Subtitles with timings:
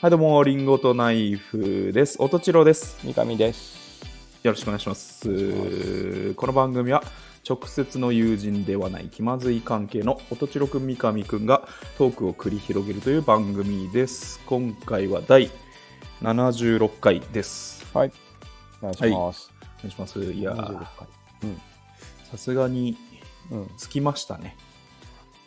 [0.00, 2.22] はい、どうも、リンゴとナイフです。
[2.22, 3.04] おとちろです。
[3.04, 4.00] 三上です。
[4.44, 6.34] よろしくお願いします。
[6.34, 7.02] この番組は、
[7.44, 11.66] 直接の友人ではない気まずい関係のおとちろくん、三上くんが
[11.98, 14.38] トークを繰り広げるという番組です。
[14.46, 15.50] 今回は第
[16.22, 17.84] 76回です。
[17.92, 18.12] はい。
[18.80, 19.52] お願いします。
[19.80, 20.22] お願いします。
[20.22, 20.86] いや26ー、回。
[22.30, 22.96] さすがに
[23.50, 23.60] うん。
[23.62, 23.70] うん。
[23.76, 24.56] つきましたね。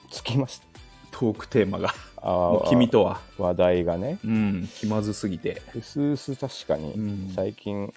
[0.10, 0.66] つきました。
[1.12, 1.96] トークテーマが。
[2.22, 3.22] あ君とは。
[3.38, 5.62] 話題がね、うん、気まずすぎて。
[5.76, 7.94] うすうす確かにうん最近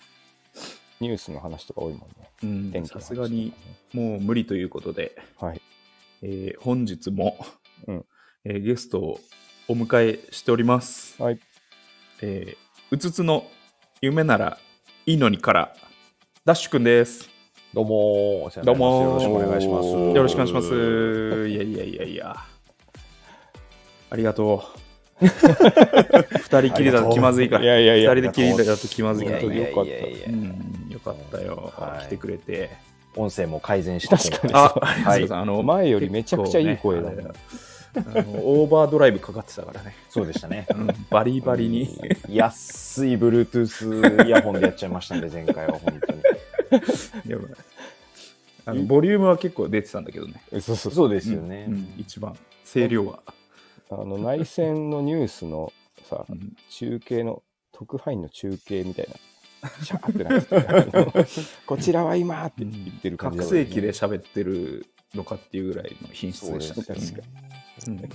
[1.00, 2.84] ニュースの話とか多いもんね。
[2.86, 3.52] さすがに
[3.92, 5.16] もう無理ということで。
[5.38, 5.60] はい。
[6.22, 7.36] えー本日も、
[7.86, 8.04] うん
[8.44, 9.20] えーゲストを
[9.68, 11.20] お迎えしております。
[11.22, 11.40] はい。
[12.22, 12.56] えー
[12.90, 13.44] うつつの
[14.00, 14.58] 夢なら
[15.06, 15.74] いいのにから、
[16.44, 17.28] ダッシュくんです。
[17.72, 19.88] どうもどうもよろしくお願いします。
[19.88, 21.48] よろしくお願いします。
[21.48, 22.53] いやいやいやいや。
[24.14, 24.62] ありがと
[25.20, 25.26] う。
[25.26, 27.64] 二人きりだと気まずいから。
[27.64, 29.42] いやいやいや二人できりだと気まずいから。
[29.42, 29.90] よかった
[30.94, 31.72] よかったよ。
[31.76, 32.70] はい来てくれて。
[33.16, 37.24] 音声も改善して確かにあ、はいあの前よりめちゃくちゃいい声だね
[38.42, 39.94] オーバードライブかかってたからね。
[40.08, 40.66] そうでしたね。
[40.74, 41.98] うんバリバリに。
[42.28, 46.22] 安い Bluetooth イヤホンでやっちゃいましたんで、前回は本当に。
[47.28, 47.50] やばい
[48.66, 50.42] あのボリュームは結構出てたんだけどね。
[50.52, 50.92] そうそうそう。
[50.92, 51.66] そうですよね。
[51.68, 52.34] うん一番。
[52.64, 53.20] 声量は。
[53.90, 55.72] あの内戦のニュースの
[56.08, 56.56] さう、ん。
[56.70, 59.14] 中継の特派員の中継みたいな。
[59.82, 63.46] シャーってなってて こちらは今って言ってる感じね。
[63.46, 67.00] 声器で喋ってるのかっていうぐらいの品質でしたね。
[67.96, 68.08] ね。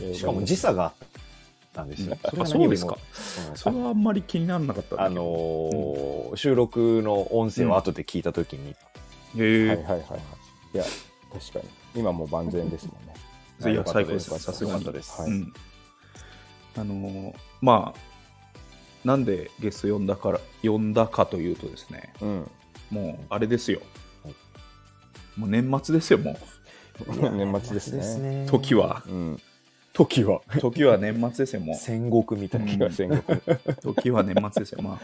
[0.00, 0.14] うん。
[0.14, 0.94] しかも時差があっ
[1.74, 2.16] たんですよ。
[2.32, 2.38] うん。
[2.38, 3.56] れが何よりもあそうですか？
[3.56, 8.74] それはあんまり気にならなかったあのー収録の音声を後で聞いたときに、へ
[9.36, 10.20] えはいはいはいはい。
[10.74, 10.84] いや、
[11.32, 11.64] 確かに。
[11.96, 13.07] 今もう万全ですもんね。
[13.66, 14.84] いや最高ですよさすがに。
[14.84, 14.94] はい
[15.26, 15.52] うん
[16.76, 18.08] あのーまあ
[19.04, 22.50] なんでゲスト呼んだから呼んだかというとですねうん。
[22.90, 23.80] もうあれですよ
[25.36, 26.36] もう年末ですよも
[27.06, 28.44] 年末ですね。
[28.44, 29.38] う時はうん。
[29.92, 32.86] 時は 時は年末ですよもう戦国みたいな。
[32.86, 32.90] うん。
[33.82, 35.00] 時は年末ですよま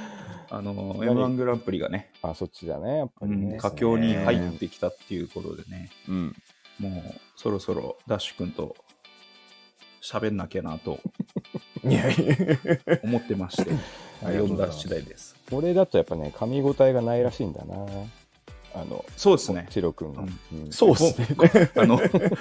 [0.51, 3.55] ああのー M1 グランプリがね、あ、そっちだね、やっぱりね。
[3.55, 6.37] うん佳境に入ってきたっていうことでねうん。
[6.79, 8.77] もうそろそろダッシュ君と
[10.03, 11.01] 喋んなきゃなと
[13.03, 13.71] 思ってまして
[14.23, 17.75] ありがとう呼んだ次第です俺だとやっぱね、噛み応えがないらしいんだな。
[18.77, 20.23] あの、そうですねチロ君が。
[20.23, 21.29] うんうんそうっすね。
[21.77, 22.01] あの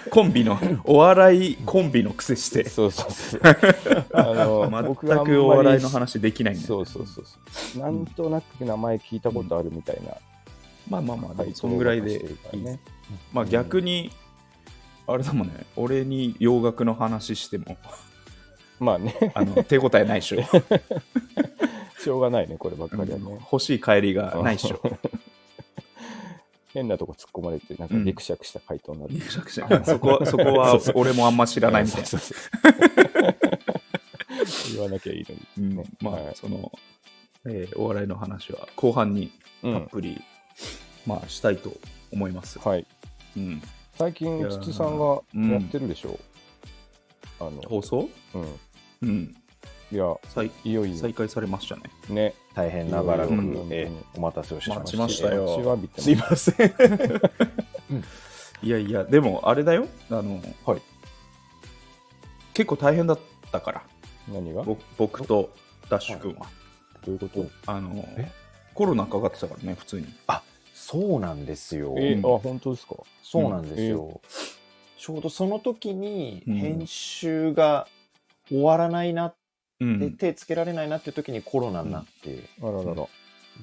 [0.10, 3.42] コンビのお笑いコンビの癖してそうそうそう。
[4.14, 4.70] あの、
[5.06, 7.82] 全くお笑いの話できないんでそうそうそうそう。
[7.84, 10.16] なんとなく名前聞いたことあるみたいな。
[10.90, 12.80] まあまあまあ、そんぐらいでいいね。
[13.32, 14.12] まあ逆に、
[15.08, 17.78] あれだもんね、俺に洋楽の話しても、
[18.80, 20.44] まあね、あの手応えないでしょ。
[22.00, 23.25] しょうがないね、こればっかりはね。
[23.52, 24.81] 欲しい帰りがないでしょ。
[26.74, 29.22] 変なとこ突っ込まれて、なんかギクシャクした回答になる。
[29.86, 32.09] そこそこは俺もあんま知らないみたいな。
[34.74, 35.42] 言わなきゃいいのに。
[35.58, 36.72] うんねまあ、はいその、
[37.46, 39.31] えーお笑いの話は後半に
[39.63, 39.74] うん。
[39.74, 40.22] たっぷり、
[41.06, 41.74] まあしたいと
[42.12, 42.59] 思います。
[42.59, 42.86] はい。
[43.38, 43.62] うん、
[43.98, 45.22] 最近、いやー筒さんが
[45.56, 46.20] やってるでしょ。
[47.40, 48.09] あの、放送？
[48.34, 48.59] うん。
[49.02, 49.36] うん。
[49.92, 51.84] いや、再いよいよ再開されましたね。
[52.09, 52.34] ね。
[52.56, 55.04] 大変長らく、うんえーお待たせをしま待ちした。
[55.04, 56.74] ましたよ待ちわびてすいません。
[58.66, 59.88] いやいや、でもあれだよ。
[60.10, 60.81] あの、はい
[62.54, 63.20] 結構大変だっ
[63.52, 63.84] たから、
[64.31, 64.64] 何が？
[64.98, 65.50] 僕と
[65.90, 66.48] ダッシュ君は。
[67.08, 67.46] ういうこと？
[67.66, 68.31] あのえ？
[68.74, 70.08] コロナかかってたからね、普通に。
[70.86, 71.96] そうなんですよ。
[71.98, 72.96] えうんあ、本当ですか？
[73.24, 74.20] そうなんですよ。
[74.98, 77.88] ちょうどその時にうん編集が
[78.50, 79.34] 終わらないな、
[79.80, 83.08] うんで手つけられないなっていう時にコロナになって、あららら。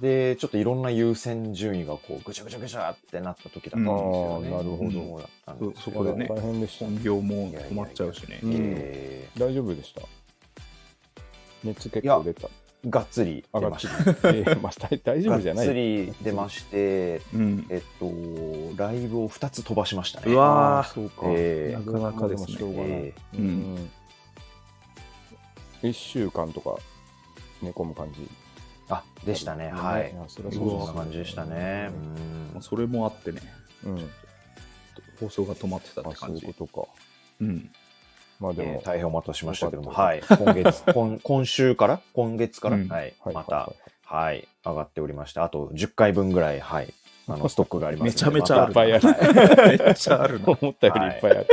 [0.00, 4.50] で、ちょっといろんな優先順位がこうぐちゃぐちゃぐちゃってなった時だったんですよね。
[4.50, 6.84] なるほどそこでね大変でした。
[6.86, 8.40] 本業も止まっちゃうしね。
[8.42, 10.02] うんえ大丈夫でした？
[11.64, 12.48] 熱結構出た。
[12.84, 14.28] ーがっつり出ましてた。
[14.30, 15.66] えーまあ、大大丈夫じゃない。
[15.66, 20.32] がっつり出まして、うんえっと、ライブを2つ飛ばしましたね。
[20.32, 21.22] うわそうか。
[21.26, 22.90] えなかなかですねしょうがない。
[22.90, 23.90] えうん
[25.82, 25.90] うん。
[25.90, 26.76] 一週間とか
[27.62, 28.28] 寝込む感じ。
[28.88, 29.70] あ、でしたね。
[29.70, 31.90] はいそれはそな感じでしたね。
[32.52, 33.40] まあそれもあってね、
[33.84, 34.10] うん。
[35.20, 36.46] 放送が止まってたっあ、そういて感じ。
[36.46, 36.88] うことか。
[37.40, 37.70] うん。
[38.40, 40.22] まあでも、えー大変お待たせしましたけども、はい。
[40.28, 42.00] 今月、今 今週から？
[42.14, 42.88] 今月から、うん。
[42.88, 43.34] はい、はい。
[43.34, 43.72] また、は
[44.06, 44.48] はいい。
[44.64, 46.92] 上がっておりまして、あと10回分ぐらい、はい、
[47.28, 48.06] あの、 ストックがあります。
[48.06, 49.12] めちゃめちゃあるまいっぱい。
[49.12, 49.78] あるはい。
[49.78, 50.46] めっちゃあるな。
[50.60, 51.46] 思ったよりいっぱいある。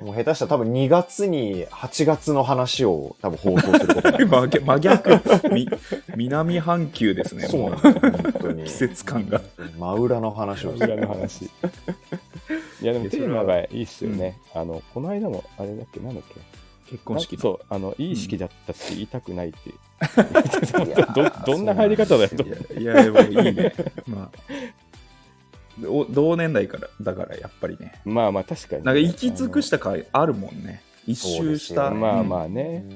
[0.00, 4.28] ももう下手したら多分2月に8月の話を多分放送することになる。
[4.28, 5.48] 真逆真逆。
[5.54, 5.68] み
[6.16, 8.64] 南半球ですねそうもなんですよ、本当に。
[8.64, 9.42] 季節感が。
[9.78, 10.94] 真裏の話をする。
[10.94, 11.50] 裏の話。
[12.82, 14.38] いや、でもテーマがいいっすよね。
[14.54, 16.40] あの、この間も、あれだっけ、なんだっけ？
[16.90, 19.58] 結婚式のそう、あの、いい式だったって言いたくないって。
[21.14, 22.42] どどんな入り方だよと。
[22.78, 23.74] いやいやでもいいね
[24.08, 28.84] まあお同年代からだからやっぱりねまあまあ、確かに。
[28.84, 32.84] なんか行き尽くした回あるもんね一周した、ねまあまあ、あね。
[32.88, 32.92] う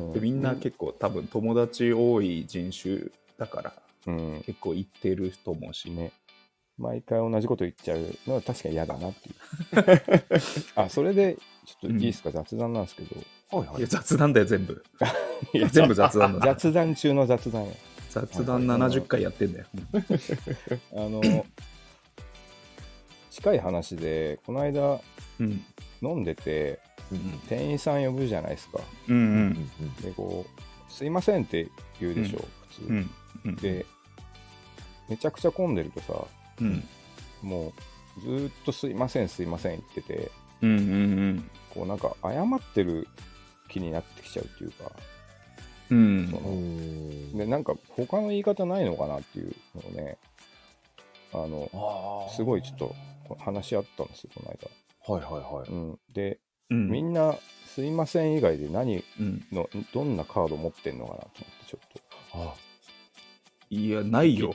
[0.00, 3.72] んでみんな結構多分友達多い人種だから
[4.06, 4.42] うん。
[4.46, 6.12] 結構行ってると思うしね。
[6.78, 9.34] 毎回同じこと言っちゃうのは確かに嫌だなっていう。
[10.76, 11.36] あ、それで、
[11.66, 13.16] ちょっといいですか、雑談なんですけど。
[13.16, 13.86] いやはいはい。
[13.86, 14.84] 雑談だよ全部
[15.54, 17.72] いや全部雑談だ雑談中の雑談や。
[18.10, 19.66] 雑談70回やってんだよ、
[20.96, 21.44] あの、
[23.30, 25.00] 近い話で、この間
[25.40, 25.64] うん、
[26.02, 26.80] 飲んでて、
[27.48, 28.80] 店員さん呼ぶじゃないですか。
[29.08, 31.68] うんううんんで、こう、すいませんって
[32.00, 32.38] 言うでしょ、
[32.68, 32.82] 普通。
[32.88, 33.10] うん
[33.44, 33.86] うんで、
[35.08, 36.26] めちゃくちゃ混んでるとさ、
[36.60, 36.84] うん。
[37.42, 37.72] も
[38.18, 43.06] う、ずーっとすいません、すいません言ってて、うんうんこうなんか謝ってる
[43.68, 44.90] 気になってきちゃうっていうか、
[45.90, 46.28] うん。
[46.30, 50.18] そうんので、なんか他の言い方ないのかなっていうのをね、
[51.32, 52.94] あの、すごいちょっと
[53.38, 54.68] 話し合ったんですよ、この間。
[55.14, 55.70] はいはいはい。
[55.70, 56.40] うん、で、
[56.70, 56.90] うん。
[56.90, 59.46] みんな、すいません以外で何うん。
[59.52, 62.00] の、どんなカード持ってんのかなと思って、ちょっと。
[62.34, 62.54] あ
[63.70, 64.54] いやないよ。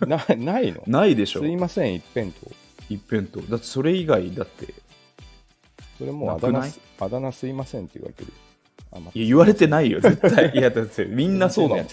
[0.00, 0.82] な ないの？
[0.86, 1.40] ないでしょ。
[1.40, 2.46] すいません一辺倒。
[2.88, 4.74] 一辺とだってそれ以外だって。
[5.98, 6.66] それもうあだ名
[7.00, 8.32] あだ名すいませんって言われてる。
[8.90, 10.00] あ、まいや言われてないよ。
[10.00, 10.52] 絶対。
[10.54, 11.86] いやだってみんなそうだもん。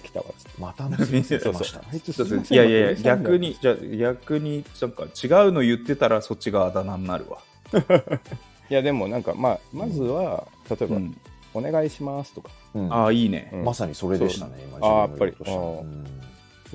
[0.60, 1.80] また結びついてました。
[1.80, 5.08] あいやいやいや逆にじゃあ逆になんか違
[5.48, 7.40] うの言ってたらそっちがあだ名になるわ、
[8.70, 11.18] いやでもなんかまあまずは例えば、うん。
[11.52, 12.52] お願いしますとか。
[12.76, 12.94] うん。
[12.94, 13.64] ああいいね、うん。
[13.64, 16.19] まさにそれでしたね、今あー自分が言おうとしたやっぱりうん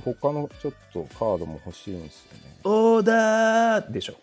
[0.02, 2.40] 他のちょっとカードも欲しいんですよね。
[2.64, 4.14] オーダーでしょ、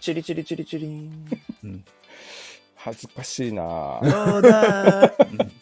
[0.00, 1.28] チリチリチリチリン。
[1.64, 1.84] うん、
[2.76, 3.62] 恥ずかしいな。
[3.62, 5.52] オーダー、うん。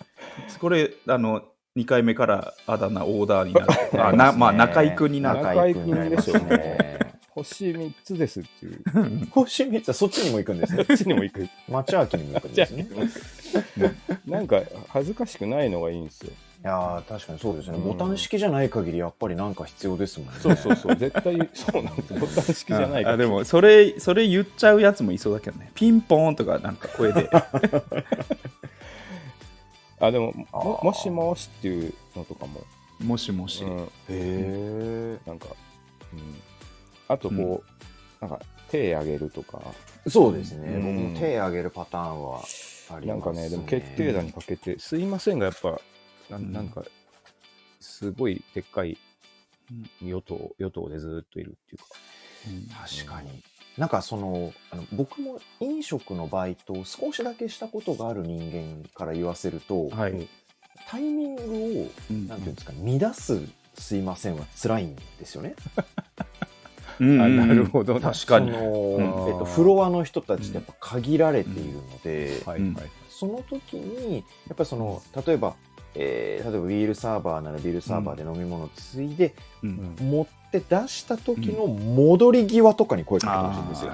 [0.58, 1.42] これあの
[1.76, 6.98] 2回目からあだ名オーダーになるあなまあ中居君になる中居君になりますでしょうね。
[7.38, 8.82] 星3つですっていう。
[9.30, 10.84] 星3つはそっちにも行くんですね。
[10.84, 11.48] こっちにも行く。
[11.68, 12.88] 町明にも行くんですね。
[14.26, 16.32] いなんか恥ずかしくないのがいいんですよ
[16.62, 17.78] やー確かにそうですね。
[17.78, 17.84] うん。
[17.84, 20.34] ボタン式じゃない限りやっぱりなんか必要ですもんね。
[20.40, 20.96] そうそうそう。
[21.00, 22.14] 絶対そうなんです。
[22.14, 23.04] ボタン式じゃない。
[23.04, 25.70] あでもそれそれ言っちゃうやつもいそうだけどね。
[25.74, 27.30] ピンポーンとかなんか声で。
[30.00, 32.60] あでもももしもしっていうのとかも、
[33.00, 35.18] もしもし、うん、へえ。
[35.26, 35.48] なんか、
[36.12, 36.20] うん、
[37.08, 37.64] あとこ
[38.20, 38.40] う、なんか
[38.70, 39.60] 手あげるとか。
[40.06, 40.68] そうですね。
[40.74, 40.82] うん。
[40.82, 42.40] 僕も手挙げるパターンは
[42.90, 45.80] ありますなんかねでも決定打にかけて「すいません」がやっぱ
[46.30, 46.84] なうんなんか
[47.80, 48.98] すごいでっかい
[50.02, 51.84] 与党与党でずっといるっていうか。
[52.86, 53.42] 確かに。
[53.76, 60.28] なんかそのあの僕も飲食のバイトを少しだけしたことがある人間から言わせると、はい、
[60.88, 61.42] タイミング
[61.82, 62.26] をうん。
[62.26, 63.40] なんていうんですか、乱す
[63.74, 65.54] すいませんは辛いんですよね。
[67.00, 68.00] うんあなるほど。
[68.00, 68.48] 確かに。
[68.48, 72.40] えっと、フロアの人たちってやっぱ限られているので、
[73.08, 75.54] その時にやっぱりその例えば、
[76.00, 79.96] えー例えばビールサーバーならビールサーバーで飲み物をついで、うん。
[80.00, 83.92] 持って出した時の戻り際とかに声かけてほしいんですよ。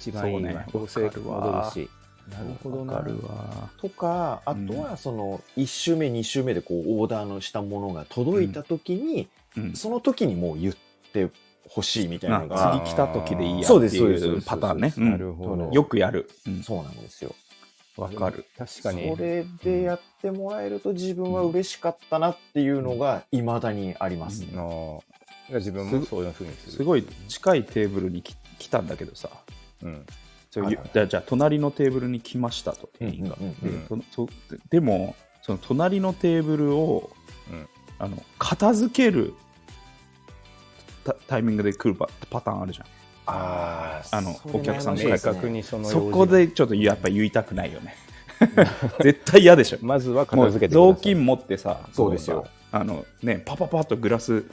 [0.00, 1.90] 一番いいわどうせ戻るし。
[2.30, 3.68] なるほどわかるわ。
[3.80, 9.72] とかあとはその1周目2周目でこうオーダーのしたものが届いた時に、うん。
[9.74, 10.74] その時にもう言っ
[11.12, 11.28] て
[11.68, 14.94] ほしいみたいなのがあ次来た時でいいやっていですそうパターンね。
[14.96, 15.66] なるほど。
[15.66, 16.30] うんよくやる。
[16.46, 16.62] うん。
[16.62, 17.34] そうなんですよ。
[17.96, 18.46] わかる。
[18.56, 19.10] 確かに。
[19.14, 24.48] それでやってもらえると自分は嬉しかったなっていうのがいまだにありますね。
[24.54, 25.00] あー。
[25.56, 26.72] 自分もそういうふうにする。
[26.72, 29.28] すごい近いテーブルにき来たんだけどさ。
[29.82, 30.06] うん。
[30.50, 30.64] じゃ
[31.02, 33.46] あじゃあ隣のテーブルに来ましたと店員が、うん。
[33.62, 33.86] うん。
[33.90, 34.04] うん
[34.70, 37.10] でもその隣のテーブルを、
[37.50, 37.68] うん。
[37.98, 39.34] あの片付ける
[41.04, 42.86] タタイミングで来るパパターンあるじゃん
[43.26, 45.32] あーあのお客さんの悩ましいですね。
[45.32, 47.96] 明確にそのそこでちょっとやっぱ言いたくないよね。
[49.00, 49.78] 絶対嫌でしょ。
[49.82, 52.46] まずは片付けて雑巾持ってさそうですよ。
[52.72, 54.44] あのねパパパッとグラス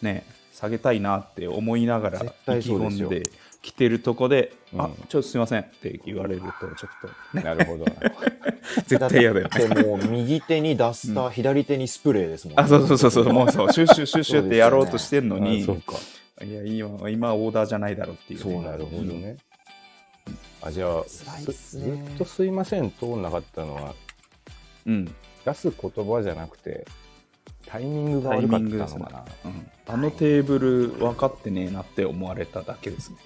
[0.00, 3.28] ね下げたいなって思いながら意気込んで
[3.60, 4.80] 来てるとこで、うん。
[4.80, 7.42] あちょっとすいませんって言われるとちょっとね。
[7.42, 7.84] なるほど。
[7.84, 7.92] な
[8.86, 9.68] 絶対嫌だよね。
[9.74, 13.32] でもう右手にダスター、左手にスプレーですもん、あそうそうそうそう。
[13.32, 13.72] もうそう。
[13.72, 15.94] シュッシュッシュッシュッってやろうとしてんのに、あそうか
[16.42, 19.36] いや今今オーダーじゃないだろうっていうね、そうなるほどね。
[20.60, 23.94] あ、じゃあ、ずっとすいません通んなかったのは、
[24.86, 25.14] うん。
[25.44, 26.86] 出す言葉じゃなくて、
[27.66, 29.24] タイミングが悪かったのかな。
[29.44, 29.70] うん。
[29.86, 33.16] あのテーブル分かってねえなって思われただけですね。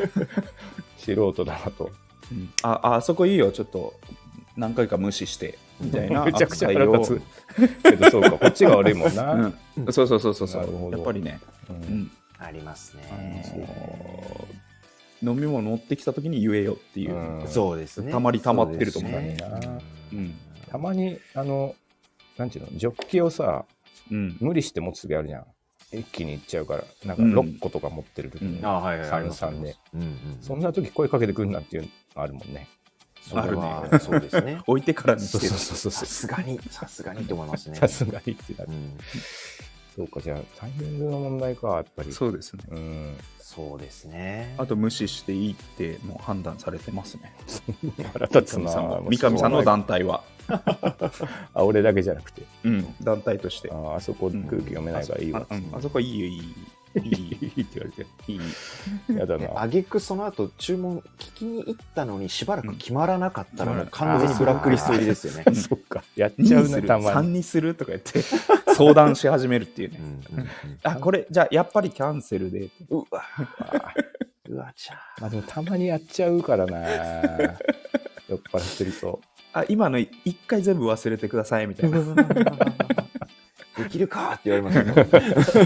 [0.96, 1.90] 素人だなと。
[2.32, 2.50] うん。
[2.62, 3.94] あ、あそこいいよ、ちょっと
[4.56, 6.68] 何回か無視して、みたいな めちゃくちゃ。
[6.68, 9.32] けどそうか、こっちが悪いもんな。
[9.76, 10.60] うん、そうそうそうそうそう。
[10.62, 13.44] なるほどやっぱりね、ううんん、ありますあね。
[15.22, 17.14] の飲み物持ってきた時に言えよっていう。
[17.14, 18.10] うんそうですね。
[18.12, 19.36] たまりたまってると思うそうね
[20.12, 20.34] うん
[20.70, 21.74] たまに、あの、
[22.38, 23.64] なんていうの、ジョッキをさ、
[24.10, 25.44] うん無理して持つ時あるじゃん。
[25.92, 29.10] 一気にいっちゃうから、なんかうん6個とか持ってる時に、うんあはいはい。
[29.10, 29.76] あります三々で。
[29.94, 30.38] うんうん。
[30.40, 31.88] そんな時声かけてくるなっていうの
[32.22, 32.68] あるもんね。
[33.30, 34.60] それはあるねそうですね。
[34.66, 35.52] 置いてからにしてる。
[35.52, 37.76] そうさすがに、さすがにって思いますね。
[37.76, 38.74] さすがにってなるう。
[38.74, 38.98] ん
[39.96, 42.12] そうか、じゃあタイミングの問題か、やっぱり。
[42.12, 42.62] そうですね。
[42.70, 43.16] うん。
[43.38, 44.54] そうですね。
[44.58, 47.34] あと無視していいってもう判断されてますね。
[48.12, 50.22] 腹立つな三上さんの三上さんの団体は。
[51.54, 52.42] あ、俺だけじゃなくて。
[52.64, 53.70] うん、団体として。
[53.72, 55.46] ああそこ空気読めないからいいわ。
[55.50, 56.54] あうんあそこいいよ、いい。
[56.96, 58.06] いいって言われて。
[58.26, 59.16] いい。
[59.16, 59.60] やだな。
[59.60, 65.54] あげくその後注文聞きに行ったのにしばらく決まらなかったらうんもう完全にブラックリスト入りですよね。
[65.54, 66.02] そっか。
[66.16, 67.40] やっ2ちゃうね、たま ?3 に。
[67.40, 68.22] にするとか言って
[68.74, 69.98] 相談し始めるっていうね
[70.82, 72.70] あ、これ、じゃあやっぱりキャンセルで。
[72.88, 73.24] うわ、
[74.48, 76.80] うわ、ちゃまあでもたまにやっちゃうからな。
[78.28, 79.20] 酔っ払ってると。
[79.52, 80.08] あ、今の1
[80.46, 81.98] 回全部忘れてくださいみたいな。
[83.76, 84.94] できるかって言われま
[85.46, 85.64] すよ。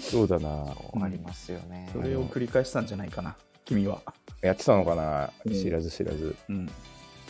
[0.00, 0.74] そうだな。
[1.02, 1.88] ありますよね。
[1.92, 4.00] それを繰り返したんじゃないかな、君は。
[4.40, 6.34] やってたのかなうん知らず知らず。
[6.48, 6.70] うん。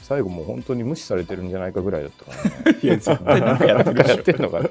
[0.02, 2.32] 最後もう本当に無視されてるんじゃないかぐらいだったか
[2.64, 2.78] らね。
[2.82, 4.68] いや、絶対なんかやってる のかな。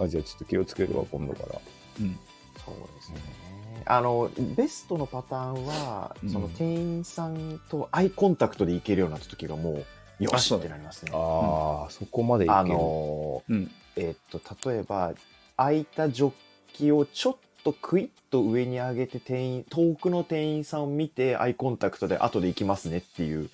[0.00, 1.60] あじゃあちょっと気をつけるわ、今度から。
[2.00, 2.18] うん。
[2.64, 3.20] そうですね。
[3.84, 9.84] あの、ベストのパターンは、うんその店員さんとアイコンタクトでいけるようになった時がもう、
[10.20, 11.12] よしあそうってなりますね。
[11.14, 12.58] ああ、そこまでいける。
[12.58, 13.70] あの、うん。
[13.96, 15.12] えっと、例えば、
[15.56, 16.32] 空いたジョッ
[16.74, 23.50] キをちょっとクイッと上に上げて店員、遠くの店員さんを見て、アイコンタクトで後で行きますねっていう、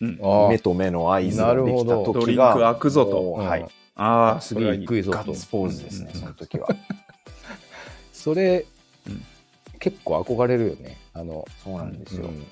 [0.00, 0.18] うん。
[0.20, 3.66] あ目と目の合図ができたなるほど時が、ドリンク開くぞとはい。
[3.96, 6.68] ああ、すげえガッツポーズですね、うんその時は。
[8.12, 8.66] それ、
[9.06, 9.24] うん
[9.80, 10.96] 結構憧れるよね。
[11.12, 12.28] あの、そうなんですよ。
[12.28, 12.46] うん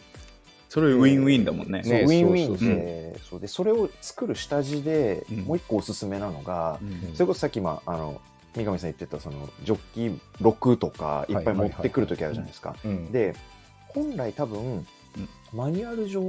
[0.73, 1.83] それウィンウィンだもんね。
[1.83, 2.57] ねウィンウィン。
[2.57, 5.39] で、そうで、それを作る下地で、うん。
[5.41, 7.13] もう一個おすすめなのが、うん。
[7.13, 8.23] それこそさっき今、あの、
[8.57, 11.35] 三上さん言ってた、その、ジョッキ6とか、い。
[11.35, 12.75] っぱい持ってくる時あるじゃないですか。
[12.87, 13.35] うん、で、
[13.89, 14.87] 本来多分、
[15.53, 16.23] マニュアル上、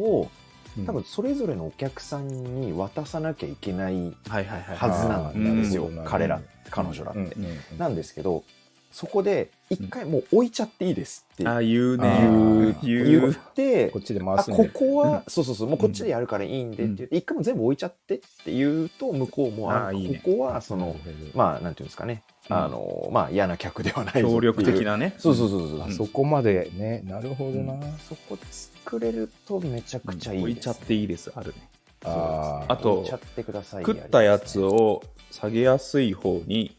[0.78, 0.86] うん。
[0.86, 2.28] 多分それぞれのお客さん
[2.60, 4.76] に渡さなきゃいけないはいはいはい。
[4.76, 7.20] はずなんですよ彼ら、彼女らって。
[7.20, 7.78] うんうんうん。
[7.78, 8.44] なんですけど、
[8.94, 11.48] そこで一回もう置いちゃっていいですって。
[11.48, 12.76] ああ、言うね。
[12.84, 13.22] 言う。
[13.22, 14.70] 言ってこ、っちで回すんで。
[14.70, 20.96] こは、そうそうそう、もうこっちでやるからいいんでって言って、一回も全部置いちゃってって言うと、向こうも、あここは、その、
[21.34, 22.56] まあ、なんていうんですかね、うん。
[22.56, 24.86] あの、まあ、嫌な客ではない協力的。
[24.86, 25.16] なね。
[25.18, 25.82] そうそうそうそう。
[25.82, 27.74] あそこまでね、なるほどな。
[28.08, 31.68] そこ作れるとめちゃくちゃいい置いちゃっていいです、あるね。
[32.06, 33.04] ああと。
[33.08, 36.78] 食ったやつを下げやすい方に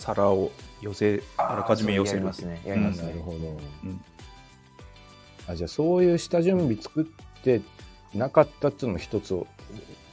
[0.00, 2.60] 皿を寄せ、あらかじめ寄せるますね。
[2.66, 3.08] やりますね。
[3.08, 3.36] なるほど
[3.84, 4.04] うん
[5.46, 7.60] あじゃあそういう下準備作って
[8.14, 9.46] なかったっていうのも一つを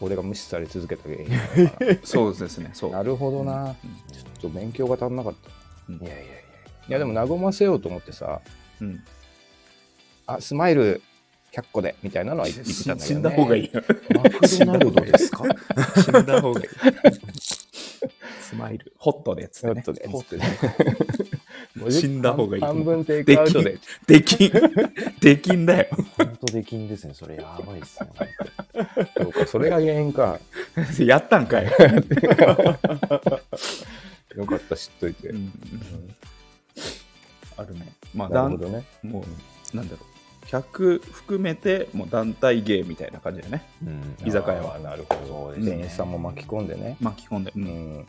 [0.02, 1.28] 俺が無視され続けた原因
[2.04, 2.92] そうですね、そう。
[2.92, 3.74] な なるほどな、うん
[4.14, 6.34] ちょっと勉強が足んなかったいやいやいや。
[6.90, 8.40] いやでも和ませようと思ってさ
[8.82, 9.04] うん
[10.28, 11.02] あスマイル
[11.54, 13.82] 100個でみたいなのは言ってたんだけど、ね、死んだ方がいいよ。
[14.16, 15.44] マクドナルドですか？
[16.04, 16.68] 死んだ方がいい。
[18.42, 18.94] スマイル。
[18.98, 23.78] ホットでっつってねホットで 死んだ方がいい半分テイクアウトで
[24.08, 24.52] できん。
[25.22, 25.88] できんだよ。
[26.18, 27.14] 本当できんですね。
[27.14, 28.10] それやばいですね。
[29.18, 30.40] そうかそれが原因か
[31.00, 31.66] やったんかい。
[31.66, 31.72] よ
[34.46, 35.52] かった知っといて、うん
[37.58, 37.92] あるね。
[38.14, 39.26] まあ、なるほどねも
[39.74, 40.17] う、なんだろう。
[40.48, 43.64] 客含めて、もう団体芸みたいな感じだね。
[43.86, 44.18] うん。
[44.26, 44.80] 居酒屋は。
[44.80, 45.56] なるほど。
[45.58, 47.52] 店員さんも巻き込んでね、巻き込んで。
[47.56, 47.60] う。
[47.60, 48.00] うん。
[48.00, 48.08] ん、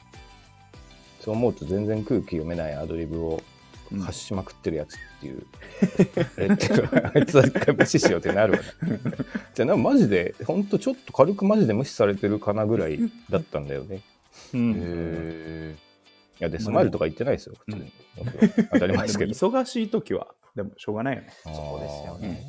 [1.21, 3.43] そう思うと全然空気読めないアドリブを
[3.91, 4.01] うん。
[4.01, 5.47] 発しまくってるやつっていう、
[6.37, 6.69] あれって
[7.15, 8.65] あいつは一回無視しようってなるわね。
[9.55, 12.99] じゃあなんかマジでほんとちょっと軽くマジで無視されてるかなぐらい
[13.31, 14.03] だったんだよね。
[14.53, 14.75] うん。
[14.77, 15.75] へ
[16.41, 17.93] いやでスマイルとか言ってないですよ普通に、
[18.73, 19.33] 当たり前ですけど。
[19.35, 21.33] 忙しい時は、でもしょうがないよね。
[21.45, 22.47] そうですよね。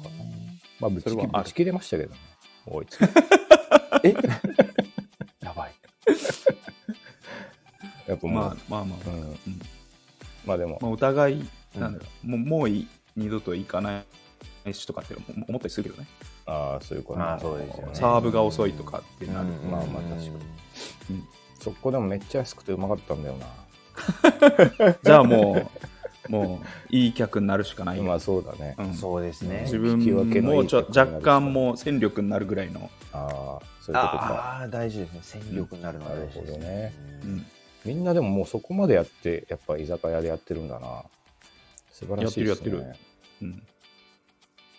[0.80, 1.44] まあぶちそれはある。
[1.44, 2.20] ぶち切れましたけどね。
[2.68, 3.00] おいつ
[4.04, 4.14] え？
[5.42, 5.74] やばい。
[8.08, 9.22] やっぱまあまあまあ、うん。
[9.22, 9.38] うん。
[10.46, 12.28] まあでも、まあ、お互いなんだろう。
[12.28, 14.04] もうもうい二度と行かな
[14.66, 16.08] いしとかって思思ったりするけどね。
[16.46, 17.20] ああ、そういうこと。
[17.94, 19.72] サーブが遅いとかってなる、うん。
[19.72, 20.18] まあまあ確か
[21.10, 21.24] に。
[21.60, 23.48] そこでもめっちゃ安くてうまかったんだよな。
[25.04, 25.80] じゃあもう
[26.30, 28.76] もういい客になるしかないよ、まあそうだね。
[28.78, 28.94] うん。
[28.94, 29.62] そうですね。
[29.66, 30.00] 自分
[30.44, 34.60] もちょ若干もう戦力になるぐらいの、ああ、そういうことか。
[34.60, 35.20] ああ大事ですね。
[35.24, 36.94] 戦力になるのは大事ですなるほどね。
[37.24, 37.32] うん。
[37.32, 37.46] うん、
[37.84, 41.04] みんなでももうそこまでやって、やっぱ居酒屋でやってるんだな。
[41.92, 42.48] 素晴らしいですね。
[42.50, 43.02] やってるやってる。
[43.42, 43.50] うん、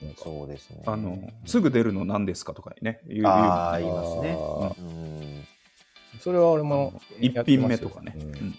[0.03, 0.15] なん。
[0.15, 3.01] かそうですねあのすぐ出るの何ですかとかね。
[3.09, 4.39] 言うああ言いますね。
[4.39, 5.45] あうん。
[6.21, 8.23] それは俺も一品目とかね、うん。
[8.23, 8.55] うん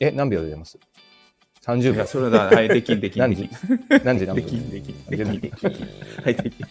[0.00, 0.78] え、何秒で出ます
[1.64, 1.94] ?30 秒。
[1.94, 2.06] いや。
[2.06, 2.46] それだ。
[2.46, 3.48] はいできんできん何時？
[4.04, 4.34] 何時何分？
[4.34, 4.92] できんでき。
[4.92, 5.64] んできんでき。
[5.64, 5.72] んは
[6.24, 6.62] はいでき。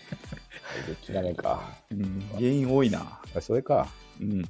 [1.11, 1.61] ん、ダメか。
[1.91, 3.19] うん、原因多いな。
[3.35, 3.87] あそれか。
[4.21, 4.45] うん。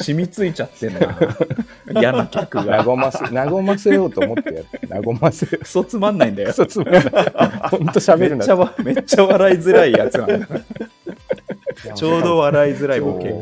[0.00, 1.18] 染みついちゃってんな。
[2.00, 2.84] 嫌な客が。
[2.84, 5.46] 和ませ、和ませようと思ってやって、和ませ。
[5.46, 6.52] クソつまんないんだよ。
[6.52, 7.02] そうつまんない。
[7.02, 7.12] ほん
[7.86, 8.36] と喋るな。
[8.36, 10.46] めっちゃわめっちゃ笑いづらいやつなんだ
[11.94, 13.34] ちょうど笑いづらいボケ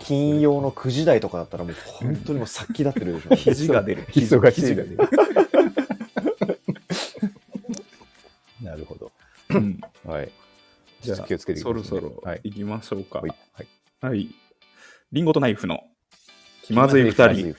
[0.00, 4.96] 金曜の9時台とかだったらもう本当にもう殺気立ってるでしょ 肘が出る忙しい肘が出る、
[8.62, 9.12] なるほど。
[9.50, 10.30] うんはい。
[11.02, 12.40] じゃあ気をつけてそろそろはい。
[12.44, 13.30] 行きましょうかはい。
[13.52, 13.66] はい
[14.00, 14.28] はい。
[15.12, 15.84] リンゴとナイフの
[16.62, 17.54] 気まずい二人。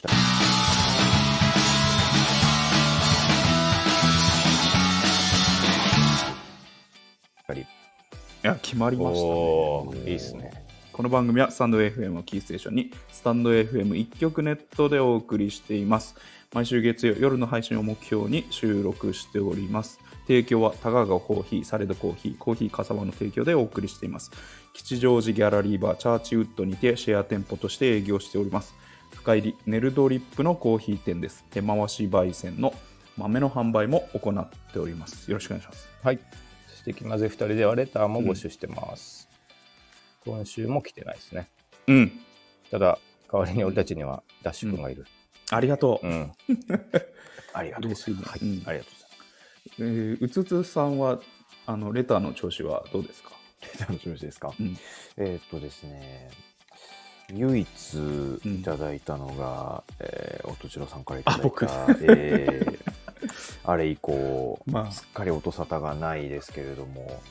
[8.43, 10.11] いや、決まりましたね。
[10.11, 10.51] いいっすね。
[10.93, 16.15] この番組はスタンド FM をキーステーションに、スタンド FM 一曲ネットでお送りしています。
[16.53, 19.99] 毎週月曜夜の配信を目標に収録しております。
[20.27, 24.31] 提供は高川コーヒー、サレドコーヒー、コーヒーかさばの提供でお送りしています。
[24.73, 28.75] 吉祥寺ギャラリーバーチャーチウッドにてシェア店舗として営業しております。
[29.13, 31.43] 深入りネルドリップのコーヒー店です。
[31.49, 32.73] 手回し焙煎の
[33.17, 35.29] 豆の販売も行っております。
[35.31, 35.89] よろしくお願いします。
[36.01, 36.46] はい。
[36.87, 39.27] て気まずい二人ではレターも募集してます。
[40.23, 41.49] 今週も来てないですね。
[41.87, 42.11] うん。
[42.71, 42.97] ただ、
[43.31, 45.05] 代わりに俺たちにはダッシュ君がいる。
[45.51, 46.07] ありがとう。
[46.07, 46.31] うん。
[47.53, 48.39] ありがとうございます。
[48.39, 49.07] 嬉しいねうんありがとうございます。
[49.79, 51.19] えーうつつさんは
[51.65, 53.31] あのレターの調子はどうですか、
[53.81, 54.53] 楽しみですか？
[54.57, 54.77] うん
[55.17, 56.31] えーっとですね、
[57.33, 57.93] 唯一
[58.45, 62.86] いただいたのが、えー、音千代さんからいただいあ僕た、えー
[63.67, 64.91] あれ以降、まあ。
[64.91, 67.21] すっかり音沙汰がないですけれども、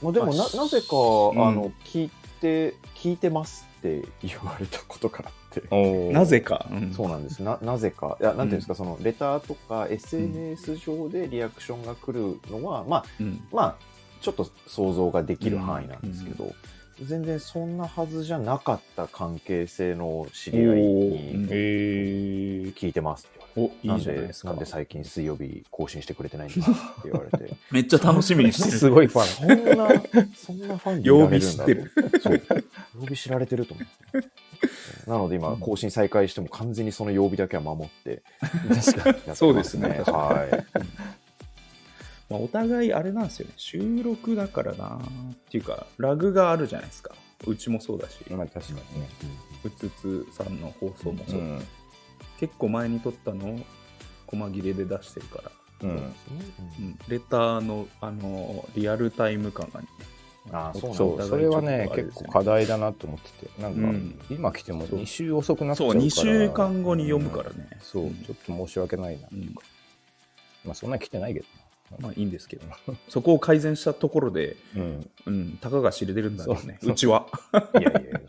[0.00, 1.48] まあ、でもななぜか、うん。
[1.48, 6.12] あの聞いて聞いてますって 言われたことがあって。
[6.12, 6.92] なぜか、うん。
[6.94, 7.42] そうなんです。
[7.42, 8.16] ななぜか？
[8.20, 13.44] いやなんていうんですか、そのレターとか SNS 上でリアクションが来るのは、まあうん。
[13.52, 13.74] まあ
[14.20, 16.52] ちょっと想像ができる範囲なんですけど、
[17.06, 23.52] 全然そんなはずじゃなかった関係性の知り合いにえー、聞いてますって言われて。
[23.54, 24.48] おいいじゃないですか。
[24.48, 27.54] なんで最近水曜日更新してくれてないんだって言われて。
[27.70, 28.78] めっちゃ楽しみにしてる。
[28.78, 29.26] すごいファン。
[29.26, 30.02] そんな
[30.34, 31.92] そんなファンにいられるんだ 曜日知ってる。
[32.20, 32.42] そう。
[33.00, 34.28] 曜日知られてると思って
[35.06, 38.22] なので今更新再開しても完全にその曜日だけは守って。
[38.68, 39.36] 確かに。
[39.36, 40.02] そうですね。
[40.06, 40.82] はい
[42.32, 43.52] まあ、お互いあれなんですよね。
[43.58, 47.14] 収録だからなっていうかラグがあるじゃないですか。
[47.46, 49.08] うちもそうだし、まあ確かにね。
[49.64, 51.62] うつつさんの放送もそう、うん。
[52.38, 53.58] 結構前に撮ったのを
[54.26, 55.50] 細切れで出してるから、
[55.82, 55.90] うん。
[55.90, 59.88] うん、レターのあのリアルタイム感がね
[60.50, 64.18] あーそうそう、それはね、ね結構課題だなと思ってて、なんか、うん。
[64.30, 66.04] 今来ても2週遅くなっちゃうそうから。
[66.04, 67.78] 2週間後に読むからね、うん。
[67.80, 69.28] そう、うんちょっと申し訳ないな。
[69.30, 69.54] うん。
[70.64, 71.46] まあそんな来てないけど
[71.98, 72.66] まあいいんですけど。
[73.08, 74.82] そこを改善したところで、な。
[74.82, 75.10] うん。
[75.26, 76.78] うん、たかが知れてるんだろうね。
[76.82, 76.92] そう。
[76.92, 76.94] う。
[76.94, 77.26] ちは。
[77.80, 78.20] いやいやいや。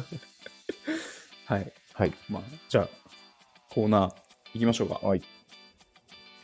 [1.46, 1.72] はい。
[1.92, 2.12] はい。
[2.28, 2.88] まあじゃあ
[3.70, 4.14] コーナー
[4.54, 5.00] 行きましょうか。
[5.02, 5.22] はい。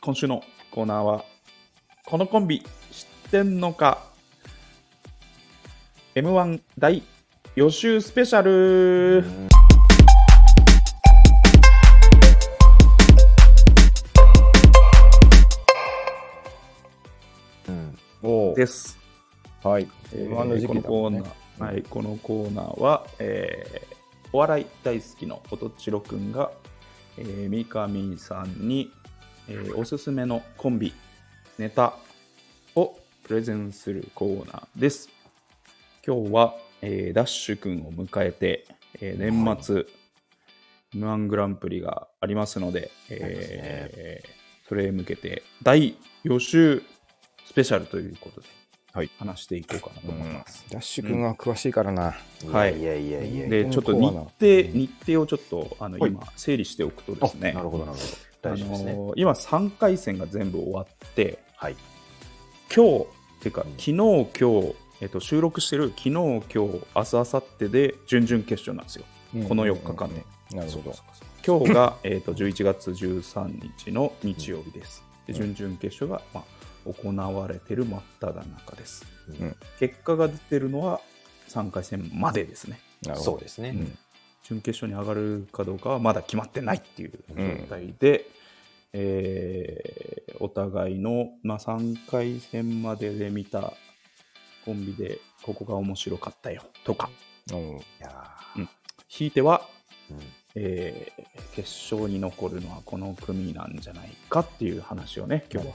[0.00, 1.24] 今週のコーナーは
[2.06, 4.10] このコンビ知ってんのか。
[6.14, 7.02] m 1大
[7.54, 9.24] 予習スペシャル
[18.54, 18.98] です、
[19.62, 19.88] はい。
[20.12, 24.00] えー M1 の時期だこのコーナー、はい、このコーナーは、えー
[24.32, 26.52] お笑い大好きの音千代くんが、
[27.16, 28.92] えー三上さんに、
[29.48, 30.92] えーおすすめのコンビ
[31.58, 31.94] ネタ
[32.76, 35.08] をプレゼンするコーナーです。
[36.06, 38.66] 今日は、えーダッシュくんを迎えて、
[39.00, 39.86] えー年末、
[40.94, 46.84] M1 グランプリがありますので、えーそれへ向けて大予習
[47.50, 48.46] スペシャルということで、
[48.92, 49.10] はい。
[49.18, 50.64] 話していこうかなと思います。
[50.70, 52.14] ダッシュ君は詳しいからな。
[52.52, 53.10] はいいやい。
[53.10, 53.38] やい。
[53.40, 56.12] やで、本ちょっと日程、日程をちょっとあのはい。
[56.12, 58.04] 今、整理しておくとですね、なるほどなるほ
[58.40, 58.92] 大丈夫ですね。
[58.92, 61.76] あのー今3回戦が全部終わってはい。
[62.72, 63.06] 今日っ
[63.40, 63.70] ていうかうん。
[63.70, 64.26] 昨日今
[64.62, 69.04] 日、えっと、収録してる昨日今日明日明後日で準々決勝なんですよ。
[69.48, 70.24] この4日間で。
[70.54, 70.94] なるほど。
[71.44, 75.02] 今日が、えっと11月13日の日曜日です。
[75.26, 75.54] でうん。
[75.56, 79.56] 準々決勝が、まあ、行われてる真っ只中です、うん。
[79.78, 81.00] 結果が出てるのは
[81.48, 82.80] 3回戦までですね。
[83.14, 83.70] そうですね。
[83.70, 83.98] うん。
[84.42, 88.26] 準決勝に上がるかどうかはまだ決まってないっていう状態で、
[88.92, 93.74] えーお互いの、まあ、3回戦までで見た
[94.64, 97.10] コンビでここが面白かったよとか。
[97.52, 97.58] うん。
[97.58, 98.10] いや
[99.06, 100.20] ひいては、ーうん。
[100.54, 105.74] えー決勝に残るのはこの組なんじゃないかっていう話をね今日は、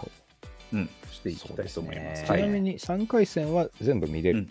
[0.76, 2.22] うん、していきたいと思います。
[2.22, 2.28] ね。
[2.28, 4.40] ちなみに3回戦は全部見れる。
[4.40, 4.50] うん。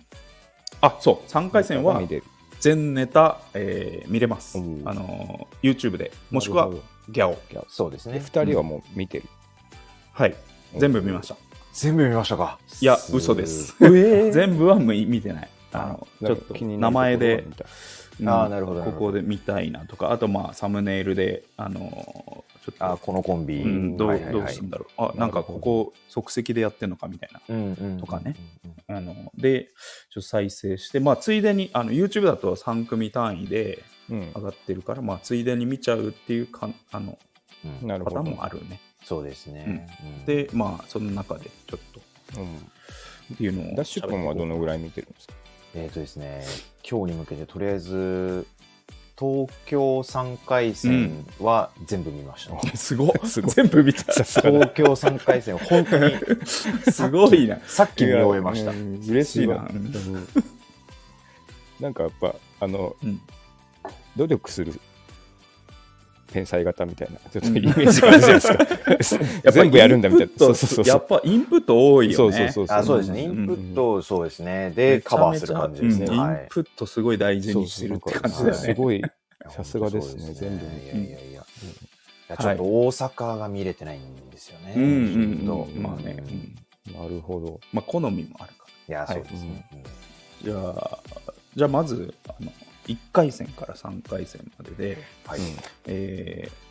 [0.80, 1.30] あそう。
[1.30, 2.24] 3回戦は見れる。
[2.60, 4.60] 全ネタ、えー見れます、う。
[4.62, 6.12] んあのー YouTube で。
[6.30, 7.32] もしくはなるほギャオ。
[7.32, 8.18] でそうですね。
[8.24, 9.24] 2人はもう見てる。
[10.12, 10.34] はい。
[10.78, 11.36] 全部見ました。
[11.74, 12.58] 全部見ましたか？
[12.80, 13.74] いや嘘です。
[13.82, 15.48] え 全部は見見てない。
[15.72, 17.54] あのちょっと名前で、うん
[18.22, 23.60] あーなるほどここで見たいなとか、あとまあサムネイルで、あのちょっとあ、このコンビ。
[23.62, 25.02] うん、どうはいはいはいどうするんだろう。
[25.02, 27.40] あ、なんかここ即席でやってんのかみたいな。
[27.48, 28.36] うんうんとかね
[28.88, 29.64] うんあので、
[30.10, 37.18] ちょっと再生して、まあついでに、あの YouTube だと3組単位でうん上がってるから、まあついでに見ちゃうっていうかあの
[37.64, 38.16] うんうんパタなるほど。
[38.20, 38.80] ーンもあるね。
[39.04, 39.88] そうですね。
[40.02, 42.56] うん、で、まあその中でちょっとうん
[43.34, 43.74] っていうのを。
[43.76, 45.34] ダッシュ君はどのぐらい見てるんですか？
[45.74, 46.44] えっ、とですね、
[46.88, 48.46] 今日に向けてとりあえず、
[49.18, 52.60] 東京3回戦は全部見ました。
[52.76, 53.12] すごっ。
[53.24, 53.50] すごい。
[53.50, 54.12] 全部見た。
[54.12, 54.42] 東
[54.74, 56.14] 京3回戦、本当に
[56.92, 57.58] すごいな。
[57.66, 58.70] さっき見終えました。
[58.70, 59.68] うん嬉しいな。
[61.80, 63.20] なんかやっぱ、あの、うん。
[64.16, 64.80] 努力する
[66.34, 69.24] 天才型みたいな、ちょっとイメージがあるじゃないですか。
[69.52, 70.32] 全部やるんだみたいな。
[70.36, 72.16] そうそうそうやっぱインプット多いよね。
[72.16, 74.72] そうそうそうあそうですね、インプット、そうですね。
[74.74, 76.06] で、カバーする感じですね。
[76.06, 78.54] インプットすごい大事にしてるって感じだよね。
[78.54, 79.00] すごい、
[79.48, 81.44] さすがですね全部いやいやいや
[82.36, 84.74] ちょっと大阪が見れてないんですよね。
[84.76, 85.44] うん。
[85.80, 86.16] まあね。
[86.92, 87.60] なるほど。
[87.72, 89.68] まあ好みもあるかいや、はいそうですね。
[90.42, 90.98] じゃあ、
[91.54, 92.50] じゃあまず、あの、
[92.86, 95.40] 1回戦から3回戦までで、はい。
[95.86, 96.64] えー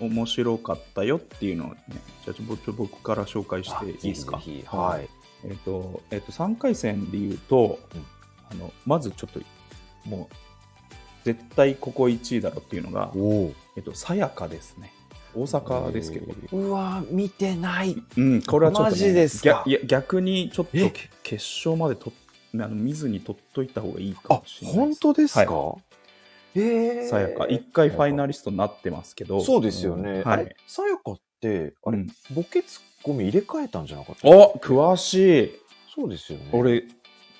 [0.00, 1.76] 面白かったよっていうのをね、
[2.24, 4.38] じゃあちょ僕から紹介していいですか？
[4.38, 5.08] ぜひぜひはい。
[5.44, 8.04] えっ、と、えっ、と、3回戦で言うと、うん
[8.50, 9.40] あの、まずちょっと、
[10.08, 10.34] もう、
[11.24, 14.90] 絶対ここ1位だろっていうのが、おえっ、と、さやかですね。
[15.34, 18.02] 大阪ですけど、えうわ見てない。
[18.16, 19.48] うん、これはちょっと、ね、マジですか？
[19.66, 20.72] 逆いや逆にちょっと
[21.22, 22.10] 決勝までと
[22.54, 25.00] あの見ずに取っといた方がいいかあも、しれないです。
[25.02, 25.54] 本当ですか？
[25.54, 25.76] は
[26.56, 30.14] ええさやか、1回ファイナリストになってますけど、そうですよね。
[30.14, 35.58] はいあれ、さやかって、あれ、うんボケツッコミ入れ替えたんじゃなかったお詳しい。
[35.94, 36.48] そうですよね。
[36.52, 36.84] 俺、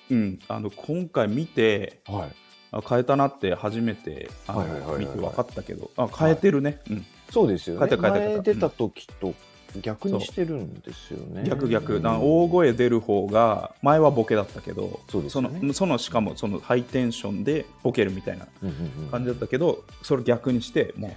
[0.09, 2.35] うん、あの今回見て、はい。
[2.73, 7.79] あ変えたなって初めてあのはいはいはいはい見て分かったけど、あ変えてるね、うん、そうですよね。
[7.85, 9.33] 変えた変えた変えた前出た時と
[9.81, 11.43] 逆にしてるんですよね。
[11.47, 12.03] 逆逆、うん。
[12.03, 15.59] な大声出る方が前はボケだったけどそうですよね。
[15.61, 21.11] のそのしかもそのハイテンションでボケるみたいなうんうんうん感じだったけど、それ逆にしてもう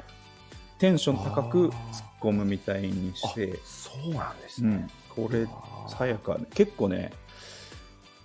[0.79, 1.75] テンション高く突っ
[2.21, 4.89] 込むみたいにして、そうなんですね。
[5.17, 5.47] うん。、これ
[5.89, 6.39] さやか。
[6.55, 7.13] 結構ね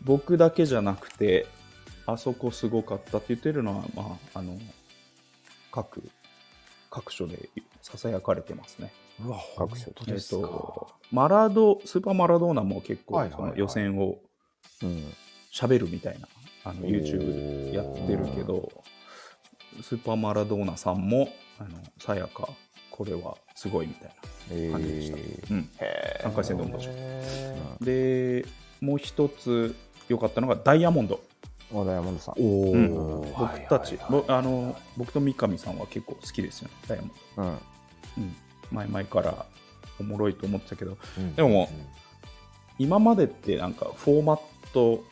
[0.03, 1.47] 僕だけじゃなくて
[2.05, 4.57] あそこすごかったって言ってるのは、まあ、あの
[5.71, 6.09] 各
[6.89, 7.49] 各所で
[7.81, 8.91] ささやかれてますね。
[9.25, 10.47] うわ、各所えっ本当ですか。
[10.47, 14.19] と、マラドスーパーマラドーナも結構その予選を
[14.83, 15.03] うん。
[15.51, 16.27] 喋るみたいな
[16.63, 18.71] あの YouTube でやってるけど
[19.81, 21.27] スーパーマラドーナさんも
[21.57, 22.47] あのさやか
[22.91, 24.11] これはすごいみたい
[24.51, 25.17] えな感じでした。
[25.17, 28.45] ーうん、へー三回戦で面白いへで
[28.79, 29.75] もう一つ
[30.07, 31.19] 良かったのがダイヤモンド。
[31.73, 37.43] あダイヤモンドさんうんー僕たち、あの僕と三上さんは結構好きですよね、ダイヤモンド。
[37.43, 37.49] うん。
[38.23, 38.35] うん、
[38.71, 39.45] 前々から
[39.99, 41.69] おもろいと思ってたけど、うんでも
[42.77, 44.39] 今までってなんかフォーマッ
[44.73, 45.03] ト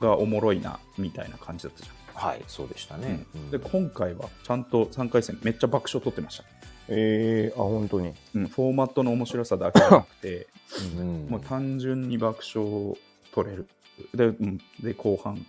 [0.00, 3.02] がおもろいなみたいな感じだったじはい、そうでしたゃん。
[3.02, 3.24] ね。
[3.34, 6.44] うんで今回はちゃんと3回戦めっちゃ爆笑取ってました。
[6.88, 8.12] えー、あ、本当に。
[8.34, 10.48] うん、フォーマットの面白さだけじゃなくて、
[10.96, 12.96] うんもう単純に爆笑
[13.32, 13.68] 取れる。
[14.14, 15.46] で、うん、で後半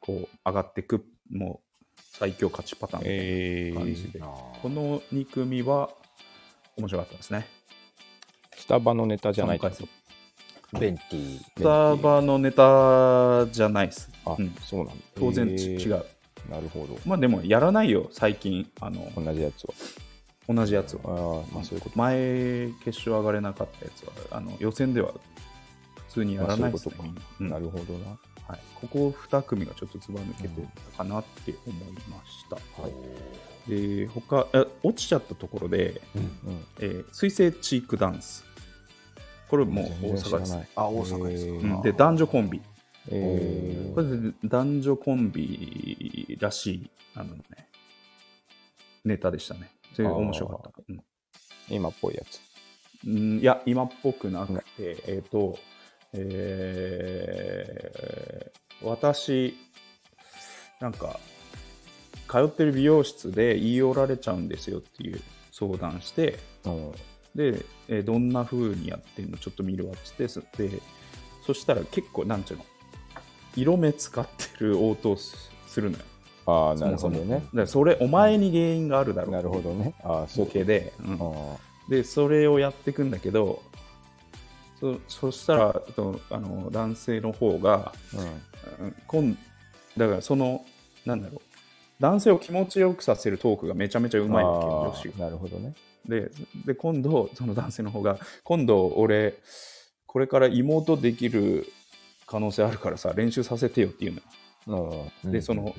[0.00, 1.62] こう上がってくも
[1.96, 3.22] う最強勝ちパターンみたいな。
[3.22, 5.90] え感じでー、あーこの2組は
[6.76, 7.46] 面白かったですね。
[8.56, 9.88] スタバのネタじゃない三回戦
[10.78, 14.10] ベンティスタバのネタじゃないです。
[14.24, 15.04] あ、うんそうなんだ。
[15.14, 16.04] 当然違う。
[16.50, 16.98] なるほど。
[17.06, 18.68] まあでもやらないよ、最近。
[18.80, 19.74] あの同じやつは。
[20.54, 21.42] 同じやつあは。
[21.42, 25.12] あまあそういうこと前、決勝上がれなかったやつは、あの予選では
[26.08, 26.94] 普通にやらないですね
[27.40, 30.60] なるほどなはい、ここ2組がちょっとずば抜けて
[30.92, 32.56] たかなって思いました。
[33.68, 38.44] で、他え落ちちゃったところで、うんえー水星チークダンス。
[39.48, 40.32] これも大阪です。
[40.32, 41.50] らないあ、大阪ですか。
[41.50, 42.60] えーうんで、男女コンビ。
[43.08, 47.42] えこれで男女コンビらしい、あのね、
[49.04, 49.70] ネタでしたね。
[49.94, 50.70] それ面白かった。
[50.88, 51.00] うんー
[51.68, 52.40] 今っぽいやつ
[53.04, 55.58] うんいや、今っぽくなくて、えっ、と、
[56.18, 59.56] えー私、
[60.80, 61.18] なんか、
[62.30, 66.92] 通ってる美容室で言い寄られちゃうんですよっていう相談して、うん。
[67.34, 70.70] で、えーどんな風にやってんのちょっと見るわっつって、そで、
[71.46, 72.64] そしたら結構、なんちゅうの、
[73.56, 76.04] 色目使ってる応答すするのよ。
[76.46, 77.34] ああなるほどね。
[77.36, 79.94] だからそれ、お前に原因があるだろうなるほどね。
[80.04, 80.46] ああそう。
[80.46, 81.18] で、うん。
[81.20, 81.56] あ
[81.88, 83.62] でそれをやっていくんだけど
[84.78, 88.86] そそしたらとあの男性の方がーうん。
[88.86, 89.38] うん今
[89.96, 90.64] だからその
[91.04, 91.40] なんだろう
[92.00, 95.74] 男性を気持ちよくさせるトークがめちゃめちゃうまいわけよあ女子ーなるほどね。
[96.06, 96.30] で
[96.66, 99.34] で今度その男性の方が今度俺
[100.06, 101.66] これから妹できる
[102.26, 105.10] 可能性あるからさ練習させてよっていうのよ。
[105.24, 105.74] うんでその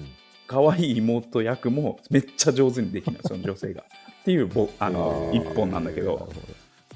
[0.47, 3.83] 可愛い妹役もめっちゃ上手にできるのよその女性が。
[4.21, 6.29] っていうぼあの一本なんだけど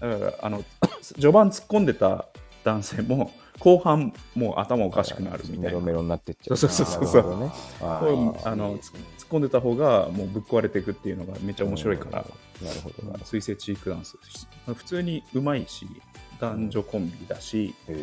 [0.02, 0.64] だからあの
[1.02, 2.26] 序盤突っ込んでた
[2.64, 5.64] 男性も後半もう頭おかしくなるみたいな。
[5.66, 6.58] メロメロになってっちゃう。
[6.58, 7.06] そうそうそう。
[7.06, 7.40] そう。
[7.40, 8.82] ねあの突っ
[9.30, 13.08] 込んでた方がもうぶっ壊れていくっていうのがめっちゃ面白いから、なるほど。
[13.08, 14.18] なるほ水星チークダンス
[14.66, 15.88] 普通にうまいし
[16.40, 17.96] 男女コンビだし、へ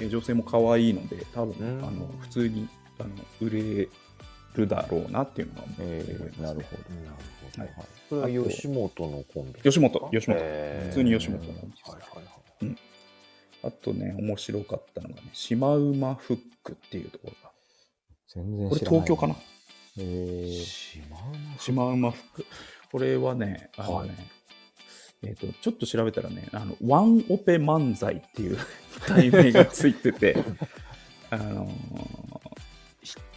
[0.00, 1.84] え女性も可愛いので多分、うん。
[1.84, 3.88] あの普通にあの売れ
[4.56, 6.76] るだろうなっていうのがえーなるほ
[7.58, 8.20] なるほど。
[8.20, 8.30] はい。
[8.30, 9.62] これは吉本のコンビ？
[9.62, 11.90] 吉本吉本、普通に吉本のコンビです。
[11.90, 12.76] はいはいはい。
[13.64, 17.50] あとね、面白かったのがね、シマウマフックっていうところが。
[18.28, 19.36] 全然これ東京かな？
[19.98, 20.64] えー。
[21.58, 22.46] シマウマフック。
[22.92, 24.16] これはね、あのね、はい。
[25.22, 28.58] えっ、と、ちょっと調べたらね、あの、ワンオペ漫才っていう
[29.08, 30.36] 題名がついてて、
[31.30, 31.72] あのひ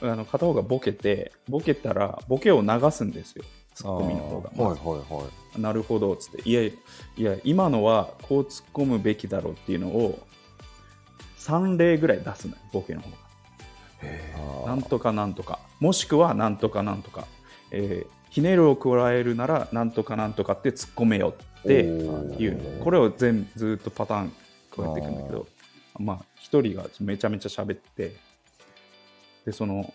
[0.01, 4.49] あの片方がボケて、ボケたら、ボケを流すんですよ、ツッコミの方が。
[4.63, 5.27] はいはいは
[5.57, 5.61] い。
[5.61, 6.73] なるほどっつって、いやい
[7.17, 10.19] や、今のはこう突っ込むべきだろうっていうのを
[11.37, 13.17] 3例ぐらい出すのよ、ボケの方が。
[14.67, 17.27] なんとかなんとか、もしくはなんとかなんとか、
[17.71, 22.83] えーひねるを加えるならなんとかなんとかって突っ込めよっていうの。
[22.83, 24.33] これを全ずっとパターン
[24.69, 25.47] こうやっていくんだけど、
[25.97, 28.15] まあ、一人がめちゃめちゃ喋って、
[29.45, 29.93] で、その、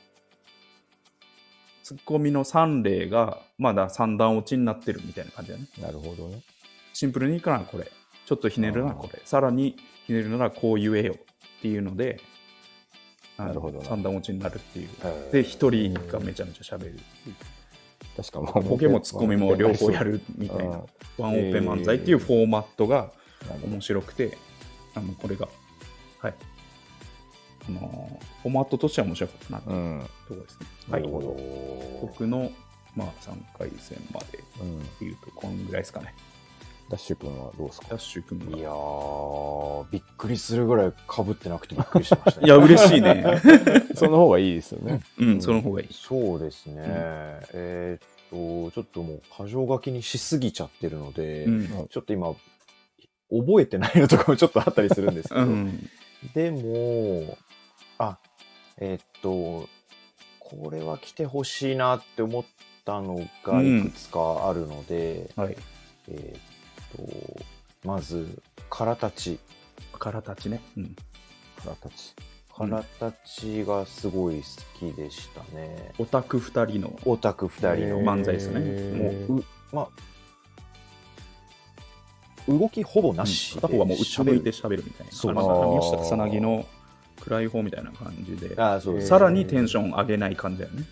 [1.82, 5.66] ツッコミの3例が、まだ3段落ちになってるみたいな感じだね。
[5.80, 6.40] なるほどね。
[6.92, 7.90] シンプルにいくならこれ、
[8.26, 9.76] ちょっとひねるならこれ、さらに
[10.06, 12.20] ひねるならこう言えよっていうので、
[13.36, 13.84] なるほどな。
[13.84, 14.88] 3段落ちになるっていう。
[15.32, 16.98] で、一人がめちゃめちゃ喋る。
[18.16, 20.82] 確かもうボケもツッコミも両方やるみたいな、
[21.18, 23.10] ワンオペ漫才っていうフォーマットが
[23.64, 24.38] 面白くて、
[24.94, 25.48] あのこれが、
[26.20, 26.34] はい。
[27.68, 30.66] あのーフォーマットとしては面白かったなってういうんところですね。
[30.90, 31.08] はないる。
[31.08, 31.36] ほど
[32.02, 32.50] 僕の、
[32.94, 36.14] まあ、3回戦までうんいうと、こんぐらいですかね。
[36.90, 37.86] ダッシュ君はどうですか？
[37.90, 38.58] ダッシュ君が。
[38.58, 42.44] いやー、びっくりするぐらい被ってなくてびっくりしましたね。
[42.46, 43.24] いや、嬉しいね。
[43.96, 45.88] その方がいいですよねうん、その方がいい。
[45.90, 46.82] そうですね。
[47.54, 48.04] えー
[48.66, 51.88] っと、ちょっともう箇条書きにしすぎちゃってるので、うん。
[51.88, 52.34] ちょっと今、
[53.30, 55.88] 覚えてないのとかもちょっとあったりするんですけど、うん。
[56.34, 57.38] でも、
[57.98, 58.18] あ、
[58.78, 59.68] えーっと、
[60.38, 62.44] これは来てほしいなって思っ
[62.84, 65.56] たのがいくつかあるので、はい。
[66.08, 67.40] えーっ
[67.82, 69.38] と、まず、空立ち。
[69.98, 70.60] からたちね。
[70.76, 70.96] うん。
[71.56, 72.14] 腹立ち
[72.56, 74.42] 空立ちがすごい好
[74.78, 75.92] きでしたね。
[75.98, 78.60] オタク2人のオタク二人のへー漫才ですね。
[79.28, 79.88] もう、うまあ、
[82.46, 85.12] 動きほぼなしで、片方はもう内向いて喋るみたいな。
[85.12, 86.66] そうあのあー宮下草薙の
[87.20, 89.00] 暗い方みたいな感じで、ああ、そう。
[89.02, 90.84] さらにテンション上げない感じだよね。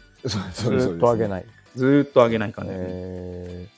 [0.52, 2.88] そうずっと上げないずーっと上げない感じだよね。
[2.90, 3.68] え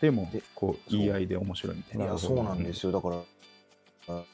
[0.00, 2.04] でもで、こう、言い合いで面白いみたいな。
[2.04, 2.92] いや、そうなんですよ。
[2.92, 3.16] だから、
[4.08, 4.24] あ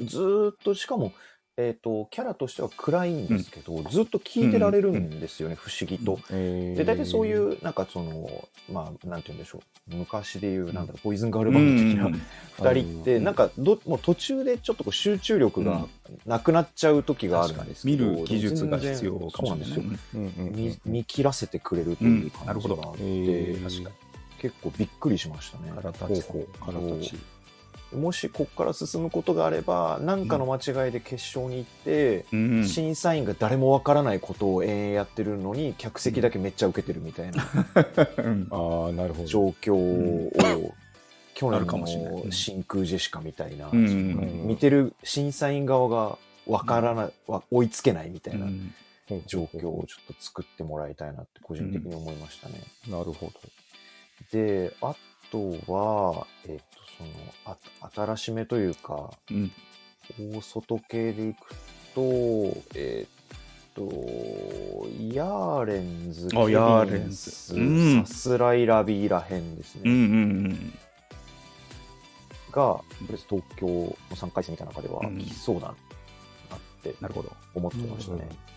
[0.00, 1.12] ずーっと、しかも、
[1.56, 6.16] えっ、と、キャラとしては暗いんですけど、ずっと聞いてられるんですよね、不思議と。
[6.16, 9.62] ーで、大体そういう、なんかその、まあ、なんて言うんでしょ
[9.92, 9.94] う。
[9.94, 13.24] 昔で言う、なんだろう、ポイズンガールバンド的な二人って、うん。
[13.24, 15.86] なんかど、もう途中でちょっとこう集中力が
[16.26, 19.58] なくなっちゃう時があるんですけ見ど、る技術が必要かもしれない。
[19.60, 19.82] ですよ。
[20.14, 20.46] うんうん。
[20.48, 20.56] うん。
[20.56, 23.14] 見見切らせてくれるという感じがあって、うんなる
[23.60, 23.68] ほど。
[23.68, 23.90] 結
[24.44, 25.72] 結構びっくりしましたね。
[25.74, 26.80] 腹立ちほうほう。
[26.82, 27.16] 腹立ち
[27.94, 32.66] もしここから進むことがあれば何かの間違いで決勝に行って、うん。
[32.66, 37.44] 審査員が誰もわからないことを延々やってるのに客席だけめっちゃ受けてるみたいな
[38.18, 38.48] うん。
[38.50, 39.28] ああなるほど。
[39.28, 40.74] 状況を、
[41.34, 44.46] 去あ年るかもしれないの真空ジェシカみたいな、うん。
[44.46, 48.72] 見てる審査員側がわからない、わ追いつけないみたいなうん。
[49.26, 52.62] 状況をちょっと作ってもらいたいなって個人的に思いましたね。
[52.88, 53.30] なるほ
[54.32, 54.94] であ
[55.30, 57.10] とは、えっとその
[57.44, 57.56] あ
[57.94, 59.52] 新しめというかうん。
[60.18, 61.54] 大外系でいく
[61.94, 62.02] と
[62.74, 63.82] えっと
[65.12, 67.16] ヤーレンズあヤーレンズ。
[67.16, 68.06] スうん。
[68.06, 69.94] さすらいラビーらへんですね、うんう
[70.48, 70.72] ん
[72.50, 75.18] がとりあえず東京の3回戦みたいな中ではうん。
[75.18, 75.76] 来そうだなっ
[76.82, 76.94] て
[77.54, 78.28] 思ってましたね。
[78.30, 78.54] うん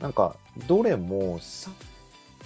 [0.00, 1.70] なんかどれもさ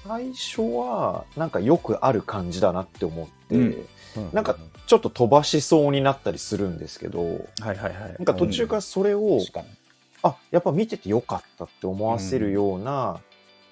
[0.07, 3.87] 最初はなんかよくある感じだなって思って、うん。
[4.15, 4.57] どなんか
[4.89, 7.93] ちょっと飛ばしそうになったりするんですけどはいはいはい。
[7.93, 9.67] なんか途中からそれを、確かに。
[10.23, 13.21] あやっぱ見ててよかったって思わせるような、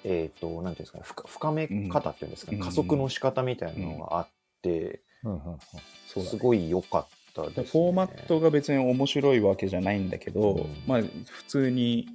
[0.03, 2.63] えっ、となんていうんですかね深深め方っていうんですかね、うん。
[2.63, 4.27] 加速の仕方みたいなのがあっ
[4.61, 5.01] て、
[6.05, 7.63] すごい良かったです、ね。
[7.63, 10.83] フォーマットが別に面白いわけじゃないんだけど、うん。
[10.85, 12.07] まあ普通に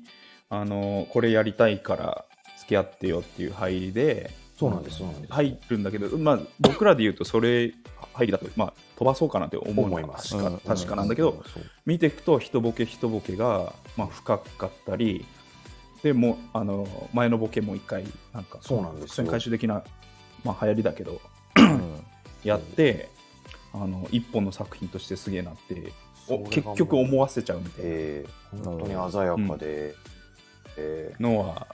[0.49, 2.25] あのこれやりたいから
[2.59, 4.31] 付き合ってよっていう入りで
[4.63, 5.33] そうなんですそうなんです。
[5.33, 7.75] 入るんだけど、まあ、僕らで言うとそれ
[8.15, 10.37] 入りだと、まあ、飛ばそうかなって思思います。
[10.37, 11.43] 確か確かなんだけど、
[11.85, 15.25] 見ていくと一ボケ一ボケが、まあ、深かったり
[16.03, 19.83] でもうあの前のボケも一回なんかそうなんです回収的な、
[20.45, 21.21] まあ、流行りだけど
[21.57, 22.05] うん。
[22.45, 23.09] やって、
[23.73, 25.93] あの一本の作品としてすげえなって
[26.29, 27.91] お結局思わせちゃうみたいな。
[27.91, 29.95] えー本当に鮮やかで、
[30.77, 31.15] え。
[31.19, 31.67] のは、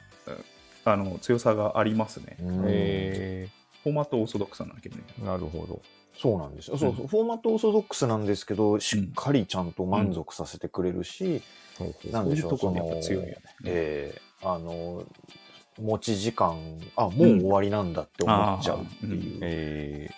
[0.93, 2.37] あの強さがありますね。
[2.41, 2.65] ーうん。
[2.67, 3.49] え
[3.83, 5.05] フォーマットオーソドックスなんだけどね。
[5.21, 5.83] ーなるほど。
[6.17, 6.71] そうなんです。
[6.71, 11.43] よ、そうそうフォーマットオーソドックスなんですけどしっかりちゃんと満足させてくれるし、
[11.79, 13.37] ほうほうなんでしょうそういうとこにやっぱ強いよね。
[13.65, 15.05] えーあの
[15.81, 16.57] 持ち時間
[16.97, 19.37] あもう終わりなんだって思っちゃうっていう、うん。
[19.37, 20.11] っえ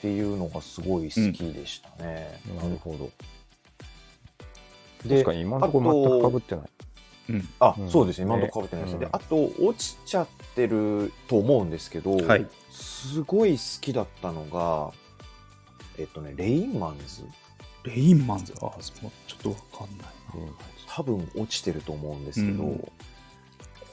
[0.00, 2.40] ていうのがすごい好きでしたね。
[2.48, 3.10] ーなるほど。
[5.08, 6.64] で確かに今のところ全くかぶってない
[7.30, 7.48] うん。
[7.60, 7.90] あ、うん。
[7.90, 8.24] そうですね。
[8.24, 9.00] 今のとこ被ってないですね、うん。
[9.00, 12.46] であと落ちちゃってると思うんですけど、はい。
[12.70, 14.92] すごい好きだったのが
[15.98, 17.22] えっとねレインマンズ。
[17.84, 18.52] レインマンズ？
[18.56, 20.52] あ、ちょっとわかんないな。
[20.86, 22.88] 多分落ちてると思うんですけど、うん。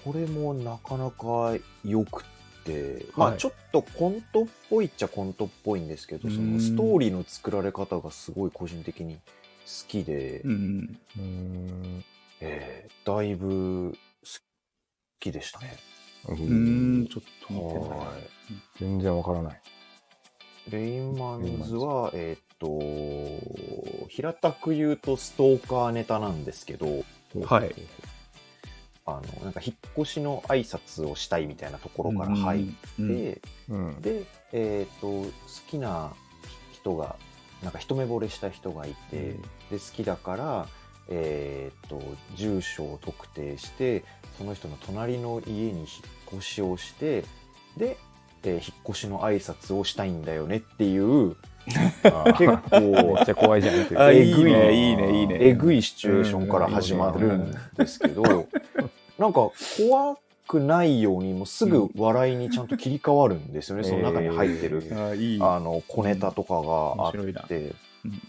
[0.04, 3.36] これもなかなか良くって、まはい。
[3.36, 6.56] あちょっとコントっぽいっちゃコントっぽいんですけど、そうん。
[6.56, 9.19] のストーリーの作られ方がすごい個人的に好
[9.88, 10.97] きで、うん。
[12.41, 14.30] うんえーだいぶ好
[15.19, 15.78] きでしたね。
[16.28, 18.00] ううんん、ちょっと見てない。
[18.00, 18.13] は
[18.80, 19.62] 全然わからない。
[20.67, 27.06] いレインマンズは、えーっと、平たく言うとストーカーネタなんですけど、
[27.45, 27.73] はい。
[29.06, 32.65] あの、なんか引っ越しの挨拶をしたいみたいなところから入っ
[32.97, 33.88] て、うん。
[33.88, 34.02] うん。
[34.02, 35.32] で、えっ、と、好
[35.69, 36.12] きな
[36.73, 37.15] 人が、
[37.63, 39.41] なんか一目惚れした人がいて、うん。
[39.41, 40.67] で、好きだから、
[41.10, 42.02] えっ、と、
[42.36, 44.04] 住所を特定して、
[44.38, 45.88] その人の隣の家に引っ
[46.38, 47.24] 越しをして、
[47.78, 47.98] で、
[48.43, 51.36] えー引っ越しの挨拶をしたいんだよねっていう、
[52.38, 55.38] 結構めっちゃ怖いじゃんえぐいね、いいね、いいね。
[55.41, 60.17] えぐいシチュエーションから始まるんですけど、なんか怖
[60.48, 64.82] くないようにもうすぐ笑いにちゃんと切り替わるんですよね、うんその中に入ってる、
[65.41, 67.10] あ、の小ネタとかがあ。
[67.10, 68.22] って、うん。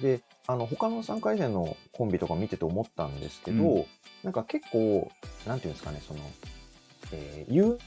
[0.00, 3.86] であの他の3回戦のコンビとか見てて思ったんですけど、う
[4.24, 5.08] なんか結構
[5.46, 6.20] なんていうんですかねその、
[7.12, 7.78] えー有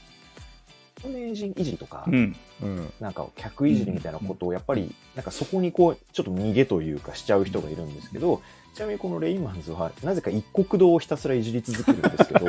[1.06, 2.36] 名人いじりとか、うん。
[2.62, 2.92] うん。
[2.98, 8.40] なんか客いじりみたいなことをやっぱりなんかそこにこうちょっと逃げというかしちゃう人がいるんですけど
[8.74, 12.46] ちなみにこのレインマンズはなぜか一国堂をひたすらいじり続けるんですけど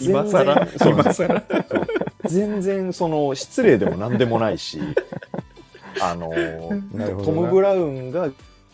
[0.00, 0.68] 今更？
[0.84, 1.46] 今更？
[2.24, 4.80] 全然その失礼でも何でもないし
[6.00, 6.30] あの
[7.24, 8.30] トム・ブラウンが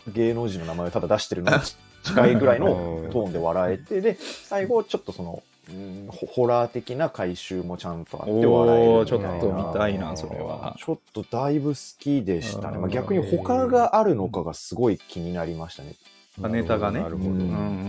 [0.07, 1.61] 芸能人の名前をただ出してるのに
[2.03, 2.67] 近いぐらいの
[3.11, 10.75] トーンで笑えてで最後ちょっとその、うんホホラー的な回収もちゃんとあって笑えるちょっと見たいな、それは。
[10.77, 12.77] ちょっとだいぶ好きでしたね。
[12.79, 15.95] まあ、うん逆に他があるのかがすごい気になりましたね。
[16.37, 17.39] ネタがねなるほど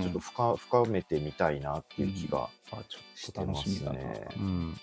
[0.02, 3.98] ちょっと深深めてみたいなっていう気があ、ちょっしてまと楽しみだな。
[3.98, 4.28] すね。
[4.36, 4.78] うん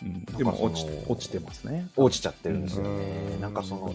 [0.00, 1.88] うんかでも落ち落ちてますね。
[1.96, 3.38] 落ちちゃってるんですよねう。
[3.38, 3.94] んなんかその、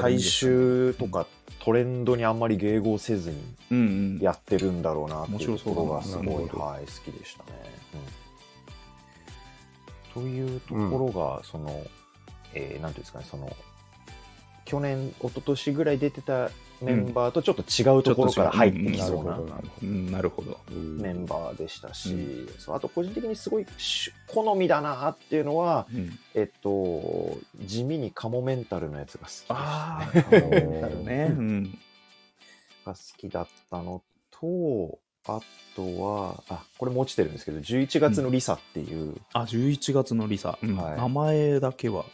[0.00, 1.26] 大衆とか
[1.60, 4.22] トレンドにあんまり迎合せずに。
[4.22, 7.50] やってるんだろうなっていうところがすごい、はい、好きでしたね。
[10.16, 10.22] うん。
[10.22, 11.84] というところが、その、
[12.54, 13.54] えーなんていうんですかね、その、
[14.64, 16.50] 去年、一昨年ぐらい出てた
[16.80, 20.58] メンバーとちょっと違うところから入ってきなるそうなほどなるほうん、なるほど。
[20.70, 30.78] メンバーでしたし、うそうあと個人的にすごいし好みだなっていうのは、うん、えっと、地味にカモメンタルのやつが好きでしたあね。
[30.78, 31.26] あ、なるね。
[31.36, 31.78] うん。
[32.84, 35.40] が好きだったのと、あ
[35.76, 40.58] とは、あ、これも落ちてるんですけど、11月のリサっていう、あ、11月のリサ。
[40.62, 42.04] うんはい名前だけは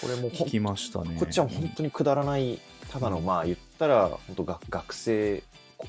[0.00, 1.16] これも聞きましたね。
[1.18, 2.58] こっちは本当にくだらない、
[2.90, 5.42] ただの、まあ言ったら、本当が学生、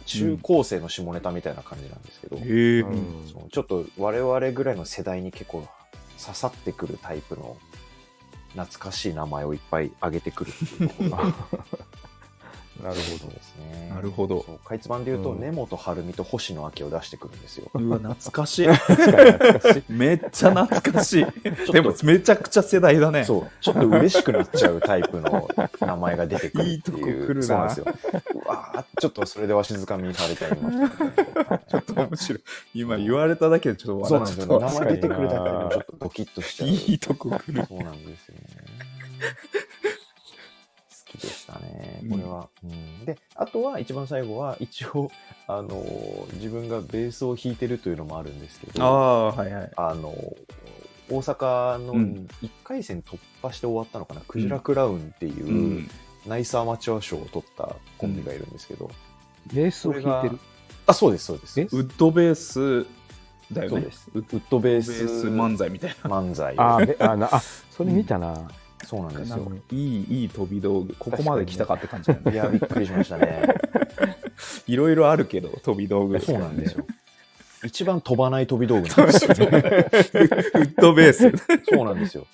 [0.06, 3.28] 中高生の下ネタみたいな感じなんですけど、うん。
[3.32, 5.68] そうちょっと我々ぐらいの世代に結構
[6.20, 7.58] 刺さってくるタイプの
[8.54, 11.34] 懐かしい名前をいっぱい挙げてくるっていうところが
[12.84, 13.92] なるほそうですね。
[13.94, 17.70] なるほどそうかいつまんで言うと、うん根本晴美と星野明を出してくるんですよ。
[17.74, 18.68] うわ、懐かしい。
[18.68, 18.74] ど。
[18.74, 19.84] 懐かしい。
[19.92, 21.26] めっちゃ懐かしい。
[21.66, 23.24] とでも、めちゃくちゃ世代だね。
[23.24, 25.48] そう、ちょっと嬉しくなっちゃうタイプの
[25.80, 26.70] 名前が出てくるっていう。
[26.70, 27.86] いいとこ来るなそうなんですよ。
[28.36, 31.62] うわーちょっとそれでわしづかみにされちゃいました、ね。
[31.68, 32.42] ちょっと面白い。
[32.74, 34.66] 今言われただけでちょっとそうなんですよ、ね。
[34.66, 34.84] 笑っちゃった。
[34.84, 36.70] 名前出てくるだけでもちょっとドキッとしちゃう。
[36.70, 37.66] いいとこ来る。
[37.68, 38.78] そうなんですよね。
[41.22, 42.50] でしたね、これは。
[42.64, 45.12] うんで、あとは一番最後は、一応、
[45.48, 49.72] あの、自分がベースを弾いてるというのもあるんですけど、ああ、はいはい。
[49.76, 50.10] あの、
[51.10, 55.90] 大阪のうん1回戦突破して終わったのかな、クジラクラウンっていう、うん。
[56.26, 58.92] ナイスアマチュア賞を取ったコンビがいるんですけど、
[59.54, 60.40] ベースを弾いてる？
[60.86, 61.60] あ、そうです、そうです。
[61.62, 62.86] えウッドベース
[63.52, 63.88] だよね。
[64.14, 66.10] ウッドベース漫才みたいな。
[66.10, 67.42] 漫才ああなあ、
[67.72, 68.50] それ見たな。
[68.88, 69.52] そうなんですよ。
[69.72, 70.96] いい、いい飛び道具。
[70.98, 72.32] ここまで来たかって感じだよね。
[72.32, 73.44] いや、びっくりしましたね。
[74.66, 76.18] いろいろあるけど、飛び道具。
[76.22, 76.86] そうなんですよ。
[77.66, 79.46] 一番飛ばない飛び道具なんですよね。
[79.46, 81.32] ウッドベース。
[81.70, 82.26] そうなんですよ。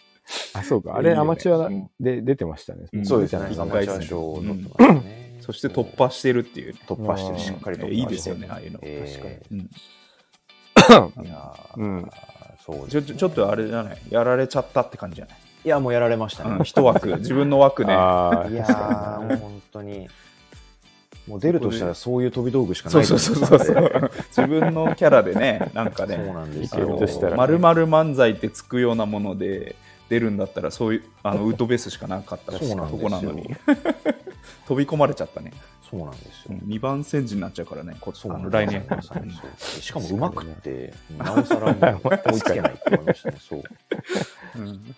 [0.54, 0.96] あ、そうか。
[0.96, 2.86] あれ、いいよねアマチュアで出てましたね。
[2.94, 3.48] うんそうですね。
[3.52, 5.40] 一アマチュア賞を取ってますね。
[5.42, 6.80] そして突破してるっていうね。
[6.88, 8.80] 突破してる、しっかり突破していいですよね、ああいうの。
[8.84, 12.10] えうんーいやーうん
[12.66, 13.98] そうちょちょちょっとあれじゃない？
[14.10, 15.38] やられちゃったって感じじゃない？
[15.66, 16.64] いや、もうやられましたうんね。
[16.64, 17.92] 一枠、 自分の枠で。
[17.94, 20.08] あいやー、もう本当に。
[21.28, 24.12] もう出るとしたらそういう飛び道具しかそないそう思そうそうそう。
[24.36, 26.98] 自分のキャラでね、なんかね、そうなんですよ。
[26.98, 29.78] としたらねまるまる漫才ってつくようなもので
[30.10, 33.56] 出るんだったら、そういう、あの、ウッドベースしかなかったらしいとそうなんですよこなのに。
[34.68, 35.54] 飛び込まれちゃったね。
[35.94, 36.58] そうなんですよ。
[36.66, 38.84] 2番戦時になっちゃうからね、こあそう来年。
[39.04, 43.38] そうしかもうまくって、なおさらも う追いつけないって思いましたね。
[43.40, 43.64] そう。
[44.56, 44.96] うん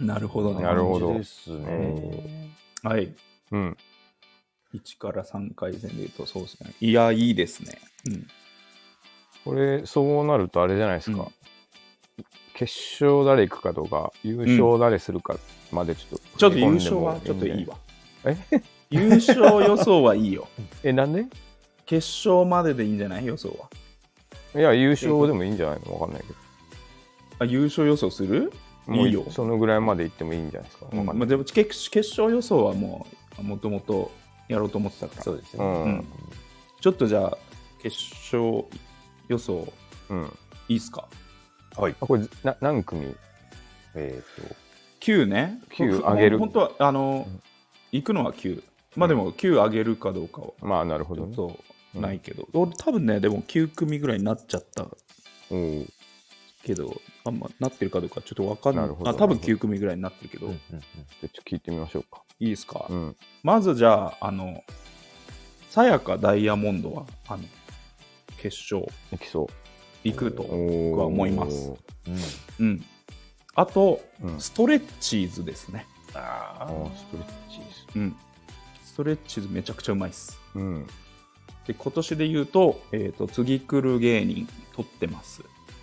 [0.06, 0.62] なるほどね。
[0.62, 2.52] なるほどですね。
[2.82, 3.14] はい。
[3.52, 3.76] うん。
[4.74, 6.74] 1から3回戦で言うと、そうですね。
[6.82, 7.78] いや、いいですね。
[8.10, 8.26] うん。
[9.42, 11.22] これ、そうなるとあれじゃないですか。
[11.22, 11.26] うん
[12.54, 15.36] 決勝誰行くかとか、優勝誰するか
[15.70, 17.76] までちょっと、ちょっと優勝はちょっといいわ。
[18.24, 18.34] え？
[18.90, 20.48] 優勝予想はいいよ。
[20.82, 21.26] え、なんで？
[21.84, 23.26] 決勝まででいいんじゃない？
[23.26, 23.68] 予想は。
[24.58, 25.94] いや、優勝でもいいんじゃないの？
[25.94, 26.34] わかんないけ
[27.38, 28.52] あ優勝予想する？
[28.86, 28.92] ど。
[28.94, 29.24] もういいよ。
[29.30, 30.86] そのぐらいまで行ってもいいんじゃないですか？
[30.92, 33.06] うんまあ、でも決決勝予想はも
[33.38, 34.10] う、もともと
[34.48, 35.22] やろうと思ってたから。
[35.22, 35.92] そうですようね。
[35.94, 36.04] ん。
[36.80, 37.38] ちょっとじゃあ、
[37.82, 37.96] 決
[38.32, 38.64] 勝
[39.28, 39.72] 予想
[40.08, 40.32] うん。
[40.68, 41.08] いいっすか？
[41.76, 41.94] はい。
[42.00, 43.14] あ、これ、な何組？
[43.94, 44.54] えっと、
[45.00, 45.60] ?9 ね。
[45.70, 47.40] 9上げる本当は、あの、うん
[47.92, 48.62] 行くのは9。
[48.96, 51.32] まあでも9上げるかどうかはまあ、なるほちょどね。
[51.32, 51.36] っ
[51.94, 54.86] とないけど、俺多分ね、でも9組ぐらいになっちゃった
[56.64, 58.88] けど、あんまなってるかどうかちょっとわかんない。
[59.04, 62.22] あ多分9組ぐらいになってるけど、うんうんうんちょっと聞いてみましょうか。
[62.38, 63.16] いいですか、うん。
[63.42, 64.62] まずじゃあ、あの、
[65.70, 67.44] さやかダイヤモンドは、あの、
[68.38, 69.46] 決勝いきそう。
[70.04, 70.42] 行くと。
[70.42, 71.72] 僕は思います。
[72.58, 72.84] うんうん。
[73.54, 74.40] あと、うん。
[74.40, 75.86] ストレッチーズですね。
[76.14, 76.66] ああ、
[76.96, 77.86] ストレッチです。
[77.96, 78.16] うん。
[78.96, 80.40] ストレッチーズめちゃくちゃうまいっす。
[80.54, 80.86] うん。
[81.66, 85.42] で、今年で言うと、えっ、と、次来る芸人取ってます。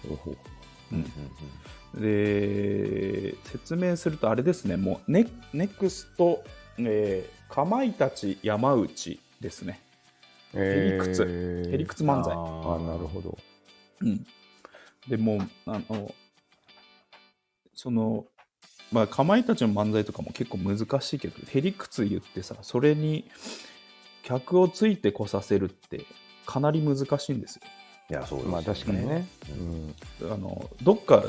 [0.09, 0.37] ほうほうう
[0.93, 6.43] うんんで、説明するとあれですね、もうネ、ネクスト、
[6.79, 9.79] えー、かまいたち山内ですね。
[10.55, 12.33] えへりくつーへりくつ漫才。
[12.33, 13.37] ああ、なるほど。
[14.01, 14.25] うん。
[15.07, 16.15] でもう、あの、
[17.75, 18.25] その、
[18.93, 23.25] まあ、かまいたちの漫才とかも結構難しいけど、へりくつ言ってさ、それに
[24.21, 26.05] 客をついてこさせるって、
[26.45, 27.61] かなり難しいんですよ。
[28.11, 29.27] いや、そうですよまあ確かにね。
[29.49, 30.33] ううんん。
[30.33, 31.23] あのどっか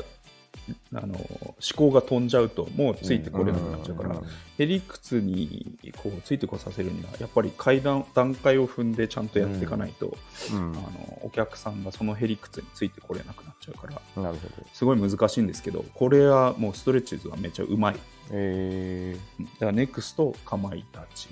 [0.93, 4.25] あの思考が飛んじゃうともうついてこれなくなっちゃうから、うんうん
[4.57, 10.15] へりくつにこうついてこさせるにはやっぱり階段段階を踏んでちゃんとやっていかないと、
[10.53, 14.67] うんあのお客さんがそのへりくつについてこれなくなっちゃうからなるほど。
[14.71, 17.95] すごい難しいんですけどこれはもうストレッチーズはめっちゃうまい。
[18.31, 21.27] えうんだからネクストかまいたち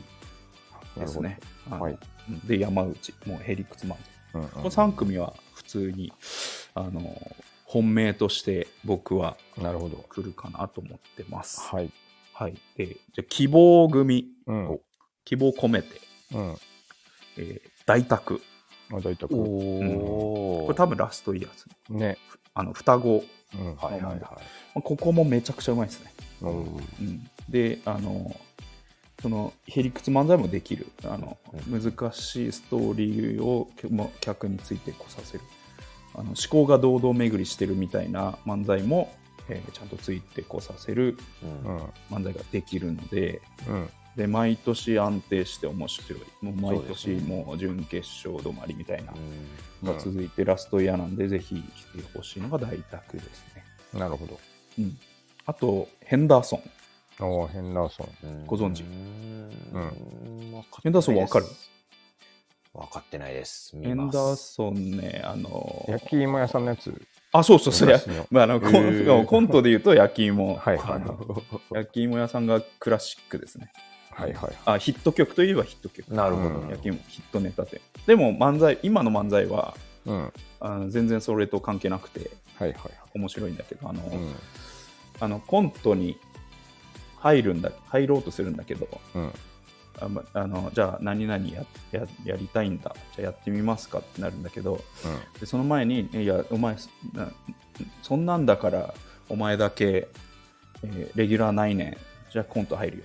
[0.97, 1.39] ー、ですね。
[1.69, 1.97] はい。
[2.29, 3.97] うんで山内もうへりくつ漫才
[4.33, 4.69] なるほど。
[4.69, 6.11] この3組は普通に
[6.75, 7.01] あの
[7.73, 9.35] 本命として僕は。
[10.03, 11.59] 来るかなと思ってます。
[11.61, 11.91] はい。
[12.33, 12.55] はい。
[12.77, 14.79] で、じゃあ希望組、うん。
[15.25, 15.99] 希望込めて、
[16.33, 16.57] うん。
[17.37, 18.41] えー大宅。
[18.91, 22.17] あ、大体おこお、これ多分ラストイヤーですね。
[22.53, 23.23] あの、双子。
[23.55, 23.75] うん。
[23.75, 24.19] はいはいはい。
[24.19, 24.29] ま
[24.75, 26.13] あここもめちゃくちゃうまいですね。
[26.41, 28.35] うんうん、で、あの、
[29.21, 30.87] その、へりくつ漫才もできる。
[31.05, 33.69] あの、う難しいストーリーを
[34.21, 35.43] 客についてこさせる。
[36.15, 39.13] あの思考が堂々巡りしてるみたいな漫才も、
[39.49, 41.17] えーちゃんとついてこさせる
[41.65, 41.75] うん。
[41.75, 41.83] うん。
[42.11, 43.89] 漫才ができるので、うん。
[44.15, 46.19] で毎年安定して面白い。
[46.41, 54.39] もう毎そうです年ねもう準決勝止まりみたいなうんのが続いてラストイヤーなんで、ぜひ来てほしいのが大宅ですね、なるほど。
[54.77, 54.97] うん、
[55.47, 56.61] あとヘンダーソン。
[57.25, 58.27] おーヘンダーソン。
[58.27, 58.83] うんご存知？
[58.83, 60.53] うん。
[60.53, 61.45] わかヘンダーソンわかる？
[62.73, 63.77] 分かってないです。
[63.79, 67.01] ヘンダーソンねあの焼き芋屋さんのやつ。
[67.31, 73.71] あそうそうそうや昔のまあ、あのコンコントで言うと焼き芋、はいはいはいあの焼き芋屋さんがクラシックですね
[74.11, 74.53] はいはい。
[74.65, 76.49] あヒット曲といえばヒット曲なるほど。
[76.61, 80.23] うん焼き芋ヒットネタででも漫才今の漫才はうん。
[80.23, 82.79] はいあの全然それと関係なくてはいはい。
[83.15, 84.35] 面白いんだけどあの、うん。
[85.19, 86.17] あのコントに
[87.17, 89.33] 入るんだ入ろうとするんだけどうん。
[90.01, 92.95] あまあのじゃあ何々やややりたいんだ。
[93.15, 94.81] じゃあやってみますかってなるんだけど
[95.39, 96.75] でその前にいやお前
[97.13, 97.31] な
[98.01, 98.93] そんなんだから
[99.29, 100.07] お前だけ、
[100.83, 101.85] えーレギュラーないね。
[101.85, 101.97] ん
[102.31, 103.03] じゃあコント入るよ。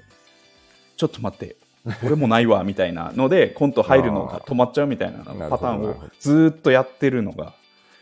[0.96, 1.56] ちょっと待って。
[2.02, 7.54] 俺もないわみたいなのでコント入るのが止まっちゃうみたいなパターンをずーっとやってるのが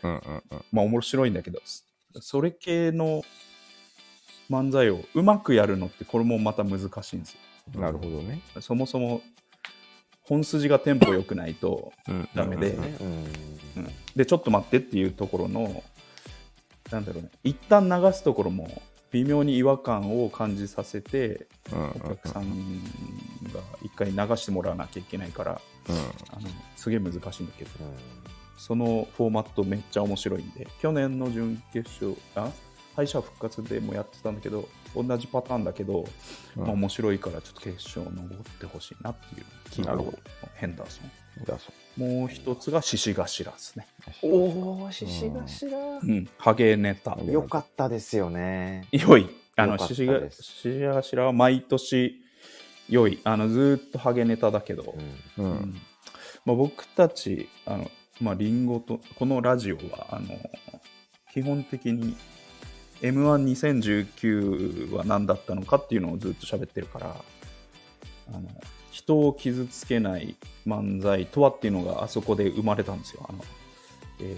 [0.03, 0.11] うん。
[0.11, 0.61] うんうんうん。
[0.71, 1.83] まあ面白いんだけどそ
[2.19, 3.23] それ系の
[4.49, 7.39] 漫才をうまくやるのってこれもまた難しいんですよ
[7.75, 8.41] なるほどね。
[8.61, 9.21] そもそも
[10.23, 12.29] 本筋がテンポ良くないと、うん。
[12.35, 12.77] ダメで。
[14.15, 15.83] でちょっと待ってっていうところの
[16.91, 17.29] なんだろうね。
[17.43, 21.89] 一旦流すところも微妙に違和感を感じさせてうん。
[21.89, 22.49] お客さん
[23.53, 25.95] が一回流してもらわなきゃいけないからうん。
[25.95, 27.71] あのすげえ難しいんだけど。
[27.79, 27.93] うん。
[28.57, 32.51] そのフォーマットめっちゃ面白いんで去年の準決勝あ？
[32.95, 34.67] 敗者復活でもやってたんだけど
[35.03, 36.05] 同じパターンだけど、
[36.55, 36.63] うん。
[36.63, 40.19] まあ、面白いからちょっと決勝残ってほしいなっていう希望のなるほど。
[40.55, 41.27] ヘンダーソン。
[41.97, 43.87] もう一つが獅子頭ですね。
[44.23, 44.27] う。
[44.27, 45.99] おお、獅子頭。
[46.01, 46.29] うん。
[46.37, 47.17] ハゲネタ。
[47.19, 47.31] うん。
[47.31, 48.87] よかったですよね。
[48.91, 49.29] 良い。
[49.55, 52.21] あの獅子頭は毎年
[52.89, 53.19] 良い。
[53.23, 54.95] あのずーっとハゲネタだけど、
[55.37, 55.75] うん。
[56.45, 57.91] まあ、僕たちあの、
[58.21, 60.27] まあ、リンゴとこのラジオはあの
[61.33, 62.15] 基本的に
[63.01, 67.15] m 1 2 0 1 9は何だったのかっていうのをずっと喋ってるから
[68.29, 68.41] あの
[68.91, 70.35] 人を傷つけない
[70.65, 73.25] 漫才とはっていうのがあそこで生まれたんですよ。
[73.29, 73.43] あの
[74.19, 74.35] え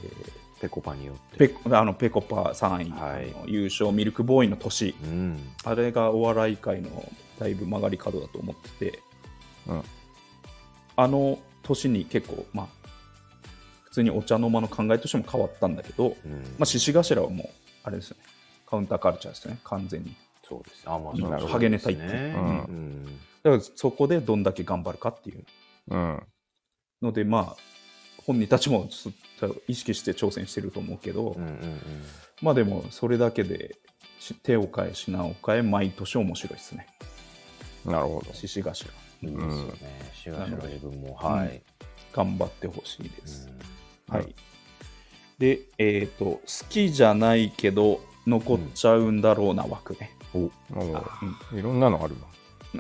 [0.59, 1.37] ペコパによって。
[1.37, 5.39] ーペコあのペコパ3位、はい優勝ミルクボーイの年うん。
[5.63, 8.99] あれがお笑い界のだいぶ曲がり角だと思ってて、
[9.67, 9.83] うん
[10.97, 12.67] あの年に結構、まあ、
[13.85, 17.49] 普通にお茶の間の考えとしても変わったんだけど、うんまあ、獅子頭はもう、
[17.83, 18.23] あれですよね、
[18.69, 20.15] カウンターカルチャーですよね、完全に。
[20.47, 20.83] そうです。
[20.85, 22.33] あ、まあ、うんそうですハゲネタ一ね。
[22.35, 23.05] うんうん。
[23.43, 25.45] だからそこでどんだけ頑張るかっていう
[25.89, 26.23] うん。
[27.01, 27.57] ので、まあ、
[28.25, 31.79] 本人たちもちょっと意識して挑戦してると思うけど、うんうんうん。
[32.41, 33.75] まあでも、それだけで
[34.19, 36.87] し手を変え、品を変え、毎年面白いですね、
[37.85, 38.33] なるほど。
[38.33, 38.69] 獅子頭。
[39.21, 40.11] いいですよね。
[40.13, 41.15] シュガシュガ自分も。
[41.15, 41.61] はい。
[42.13, 43.49] 頑張ってほしいです。
[43.51, 43.59] うん
[44.09, 44.35] はい。
[45.37, 50.15] で、えっ、と、好きじゃないけど、残っちゃうんだろうな枠ね。
[50.33, 50.51] おうん
[51.57, 52.15] いろんなのある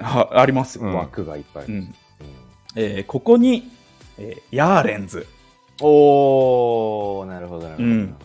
[0.01, 0.85] あありますよ。
[0.85, 1.73] うん枠がいっぱいある。
[1.73, 1.95] うん
[2.75, 3.71] えーここに、
[4.17, 5.25] えーヤーレンズ。
[5.81, 7.87] おー、なるほど、なるほど。
[7.87, 8.15] うん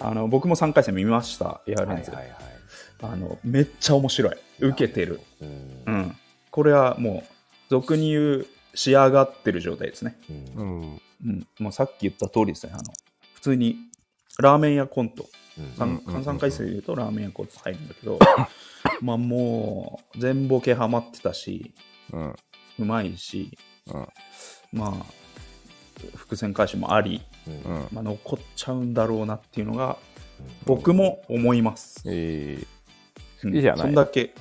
[0.00, 2.10] あの僕も3回戦見ました、ヤーどレンズ。
[2.12, 2.42] はいはいはい。
[3.00, 4.36] あのめっちゃ面白い。
[4.60, 5.20] 受けてる。
[5.40, 5.90] うんう。
[5.90, 6.16] ん。
[6.50, 7.30] これはもう、
[7.68, 10.16] 俗に言う、仕上がってる状態ですね。
[10.28, 10.80] うんうん。
[10.82, 11.00] うん。
[11.26, 11.46] うん。
[11.58, 12.72] もうさっき言った通りですね。
[12.74, 12.82] あの
[13.34, 13.76] 普通に、
[14.40, 15.26] ラーメン屋コント。
[15.58, 18.18] うん三うんうんうん三回戦で言うとラーメン屋コント入るんだけど、
[19.02, 21.72] まあもう、全ボケハマってたし、
[22.12, 22.36] うん。
[22.80, 23.58] うまいし、
[23.92, 24.08] うん。
[24.72, 25.06] まあ、
[26.16, 27.88] 伏線回収もあり、うんうん。
[27.92, 29.96] まあ、残っちゃうんだろうなっていうのが
[30.64, 32.02] 僕も思います。
[32.06, 32.64] え
[33.42, 34.34] うんきじゃないそんだけ。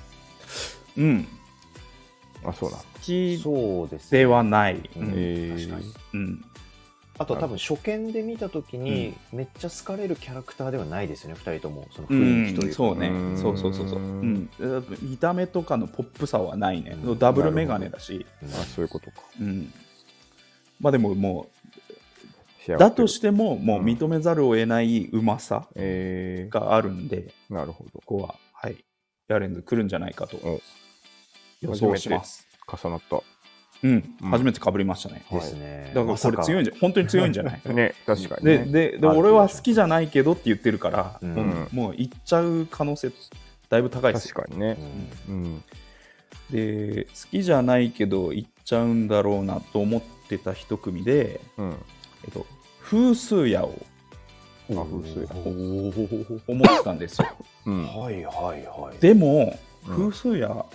[0.98, 1.28] うん。
[2.44, 2.84] ー、あ、そうな好。
[3.02, 4.76] きそうですではない。
[4.76, 6.46] ううんんえー確かにうん。
[7.20, 11.88] あと多分初見で見た時にめっちゃ好かれるキャラクターではないですよね2人とも。
[11.92, 13.08] その雰囲気というか、そうね。
[13.08, 13.38] うん。
[13.38, 14.50] そうそうそうそう、ううん
[15.02, 17.20] 見た目とかのポップさはないね、うん。
[17.20, 19.22] ダブルメガネだし、うんあ、そういうことか。
[19.40, 19.74] うん、
[20.80, 21.58] まあでももう
[22.78, 27.92] だとしてももう認めざるを得ないうまさえがあるんで、ー、なるほど。
[27.92, 28.84] ここははい。
[29.30, 30.38] ヤレンズ来るんじゃないかと。
[30.38, 30.62] お。
[31.62, 32.46] 予想します。
[32.68, 33.22] 重なった。
[33.84, 34.30] うん、うん。
[34.32, 35.92] 初めてかぶりましたね、ですね。
[35.94, 37.62] だからこれ強いんじゃ本当に強いんじゃない？
[37.74, 38.66] ね、確かに、でね。
[38.66, 41.68] でである俺は好きじゃないけどって言ってるから、うん。
[41.72, 43.12] もう行っちゃう可能性
[43.70, 44.36] だいぶ高いですよ。
[44.36, 44.78] 確かにね。
[45.30, 45.32] う。
[45.32, 45.36] ん。
[45.36, 45.64] うん。
[46.50, 51.76] で好きじゃないけど行っちゃうんだろうなと思ってた一組で、うん。
[52.26, 52.46] えっと、
[52.82, 53.74] 風数屋を
[54.70, 55.26] あ、風水。
[56.48, 57.28] 思ってたんですよ。
[57.66, 57.86] うん。
[57.86, 59.00] はいはいはい。
[59.02, 59.58] でも
[59.88, 60.12] うん。
[60.12, 60.66] 風数屋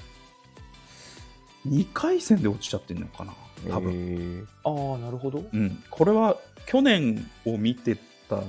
[1.67, 3.33] 2回戦で落ちちゃってるのかな
[3.71, 4.49] 多分、分。
[4.65, 6.37] ああなるほどうん、これは
[6.67, 7.97] 去年を見て
[8.29, 8.43] た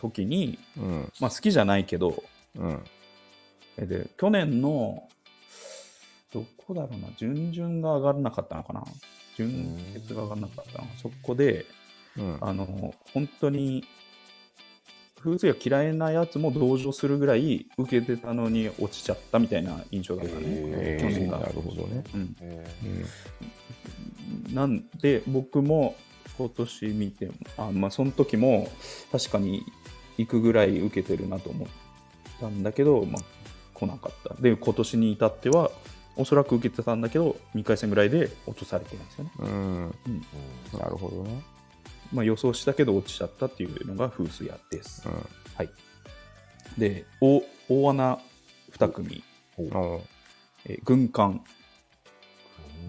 [0.00, 1.12] 時に、えーうん。
[1.20, 2.22] まあ、好きじゃないけど
[2.56, 2.84] うん。
[3.76, 5.08] えで去年の
[6.32, 8.84] どこだろうな準々が上がらなかったのかな
[9.36, 11.66] 準決が上がらなかったのそこで
[12.16, 12.38] うん。
[12.40, 13.84] あの本当に
[15.24, 20.42] 風水が嫌いなやつも同情するぐらい受けてたのに落ちちゃったみたいな印象だったね。
[20.44, 22.04] えー、なるほどね。
[22.12, 22.66] うん、へ
[24.48, 24.54] うん。
[24.54, 25.96] なんで僕も
[26.36, 28.68] 今年見てあ、まあ、その時も
[29.10, 29.64] 確かに
[30.18, 31.68] 行くぐらい受けてるなと思っ
[32.38, 33.22] たんだけど、まあ、
[33.72, 34.34] 来なかった。
[34.42, 35.70] で今年に至っては
[36.16, 39.30] おそらく受けてたんだけど2回戦ぐらいで落とされてるんですよね。
[39.38, 39.46] うん。
[39.46, 39.94] うん
[40.78, 41.53] なるほどね。
[42.14, 45.06] まあ、予想したけど落ちちゃったっていうのが風水屋です。
[45.06, 45.10] う
[45.56, 45.70] はい、
[46.78, 48.18] で大大穴
[48.72, 49.22] 2組、
[49.58, 51.44] えー軍艦。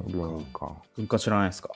[0.07, 0.78] 軍艦。
[0.95, 1.71] 軍艦知らないですか？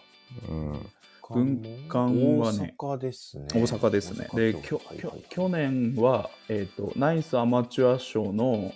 [0.47, 0.89] うん。
[1.31, 2.73] 軍艦はね。
[2.77, 3.47] 大阪ですね。
[3.53, 4.27] 大阪ですね。
[4.33, 8.73] できょきょ去年は、えーとナイスアマチュア賞の、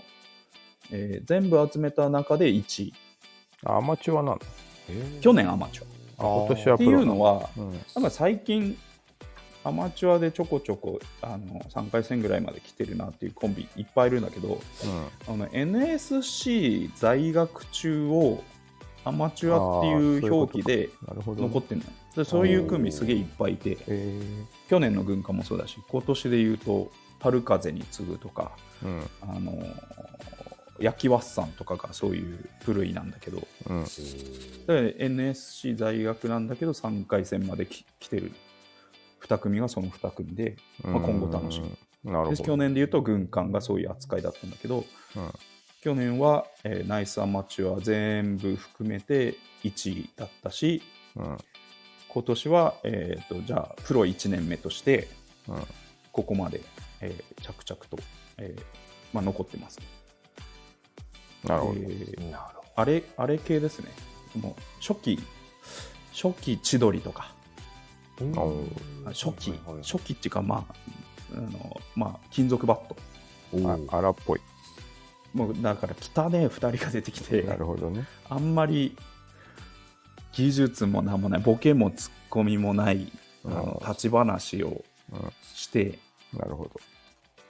[0.91, 2.93] えー全部集めた中で1位。
[3.65, 4.39] あアマチュアなの？
[5.21, 5.87] 去年アマチュア。
[5.87, 8.11] あ今年はっていうのはうん。
[8.11, 8.77] 最近
[9.63, 14.59] アマチュアでちょこちょこあの3回戦ぐらいまで来てるなっていうコンビいっぱいいるんだけど
[15.27, 18.43] あの NSC 在学中を
[19.05, 20.89] アマチュアっていう表記で。
[21.07, 24.21] 残ってるのよでそういう組すげえいっぱいいてえ
[24.69, 29.01] 去年の軍艦もそうだし今年で言うと春風に次ぐとかー、うん。
[29.21, 29.63] あの
[30.83, 33.85] 焼きワッサンとかがそういう部類なんだけどうん。
[34.67, 38.33] で NSC 在学なんだけど3回戦までき来てる
[39.21, 41.69] 2組がその2組で、まあ、今後楽しみ
[42.03, 42.11] み。
[42.11, 42.35] なるほど。
[42.35, 44.83] で去年で言うと軍艦がそういう扱いだったんだけど
[45.81, 50.83] 去年は、えーナイスアマチュア全部含めて1位だったし
[51.15, 51.23] うん。
[51.23, 51.37] うん。
[52.09, 55.07] 今年は、えー、とじゃあプロ1年目として
[55.47, 55.63] うん。
[56.11, 56.61] ここまで、
[56.99, 57.97] えー着々と、
[58.37, 58.61] えー
[59.13, 59.79] まあ、残ってます、
[61.43, 61.79] なるほど。
[61.79, 62.35] えー
[62.75, 63.91] あれあれ系ですね。
[64.39, 65.19] もう初期
[66.11, 67.31] 初期千鳥とか。
[68.17, 69.83] 初期、はいはいはい。
[69.83, 70.75] 初期っていうかまあ
[71.37, 72.95] あのまあ金属バット。
[73.95, 74.41] 荒っぽい。
[75.33, 78.05] もうだから汚ねえ2人が出てきてなるほどね。
[78.29, 78.95] あんまり
[80.31, 83.11] 技術もなんもないボケもツッコミもない
[83.45, 85.15] あのうん立ち話をう
[85.55, 85.99] して。
[86.35, 86.39] ん。
[86.39, 86.67] なるほ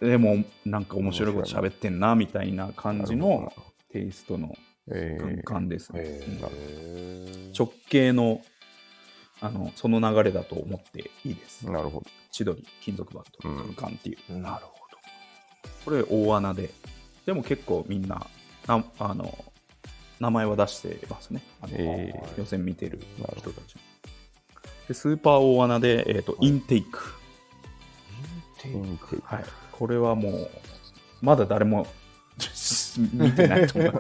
[0.02, 0.06] ど。
[0.06, 3.54] でもなんか面白いこと喋ってんなみたいな感じなるほどの
[3.94, 4.54] テイストの
[4.92, 8.42] え軍ー、艦ですね、へうんー直系の
[9.40, 11.66] あのその流れだと思っていいです。
[11.70, 12.06] なるほど。
[12.32, 14.74] 千鳥金属バットうん軍艦っていう、なるほ
[15.86, 16.70] これ大穴で
[17.26, 18.26] でも結構みんな
[18.68, 19.38] なあの
[20.20, 21.42] 名前は出してますね。
[21.62, 22.40] あの、えー。
[22.40, 23.00] 予選見てる
[23.38, 23.76] 人たち。
[24.88, 27.00] でスーパー大穴で、えーとインテイク、
[28.64, 29.22] どインテイク。
[29.26, 30.50] はい、これはもう
[31.22, 31.88] まだ誰も
[33.00, 33.94] 見てないと思う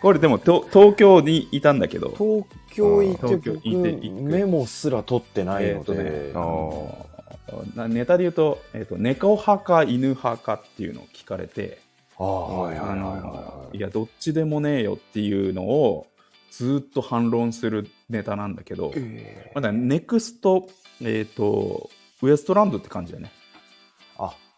[0.00, 2.10] これでもと東京にいたんだけど。
[2.10, 11.80] 東京行ってメモすら取ってないのえーとねネタで言うと,、えー、と猫派か犬派かっていうのを聞かれて、
[12.16, 16.06] ああはいやどっちでもねえよっていうのを
[16.50, 19.54] ずっと反論するネタなんだけど、えー。
[19.54, 20.68] まだネクスト、
[21.00, 21.90] えー、と
[22.22, 23.39] ウエストランドって感じだよね、あ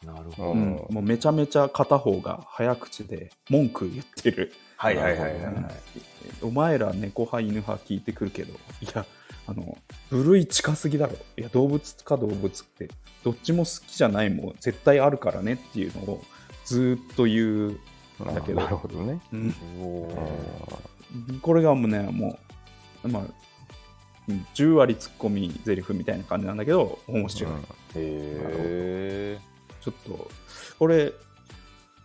[0.04, 0.70] なるほど、うん。
[0.90, 4.52] もうめちゃめちゃ片方が早口で文句言ってる。
[4.76, 5.54] はいはいはいはいはい。
[6.42, 8.56] お前ら猫派犬派聞いてくるけどい
[8.94, 9.06] や
[9.46, 9.78] あの
[10.10, 11.16] 部類近すぎだろ。
[11.36, 12.88] いや動物か動物って
[13.22, 16.22] どっちも好きじゃないもん絶対あるからねっていうのを
[16.64, 17.78] ずーっと言う、
[18.24, 18.60] だけど。
[18.60, 19.20] なるほどね。
[19.32, 19.54] うん。
[21.40, 22.38] これがもうねも
[23.04, 23.22] う、まあ
[24.28, 27.58] うん、10割ツッコミゼリフみたいな感じなんだけど面白い、うん。
[27.58, 27.64] へ
[27.96, 29.38] え
[29.82, 30.30] ちょっと
[30.78, 31.12] これ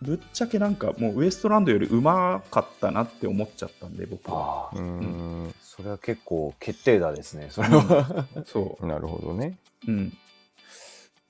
[0.02, 4.70] ぶっちゃけなんかもうウエストランドよりうまかったなって思っちゃったんで僕は。
[4.72, 4.80] ああ。
[4.80, 8.26] うん、それは結構決定打ですねそれは。
[8.46, 9.58] そなるほどね。
[9.88, 10.18] ううん。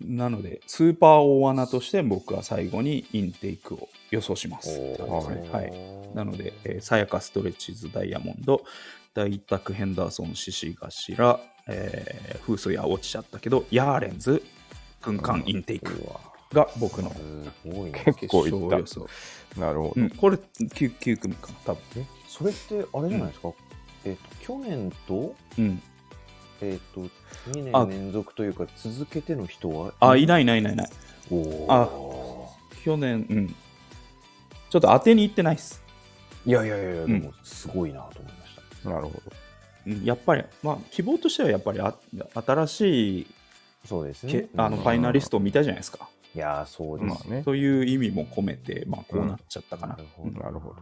[0.01, 4.69] なのでスーパー大穴として僕は最後にインテイクを予想します。
[4.69, 5.73] はいはい。
[6.13, 8.63] なので、えーさやかストレッチーズダイヤモンド
[9.13, 14.43] 大宅ヘンダーソン獅子頭、えー、風水は落ちちゃったけどヤーレンズ
[15.01, 15.93] 軍艦インテイク。
[15.93, 17.11] うわが僕の。
[17.63, 18.85] 結構いっ
[19.55, 19.59] た。
[19.59, 19.93] なるほど。
[19.95, 21.47] うん、これ 9, 9組か。
[21.47, 22.07] な多分。
[22.27, 23.49] それってあれじゃないですか、
[24.05, 25.81] えっ、と去年とうん。
[26.61, 27.01] えっ、と
[27.51, 27.85] 2あ。
[27.85, 30.75] 年連続というか続けての人はあいないいないいないい。
[30.75, 30.89] ない
[31.67, 31.89] あ
[32.83, 33.55] 去年うん。
[34.69, 35.81] ちょっと当てに行ってないっす、
[36.45, 39.21] いやいやいやでもすごいなと思いました、なるほど。
[39.87, 41.95] うん、やっぱりまあ希望としてはやっぱりあ
[42.45, 43.27] 新しい
[43.85, 44.33] そうですね。
[44.33, 47.43] けあのファイナリストを見たいじゃないですか、いやそうです、まあね。
[47.43, 50.75] という意味も込めて、まあ、こうなっちゃったかな、なるほどなるほど。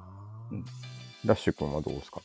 [0.52, 0.66] うん。
[1.26, 2.22] ダッシュ君はどうですか？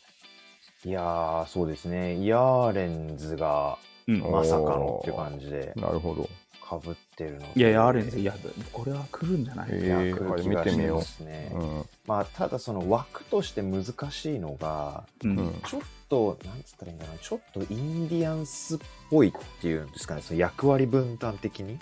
[0.85, 2.27] いやーそうですね。
[2.27, 3.79] ヤーレンズが
[4.09, 4.23] うん。
[4.25, 6.29] おまさかのっていう感じでなるほど。
[6.69, 8.35] かぶってるのいやいやあるんですよいや
[8.73, 11.85] これは来るんじゃない、えいやーあれ来る気が見てみようしてますね、うん。
[12.07, 15.39] まあただその枠として難しいのがうん。
[15.39, 17.23] うんちょっとなんつったらいいんだろうな。
[17.23, 18.79] ちょっとインディアンスっ
[19.11, 20.23] ぽいっていうんですかね。
[20.23, 21.73] その役割分担的に。
[21.73, 21.81] うん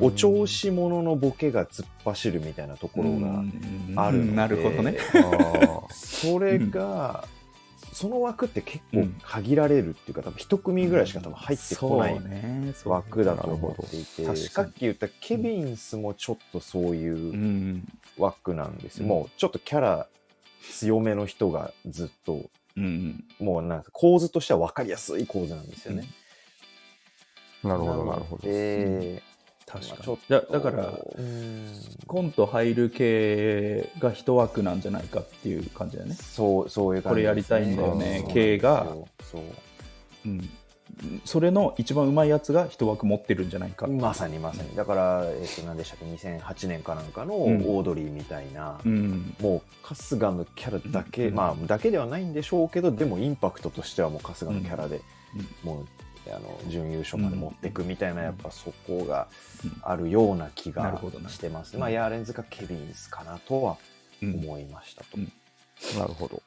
[0.00, 3.44] お調子者のボケが突っ走るみたいなところが
[4.02, 4.32] あるので。
[4.32, 4.96] なるほどね。
[5.90, 7.26] それが、
[7.92, 17.86] その枠って結構限られるっていうか多分一組ぐらいしか多分入ってこないそうねそう枠だと思っていて、なるほどさっき言ったケビンスもちょっとそうういうん。
[18.18, 18.98] 枠なんです。
[18.98, 19.08] よ、うん。
[19.10, 20.08] もうちょっとキャラ
[20.62, 22.46] 強めの人がずっと
[22.76, 23.24] うん。
[23.38, 26.08] もうなんか構図としては分かりやすい構図なんですよね。
[27.62, 28.48] なるほど、なるほど。
[28.48, 29.22] で、
[29.66, 30.18] 確かに。
[30.28, 31.72] だだからうん。
[32.06, 38.84] コント入る系が一枠なんじゃないかっていう感じだよね、そうそういう感じです、これやりたいんだよね系が。
[38.84, 39.42] そうそう。
[40.24, 40.50] うん、
[41.24, 43.86] それの一番うまいやつが一枠持ってるんじゃないか。
[43.86, 44.76] まさにまさに。
[44.76, 47.58] だから、えっと何でしたっけ2008年かなんかのオうん。
[47.60, 49.34] ードリーみたいな、うん。
[49.40, 51.34] もう春日のキャラだけ、うん。
[51.34, 55.00] まあだけではないんでしょうけどでもインパクトとしてはもう春日のキャラで、
[55.64, 55.86] もう
[56.28, 59.28] あの準優勝まで持っていくみたいな、うんやっぱそこが
[59.64, 63.76] うんあるような気がしてます、うんまあヤーレンズかケビンスかなとは
[64.22, 65.02] うん思いました。
[65.04, 65.32] と、うん。
[65.98, 66.42] なるほど。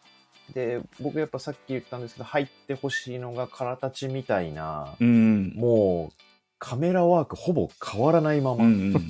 [0.53, 5.53] で僕やっぱさっき言ったんですけど入ってほしいのが空立ちみたいな、うん。
[5.55, 6.24] もう
[6.58, 9.10] カメラワークほぼ変わらないまま、うんうん、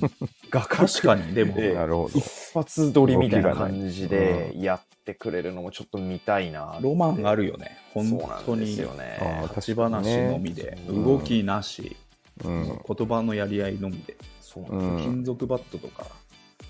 [0.50, 2.18] 画角確かにでも、ええなるほど。
[2.18, 2.52] 一。
[2.54, 7.78] 発撮りみたいな感じでやってくれるのもちょっと見たいなロマンあるよね。
[7.94, 9.18] 本そうなん当にですよね。
[9.54, 11.96] 立ち話のみで、うん動きなし、
[12.44, 12.64] うん。
[12.86, 14.72] 言葉のやり合いのみで、そうなん。
[14.72, 16.06] ですようん金属バットとか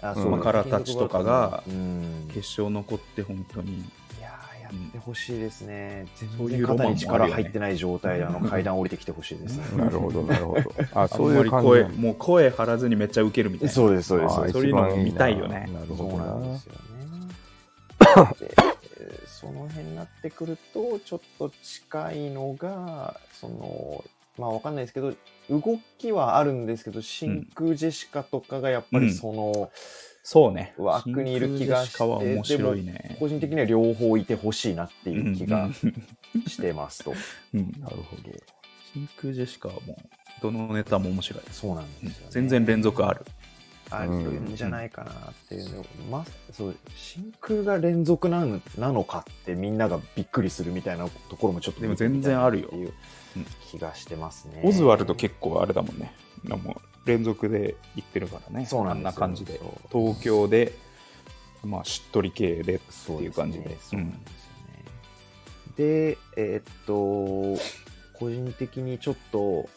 [0.03, 2.27] あうんまあ空立ちとかがうん。
[2.29, 3.85] 決勝残って本当にい
[4.67, 6.07] やってほしいですね、
[6.37, 10.63] そう全然肩に力入ってない状態であの 階段降りてきてほしいですねなるほど、なるほど。
[10.95, 11.67] あ、あ そういう感じ。
[11.67, 16.65] 声もう声張らずにめっちゃウケるみたいなそうですそうですそういうのも見たいよねななるほどななんです。
[16.67, 16.81] よね
[19.27, 24.03] その辺になってくるとちょっと近いのがその
[24.39, 25.15] まあわかんないですけど
[25.51, 29.71] 動きはあるんですけど真空ジェシカとかがやっぱりその、
[30.23, 30.75] そうね。
[30.77, 33.17] 枠にいる気がしては面白いね。
[33.21, 35.73] 個人的には両方いてほしいなっていう気がうん。
[36.49, 37.15] してますと、
[37.55, 37.73] うん。
[37.81, 38.23] なるほど。
[38.93, 39.97] 真空ジェシカはもう
[40.43, 43.25] どのネタも面白い、そうなんですよね、全然連続ある。
[43.91, 45.15] あるんじゃないかなっ
[45.49, 52.71] ていうの、まそう真空が連続なのなのかってみんながびっくりするみたいなところもちょっとでも全然あるよ
[53.71, 54.63] 気がしてますね。
[54.65, 56.13] オズワルド結構あれだもんね。
[56.45, 58.67] もう連続で行ってるからね。
[58.67, 59.61] そうなんな感じで。
[59.93, 60.73] 東京で
[61.65, 63.77] まあしっとり系でってそういう感じで。
[63.81, 65.77] そうなんですよね。
[65.77, 67.63] で、えーっと、
[68.19, 69.69] 個人的にちょっと、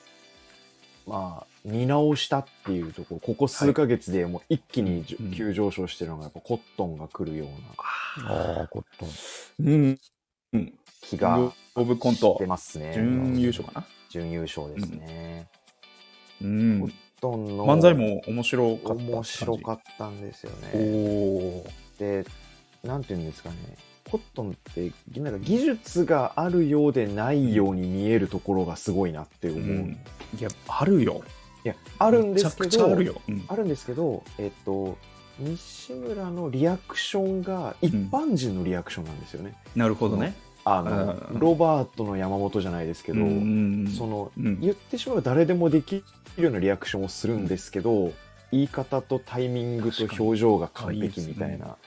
[1.05, 8.29] まあ、見直したっていうところ、ここ数ヶ月でもう一気にじゅうん急上昇してるのが、やっぱコットンが来るような。
[8.29, 9.09] ああ、コットン。
[9.65, 9.99] うん、
[10.53, 12.93] うん、気がオブコンしトてますね。
[12.93, 13.87] 準優勝かな。
[14.09, 15.47] 準優勝ですね。
[16.41, 16.81] うん。
[16.81, 21.63] コットンの漫才も面白かった面白かったんですよおね。
[21.97, 22.25] おで、
[22.83, 23.55] なんていうんですかね、
[24.09, 29.99] コットンってなんか技術があるようでないように見えるところがすごいなって思う、うん。
[30.39, 31.21] いやあるよ。
[31.65, 33.43] いやあるんですけどあるよ、うん。
[33.49, 34.97] あるんですけどえっと
[35.39, 40.35] 西村のリアクションが一般人のリアクションなんですよね、なるほどね
[40.77, 41.39] あのうん。
[41.39, 44.59] ロバートの山本じゃないですけど、うんその、うん。
[44.59, 46.03] 言ってしまえば誰でもでき
[46.37, 48.11] るようなリアクションをするんですけど、
[48.51, 51.77] 言い方とタイミングと表情が完璧みたいな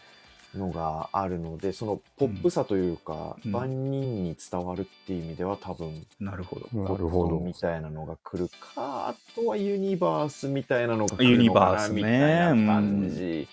[0.56, 3.52] のがあるのでそのポップさというか、うん。
[3.52, 6.82] 万人に伝わるっていう意味では多分なるほど。
[6.82, 7.38] なるほど。
[7.40, 11.94] みたいなのが来るかあとはユニバースみたいなのが来ユるのかなニバースね。
[11.96, 13.48] みたいな感じ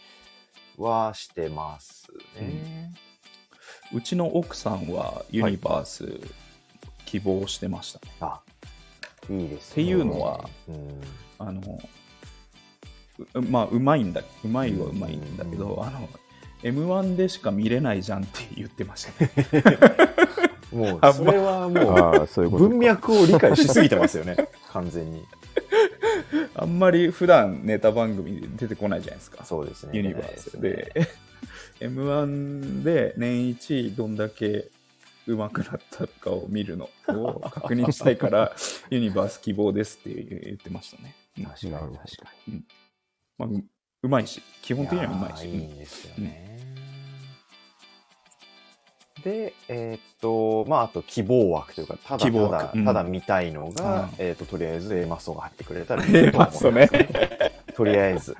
[0.77, 3.08] はしてますね。
[3.93, 6.19] うちの奥さんはユニバース
[7.05, 7.99] 希望してました。
[7.99, 8.39] ね、あ
[9.29, 9.71] いいですね。
[9.71, 11.01] っていうのはうん。
[11.39, 11.79] あの
[13.33, 16.07] うまあうまいんだうまいはうまいんだけど、うんあの
[16.61, 19.23] M1 でしか見れないじゃんって言ってました。
[19.23, 19.31] ね
[20.73, 22.69] もあうそれはもうああ、そういうことか。
[22.69, 24.35] 文脈を理解しすぎてますよね
[24.71, 25.23] 完全に。
[26.55, 29.45] あんまり普段ネタ番組で出てこないじゃないですか。
[29.45, 29.91] そうですね。
[29.93, 31.07] ユニバースで
[31.79, 34.67] M1 で年一どんだけ
[35.25, 38.55] 上手くなったかを見るのを確認したいから
[38.89, 41.97] ユニバース希望ですって言ってましたね、うん確かに確か
[42.47, 42.63] に
[43.37, 43.63] まあ、う
[44.03, 45.47] うまいし基本的にはうまいし。
[45.47, 46.59] いいんですよね、
[49.23, 52.77] でえーっとまああと希望枠というかただただ,、枠。
[52.77, 52.85] うん。
[52.85, 54.09] ただ見たいのが、うん。
[54.17, 56.89] えーっととりあえず A マッソが入ってくれたらいいと思ね。
[57.73, 58.35] とりあえず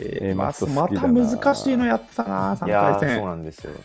[0.00, 3.72] えー、マまた難しいのやったな3いやー回戦そうなんですよ。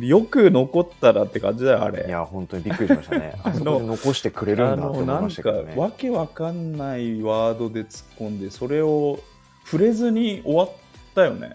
[0.00, 2.06] よく残ったらって感じだよあれ。
[2.06, 3.34] いや本当にびっくりしましたね。
[3.44, 5.74] あそこで残してくれるあんだと思いのなんかましたけどね。
[5.76, 9.20] わけわかんないワードで突っ込んでそれを
[9.64, 10.70] 触れずに終わっ
[11.14, 11.52] たよね。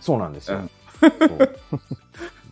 [0.00, 0.70] そうなんですよ、うん。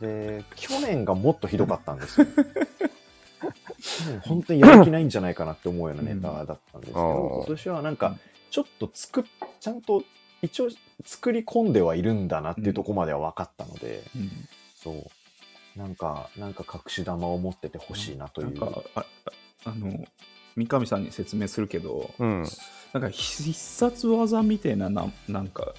[0.00, 2.26] で去年がもっとひどかったんですよ。
[4.22, 8.16] 本当にやる気ないんじゃないかなって思うようなネタだったんですけど、うん今年はなんか
[8.52, 9.24] ちょっと作っ
[9.60, 10.04] ちゃんと
[10.42, 10.68] 一応
[11.06, 14.30] 作り込んではいるんだなっていうところまでは分かったので、うん
[14.76, 14.90] そ
[15.76, 20.04] うなんかなんか隠し玉を持っててほしいなといなんう、かあああの
[20.54, 22.44] 三上さんに説明するけどうん。
[22.92, 25.72] なんか必殺技みたいなななんか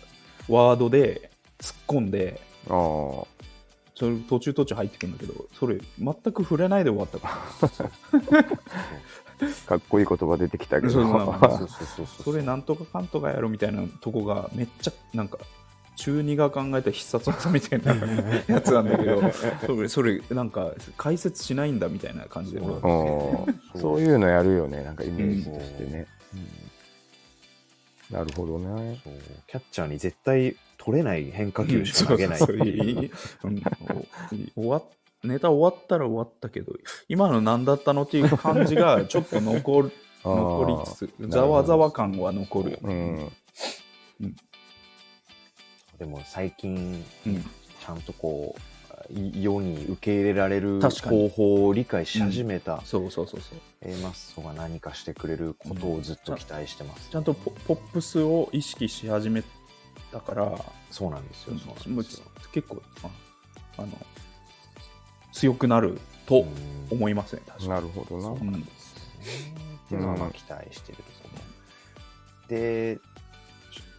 [0.49, 3.33] ワードで突っ込んでああ。
[3.95, 8.45] それ途中途中入ってくるんだけどそれ全く触れないで終わったから
[9.65, 10.93] かっこいい言葉出てきたけど。
[10.93, 11.67] そうそうそうそう。
[11.67, 15.37] そうそうそれなんとかかんとかやろみたいなとこがめっちゃなんか
[15.95, 17.93] 中二が考えた必殺技みたいな
[18.47, 19.21] やつなんだけど
[19.65, 23.79] それそれなんか解説しないんだみたいな感じでそううんそう。
[23.79, 26.07] そういうのやるよね、なんかイメージとしてね。
[28.11, 28.99] なるほどね。
[29.03, 29.13] そう。
[29.47, 32.57] キャッチャーに絶対取れない変化球しか投げないってそう。
[32.57, 33.51] そういうそう。
[33.51, 33.53] う
[34.35, 34.51] ん。
[34.55, 34.83] 終わっ
[35.23, 36.73] ネタ終わったら終わったけど
[37.07, 39.91] 今の何だったのっていう感じが ちょっと残る
[40.23, 42.71] 残りつつざわざわ感は残る。
[42.71, 43.31] よね、
[44.21, 44.35] うん。
[45.97, 47.41] でも最近うん。
[47.41, 48.73] ちゃんとこう
[49.13, 53.59] い世に受け入れられる方法を理解し始めたそうそうそうそう。
[53.81, 59.43] A マッソが何かしてくれることをずっと期待してます、ちゃんとポポップスを意識し始め
[60.11, 60.57] たから
[60.89, 61.57] そうなんですよ。
[61.57, 61.95] そうもうん。
[61.97, 63.09] なですよ結構あ
[63.77, 63.87] あの
[65.33, 66.73] 強くなるとうん。
[66.91, 68.39] 思いますね、確かなるほどな。
[68.39, 68.47] に。
[68.47, 68.51] う。
[68.51, 68.61] ん。
[68.61, 68.65] っ
[69.89, 71.29] ていうのはまあ期待してるとこ
[72.49, 72.99] ろ、で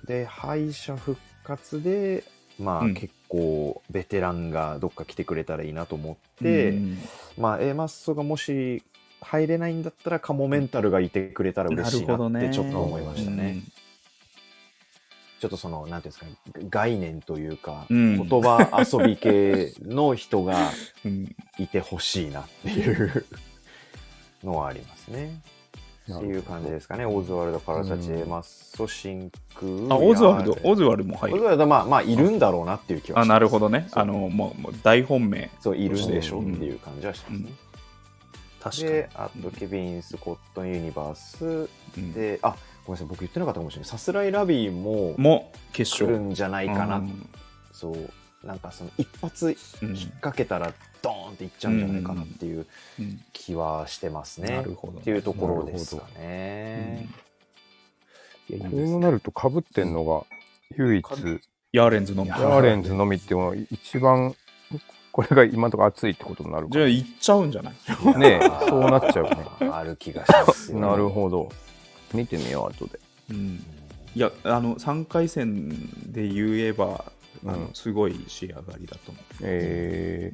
[0.07, 2.25] で敗者復活で
[2.59, 2.95] まあ、うん。
[2.95, 6.99] 結構ベテランがどっか来てくれたらいいなと思って、うん。
[7.37, 8.83] まあ A マッソがもし
[9.21, 13.63] 入れないんだったらカモメンタルがいてくれたら嬉しいなってちょっと思いましたね。
[15.45, 20.71] ちょっとその、なんていうんですか、概念というか、うん言葉遊び系の人が
[21.05, 23.27] うんうんいてほしいなっていう
[24.43, 25.39] のはありますね。
[26.11, 27.05] っていう感じですかね。
[27.05, 29.95] オズワルド、カラサチ、うんエマッソ、真空。
[29.95, 31.37] あオズワルド、オズズワルドも入る。
[31.37, 33.89] オズワルド、まあ、まあ、いるんだろうなっていう気はあ、しますなるほどね。
[33.93, 35.51] あの、もう、もう大本命。
[35.61, 37.51] そう、いるでしょうんっていう感じはしますね。
[38.61, 41.69] 確で、あと、ケビン・スコット・ユニバース
[41.99, 42.57] うんで、あ、
[42.87, 43.89] ごめんなさい、僕言ってなかったかもしれない。
[43.89, 46.31] さすらいラビーもも決来る勝。
[46.31, 46.97] んじゃないかな。
[46.97, 47.29] うん
[47.73, 50.73] そう、なんかその一発うん引っ掛けたら
[51.03, 52.67] ドーンっていっちゃうんじゃないかなっていう
[52.99, 54.57] うん気はしてますね。
[54.57, 54.99] なるほど。
[54.99, 57.09] っていうところですかね。
[58.51, 60.25] いやそうなるとかぶってんのが
[60.77, 61.15] 唯一か
[61.73, 62.29] ヤーレンズのみ。
[62.31, 64.35] ヤーレンズのみっていうのは一番
[65.11, 68.19] これが今のところ熱いってことになるかじゃあ行っちゃうんじゃない？
[68.19, 69.37] ねえそうなっちゃうね
[69.73, 71.49] ある気がしますよ、 なるほど
[72.15, 72.99] 見てみよう後で。
[73.31, 73.65] うん。
[74.15, 75.69] いや、あの、3回戦
[76.13, 77.05] で言えば、
[77.45, 77.71] あのうん。
[77.75, 79.25] すごい仕上がりだと思う。
[79.43, 80.33] え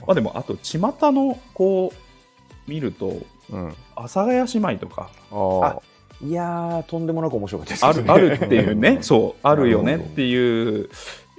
[0.00, 0.78] まあでも、あと、巷
[1.12, 3.68] のこう、見ると、ー、うん。
[3.94, 5.78] 阿佐ヶ谷姉妹とか、あ
[6.22, 10.88] いやーとんでもなく面白かったですあるあるっていうね、う んそう、あるよねっていう、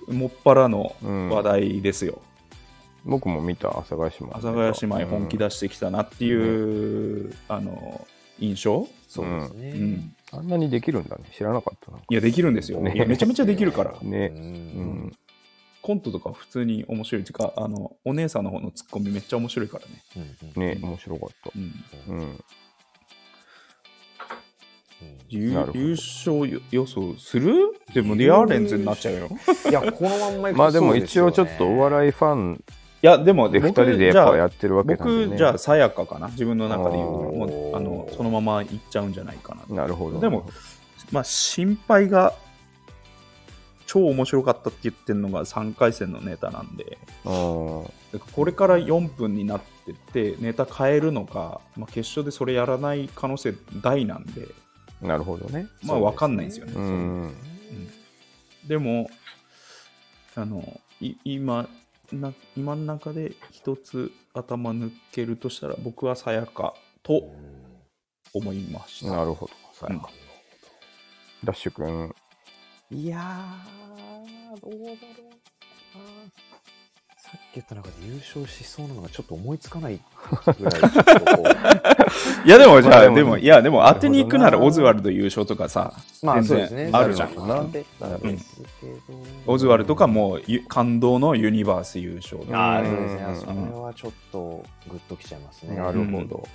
[0.07, 0.95] もっぱらの。
[1.01, 2.21] 話題ですよ。
[3.05, 4.30] 僕も見た、阿佐ヶ谷姉妹。
[4.30, 8.05] 阿佐ヶ谷姉妹本気出してきたなっていう、あの、
[8.39, 10.16] 印象そうですね、うん。
[10.32, 11.24] あんなにできるんだね。
[11.36, 11.97] 知らなかったな。
[11.97, 12.80] いや、できるんですよ。
[12.80, 13.97] ねいやめちゃめちゃできるから。
[14.03, 14.32] ね。
[14.36, 14.43] ううん
[15.07, 15.11] ん。
[15.82, 19.91] コントとか普通に面白いっていうか、あの、お姉さんの方のツッコミめっちゃ面白いからね。
[20.18, 21.51] うんうんね、面白かった。
[21.55, 22.20] うん。
[22.20, 22.43] うん。
[25.30, 27.53] 優なるほど優勝予想する？
[27.93, 29.30] でもリアーレンズになっちゃうよ。
[29.70, 35.26] いやこのまんまいくとまあでも一応ちょっとお笑いファンいや、でも、で2僕人でやっぱやってるわけなんで、ね。
[35.26, 36.28] 僕、じゃあ、さやかかな。
[36.30, 39.76] 自分の中で言うもうあのそのままいっちゃうんじゃないかな。
[39.76, 40.20] なるほど。
[40.20, 40.49] でも、
[41.12, 42.34] まあ、心配が、
[43.86, 47.91] 超面白かったって言ってるのが3回戦のネタなんで、こ
[48.43, 54.47] れから4分になってって、ネタ変えるのか、まあ、決勝でそれやらない可能性大なんで、
[55.01, 55.68] なるほどね。
[55.84, 56.74] まあ、わかんないんですよね。
[56.76, 57.36] うん。
[58.68, 59.10] でも、
[60.36, 61.68] あの、い今、
[62.14, 67.32] な今の中で一つ頭抜けるとしたら、僕はさやかと
[68.34, 69.12] 思いました。
[69.12, 69.53] なるほど。
[69.74, 70.10] さうんやか。
[71.43, 72.14] ダッシュ君。
[72.91, 74.93] いやーどうだろ
[75.95, 76.32] うな
[77.26, 79.99] さっき言った中で優勝しそうなのがちょっと思いつかない
[80.59, 80.82] ぐらい
[82.45, 86.91] いや、でもじゃあ、まあでもいや、でも当てに行くならオズワルド優勝とかさ、まあそうですね。
[86.93, 87.30] あるじゃん。
[87.30, 87.84] なるほどで
[88.38, 88.93] すけど。
[89.47, 92.39] オズワルドかもうゆ感動のユニバース優勝。
[92.43, 93.21] っああうんそうですね。
[93.39, 95.76] それはちょっとグッときちゃいますね。
[95.78, 96.47] なるほど。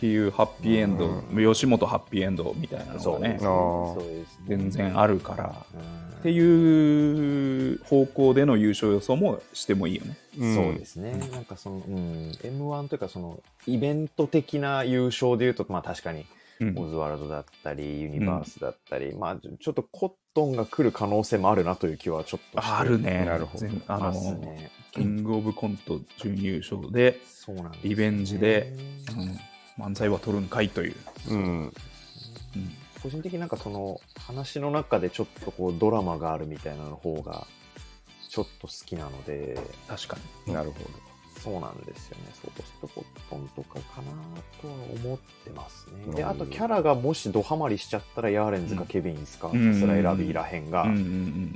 [0.00, 1.22] ていうハッピーエンド、
[1.52, 3.94] 吉本ハッピーエンドみたいなのがねそうです、あー。
[3.94, 6.18] そうですね全然あるから、うん。
[6.20, 10.16] っていう方向での優勝予想もしてもいいよね。
[10.38, 10.54] うん。
[10.54, 16.24] そうですね、なんかその、うん、M1 というか、そのイベント的な優勝でいうと、まあ確かに
[16.60, 16.78] うん。
[16.78, 23.24] オズワルドだったり、ユニバースだったり、まあちょっとコットンが来る可能性もあるなという気はちょっとあるね。
[23.24, 23.60] なるほど。
[23.60, 24.70] 全あの、ね。
[24.92, 27.18] キングオブコント準優勝で、
[27.82, 28.74] リベンジで
[29.16, 29.49] うん
[29.80, 30.96] 漫才は取るんかいという。
[31.28, 31.36] うん。
[31.36, 31.72] うん。
[33.02, 37.46] 個人的になんかその話の中でちょっとこうドラマがあるみたいなの方が
[38.28, 39.58] ちょっと好きなので、
[39.88, 40.16] 確か
[40.46, 40.76] なるほ
[41.40, 42.24] そうなんですよね。
[42.34, 44.12] そうポストコットンとかかな
[44.60, 46.14] とは思ってますね。
[46.14, 46.28] で、うん。
[46.28, 49.80] あとキャラがもしドハマりしちゃったら、ヤーレンズかケビンスか、うん。
[49.80, 50.84] スライラビーらへんが、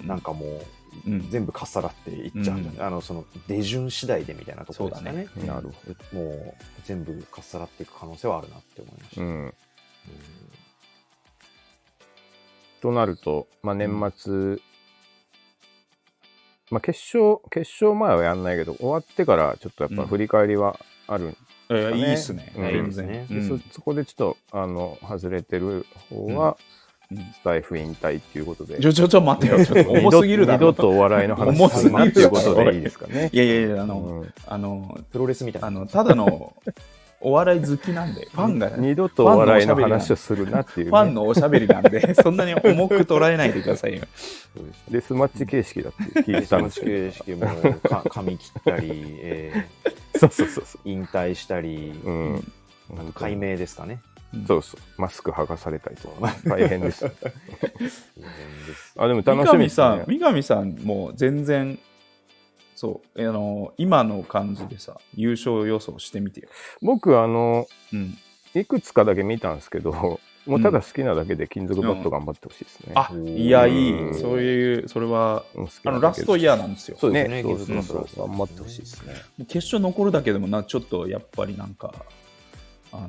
[0.06, 0.66] なんかもう、
[1.06, 5.28] うん全部かっさらっていっちゃうんじゃない、あの、その、出順次第でみたいなところですかね。
[5.36, 5.46] ど。
[5.46, 5.70] なる
[6.12, 9.20] ほもう、全部かっさらっていく可能性はあるなって思いました。
[9.20, 9.26] ど。
[9.26, 9.54] ううんん。
[12.80, 14.58] となると、まあ、年末、
[16.70, 21.36] まあ、決勝、決勝前はやんないけど、終わってからちょっとやっぱ振り返りはあるん
[21.70, 22.52] えーねいいっすね。
[22.56, 23.06] うん全然。
[23.08, 26.83] ねうんでそそこでちょっとあの外れてる方は、うん
[27.16, 29.64] スタイフ引退っていうことで、ちょ、ちょ、ちょ、待ってよ。
[29.64, 30.68] ちょっと重すぎるだろ。
[30.68, 33.30] 二度とお笑いの話重すぎるっていうことでいいですかね。
[33.32, 35.68] いやいやいや、あうの、んあの、プロレスみたいな。
[35.68, 36.54] あの、ただの
[37.24, 44.02] お笑い好きなんで、 ファンが、フ二度とお笑いの話をするなっていう、ね、ァンのおしゃべりなんで、そんなに重く捉えないでくださいよ。
[44.54, 47.46] そうですデスマッチ形式だって聞いてたんですけ形式も
[47.80, 48.90] か髪切ったり、
[49.20, 49.66] え
[50.12, 52.08] ど、そうそうそうそー引退したり、う。
[52.08, 52.52] うん。
[52.98, 54.00] あと解明ですかね。
[54.46, 55.00] そうそう。
[55.00, 57.04] マスク剥がされたりとか、大変です。
[58.96, 60.04] あ、でも三楽しみです上さん、ね。
[60.06, 61.78] 三上さんも全然、
[62.74, 66.48] そう、あの、今の感じでさ、優勝予想してみてよ。
[66.82, 68.18] 僕、あの、うん。
[68.54, 72.92] いくつかだけ見たんですけど、もうただ好きなだけで金属バット頑張ってほしいですね。
[72.94, 74.10] あ、いや、いい。
[74.10, 75.44] うんそういう、それは、
[75.84, 76.94] あの、ラストイヤーなんですよ。
[76.94, 77.42] ねそうですね。
[77.42, 79.14] そうそう技術のそう頑張ってほしいですね。
[79.48, 81.94] 決勝残るだけでもな、ちょっとやっぱりなんか、
[82.92, 83.08] あ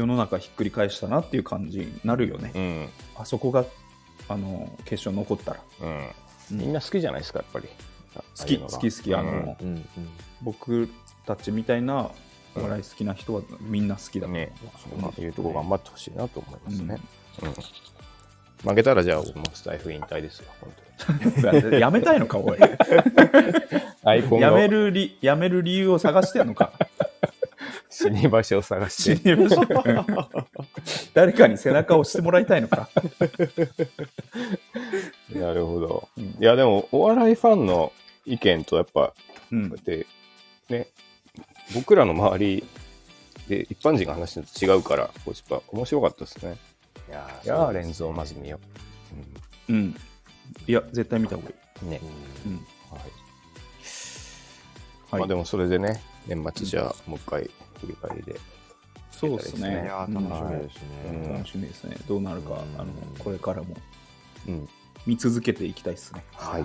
[0.00, 2.52] 世の中ひっくり返したなっていう感じになるよね。
[2.54, 2.88] うん。
[3.16, 3.64] あそこが、
[4.28, 5.60] あの、決勝残ったら。
[6.50, 6.58] うん。
[6.58, 7.68] みんな好きじゃないですか、やっぱり。
[8.38, 9.14] 好き、好き、好き。
[9.14, 9.86] あの、うんうんうん。
[10.42, 10.88] 僕
[11.26, 12.10] たちみたいな
[12.56, 14.52] お笑い好きな人はみんな好きだとね、
[15.14, 16.98] そういうとこ頑張ってほしいなと思いますね。
[17.42, 17.54] うんうん
[18.62, 20.70] 負けたらじゃあ、もうスタイフ引退ですよ、本
[21.80, 22.58] やめたいのか、おい。
[22.58, 22.72] 当に。
[24.04, 26.72] アイコンやめのるり、やめる理由を探してんのか。
[27.90, 29.36] 死に場所を探死して。
[31.12, 32.88] 誰かに背中を押してもらいたいのか。
[35.34, 36.08] なるほど。
[36.16, 37.92] うんいや、でも、お笑いファンの
[38.24, 39.14] 意見とやっぱ、こ
[39.52, 40.06] うんうやって、
[40.68, 40.86] ね、
[41.74, 42.64] 僕らの周り
[43.48, 46.56] で一般人が話してるのと違うから、こうやっぱ面白かったですね。
[47.08, 48.60] いやヤーレンズをまず見よ
[49.68, 49.72] う。
[49.72, 49.96] うん。
[50.68, 51.86] いや、絶対見た方がいい。
[51.88, 52.00] ね。
[52.46, 53.00] うんはい。
[55.10, 57.50] はいまあでもそれでね、年末じゃあもう一回
[57.80, 58.40] 振り返りで。
[59.10, 59.84] そうですいね。
[59.88, 61.24] 楽しみですね。
[61.24, 61.96] うん楽しみですね。
[62.08, 63.76] どうなるか、うんあのこれからも
[64.48, 64.68] うん。
[65.06, 66.24] 見続けていきたいですね。
[66.34, 66.62] はい。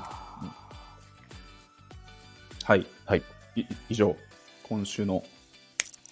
[2.64, 2.86] はい。
[3.06, 3.24] はい。
[3.56, 4.16] い以上、
[4.64, 5.24] 今週の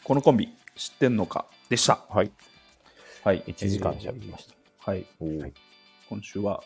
[0.03, 1.45] このコンビ知ってんのか？
[1.69, 1.99] でした。
[2.09, 2.31] はい。
[3.23, 3.41] はい。
[3.47, 4.91] 1時間えー喋りました。
[4.91, 5.05] はい。
[5.19, 5.53] はい
[6.09, 6.63] 今週は、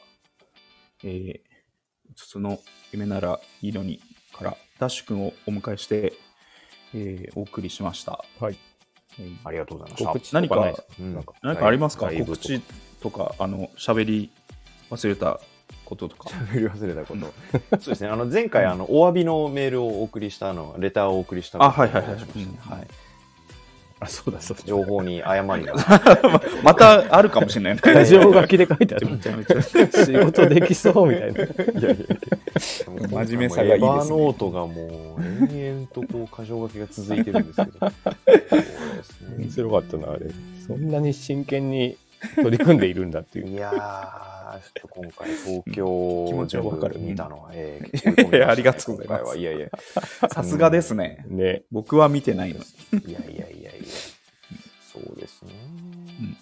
[1.03, 2.59] えー、筒の
[2.91, 4.01] 夢ならいいのに
[4.33, 6.13] からダッシュ君をお迎えして、
[6.95, 8.23] えーお送りしました。
[8.39, 8.57] はい。
[9.19, 10.09] えーありがとうございました。
[10.11, 10.55] 告知何か？
[10.55, 11.13] とかうん
[11.43, 12.09] 何かありますか？
[12.11, 12.61] 告知
[13.01, 14.29] とか、あの、喋り
[14.89, 15.39] 忘れた
[15.85, 16.29] こととか。
[16.29, 17.77] 喋り忘れたこと。
[17.81, 18.09] そうですね。
[18.09, 22.13] あの前回あのお詫びのメールをお送りしたの、レターをお送りしたのあ、はいはいはい。
[22.15, 22.17] は
[22.79, 22.87] い
[23.99, 24.63] あ、そうだそうだ。
[24.65, 25.73] 情報に誤りが。
[26.63, 27.93] またあるかもしれない。
[27.93, 29.09] ラジオ書きで書いてある。
[29.09, 29.61] めちゃめちゃ。
[29.61, 31.43] 仕事できそうみたいな。
[31.43, 32.17] いやいやいや
[33.09, 37.91] 真面目さがいいですねエヴァノートがもう延々とこう箇条書きが続いてるんですけど。
[39.37, 40.27] 面白かったな、あれ。
[40.65, 41.97] そんなに真剣に
[42.35, 43.47] 取り組んでいるんだっていう。
[43.49, 49.69] いやー、ちょっと今回東京気持ちはわかる見たのは、えー結構追い込みましたねありがとうございますいやいや。
[50.29, 51.25] さすがですね。
[51.27, 51.63] ね。
[51.71, 52.59] 僕は見てないの。
[52.59, 53.69] いやいやいやいや。
[54.93, 55.51] そうですね。
[55.51, 56.37] ん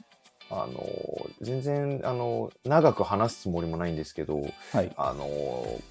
[0.49, 4.91] あの、全然、あの、長く話すつもりもないんですけど、はい。
[4.95, 5.25] あの、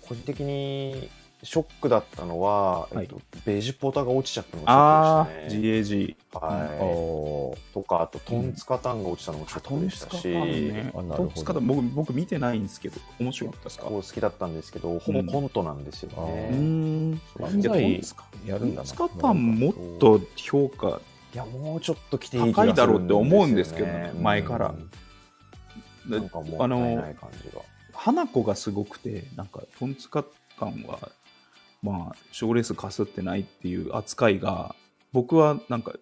[0.02, 1.10] 個人的に
[1.44, 5.96] ショックだったのは、はいえっと、ベジポタが落ちちゃったのがあショックでした
[6.40, 6.40] ね。
[6.40, 6.46] GAG。
[6.46, 6.78] はい。
[6.80, 10.90] おとか、あと、トンツカタンが落ちたのもショックでしたし、ね。
[10.94, 13.84] あなるほどトンツカタン僕、僕見てないんですけど、面白かったですか？
[13.84, 16.48] こう好きだったんですけど、ほぼコントなんですようんね。
[16.50, 17.50] うーん。
[17.50, 18.88] トン才ツカやるんだな。
[18.88, 21.00] トンツカタンもっと評価
[21.34, 24.90] いや、もうちょっと来ていい気が高いだろうって思うんすですけどよね前からうん
[26.06, 27.60] なんかもったいない感じが。
[27.92, 30.24] 花子がすごくて、なんか、トンツカ
[30.58, 31.10] タンは、
[31.84, 34.74] まあ、賞レースかすってないっていう扱いが、
[35.12, 35.92] 僕はなんか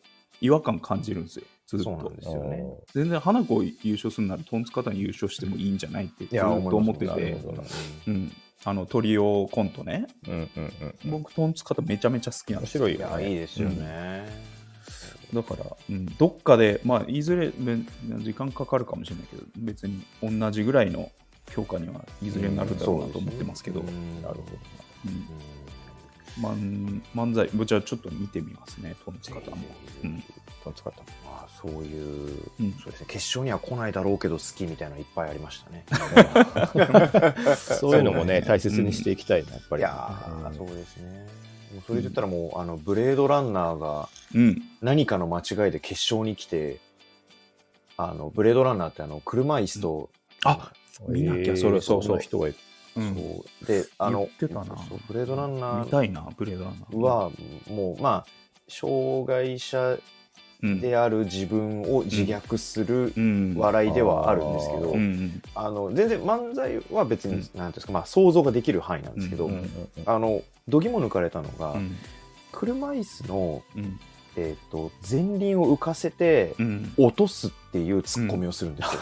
[0.40, 2.22] 違和感感じるんですよ、ずっとそうなんで。
[2.22, 2.64] すよね。
[2.94, 7.36] 全然花子優勝するならトンツカタン優勝してもいいんじゃないってずっと思ってて
[8.06, 8.32] うん、
[8.64, 10.72] あのトリオコントね、うんうん
[11.04, 11.10] うん。
[11.10, 13.40] 僕トンツカタンめちゃめちゃ好きなんですよ面白いよいや、いいね。
[13.40, 14.52] ですよね。
[15.34, 17.78] だから、うん、どっかで、まあ、いずれめ
[18.20, 21.10] 時間かかるかもしれないけど、別に同じぐらいの
[21.50, 24.42] 評価にはいずれなるだろうなと思ってますけど、うんなるほど。
[25.06, 25.61] うん
[26.40, 29.66] まん漫才、じゃあちょっと見てみますね、トンツカタンも。
[30.04, 30.22] うん
[30.64, 31.06] トンツカタン。
[31.24, 35.84] まあ、そういう、うんそうですね、決勝には来ないだろうけど好きみたいなのいっぱいありましたね。
[37.56, 39.80] そういうのもね、大切にしていきたいな、やっぱり。
[39.80, 41.26] いやー、そうですね。
[41.72, 44.62] もうそれで言ったらもう、あの、ブレードランナーがうん。
[44.80, 46.78] 何かの間違いで決勝に来て、
[47.96, 50.10] あの、ブレードランナーってあの、車椅子と、
[50.44, 50.72] あ
[51.08, 52.58] 見なきゃそれそうそう人がいる。
[52.96, 53.14] うん。
[53.14, 53.66] そう。
[53.66, 54.64] で、あの、言ってたな。
[54.64, 57.00] そうブレードランナー見たいな、ブレードランナー。
[57.00, 57.30] は、
[57.68, 58.26] もう、まあ、
[58.68, 59.98] 障害者
[60.62, 65.42] うん、である自分を自虐するうん、笑いではあるんですけど、うんうん。
[65.56, 67.40] あの全然漫才は別に、うん。
[67.40, 69.68] なんていうんですか、まあ、想像ができる範囲なんですけど、うんうんうん。
[70.06, 71.96] あの度肝抜かれたのが、うん。
[72.52, 73.98] 車椅子の、うん
[74.36, 78.94] えー、と前輪を浮かせてうん落とすっていうツッコミをするんです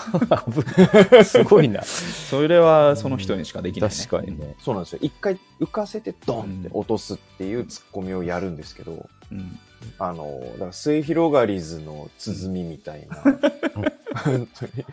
[1.14, 1.22] よ。
[1.24, 1.82] すごいな。
[1.82, 3.96] それはその人にしかできない、ね。
[3.96, 4.54] 確かにね。
[4.60, 9.58] そうなんですよ一回浮かせてドンって落とすっていうツッコミをやるんですけど、うん。
[9.98, 14.84] あのだから末広がりずの鼓みたいな、本当に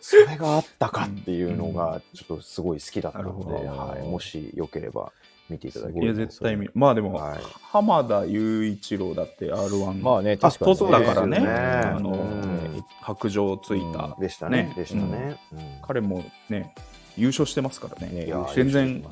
[0.00, 5.12] それがあったかっていうのがちょっとすごい好きだったので、はい、もしよければ
[5.50, 6.72] 見ていただけいや、絶対見る。
[6.74, 7.38] まあでも、はい。
[7.72, 10.72] 浜田雄一郎だって R1 まあね、あ確かに。
[10.72, 10.78] ね。
[10.78, 11.46] 取ったからね、ね。
[11.46, 12.84] あの、うん。
[13.00, 14.64] 白状ついた、でしたね。
[14.64, 14.74] ね。
[14.76, 15.58] でしたね、うん。
[15.82, 16.74] 彼もね、
[17.16, 18.26] 優勝してますからね。
[18.54, 19.04] 全然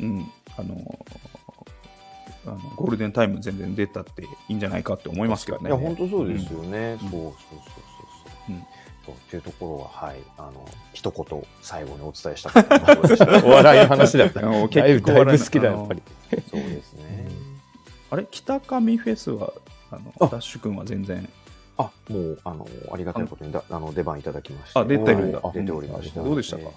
[0.00, 0.98] うん、あの、
[2.46, 5.68] あのゴールデンタイム全然出たっていいんじゃないかって思いますけどね。
[5.68, 7.32] いや本当そうですよね、そうそうそう、
[9.08, 12.98] うんそうっていうところははいあの一言最後にお伝えしたかった
[13.46, 14.40] お笑いの話だった。
[14.40, 16.02] あのだいぶ結構だいぶ好きだ、やっぱり。
[16.50, 17.28] そうですね、
[18.10, 18.26] あれ？
[18.30, 19.52] 北上フェスは、
[19.90, 20.26] あのあ。
[20.26, 21.28] ダッシュ君は全然、
[21.76, 24.78] あもうあのありがたいことにだあの出番いただきまして。
[24.78, 25.40] あ、出てるんだ。
[25.40, 26.22] はい出ておりました。
[26.22, 26.70] どうでしたか、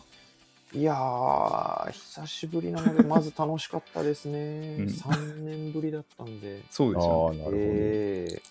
[0.73, 4.85] いやー久しぶりなので まず楽しかったですね、うん。
[4.85, 6.61] 3年ぶりだったんで。
[6.69, 7.41] そうですよね。
[7.41, 7.57] ああ、なるほど。
[7.57, 8.41] え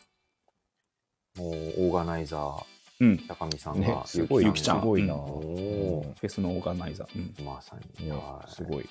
[1.37, 1.43] ー。
[1.43, 2.65] もうオーガナイザー
[3.01, 3.19] うん。
[3.19, 4.81] 高見さんねが、すごい、ゆきちゃん。
[4.81, 5.15] すごいな。
[5.15, 7.41] フェスのオーガナイザー。
[7.41, 7.45] うん。
[7.45, 8.51] まさに、ねはい。
[8.51, 8.89] すごい。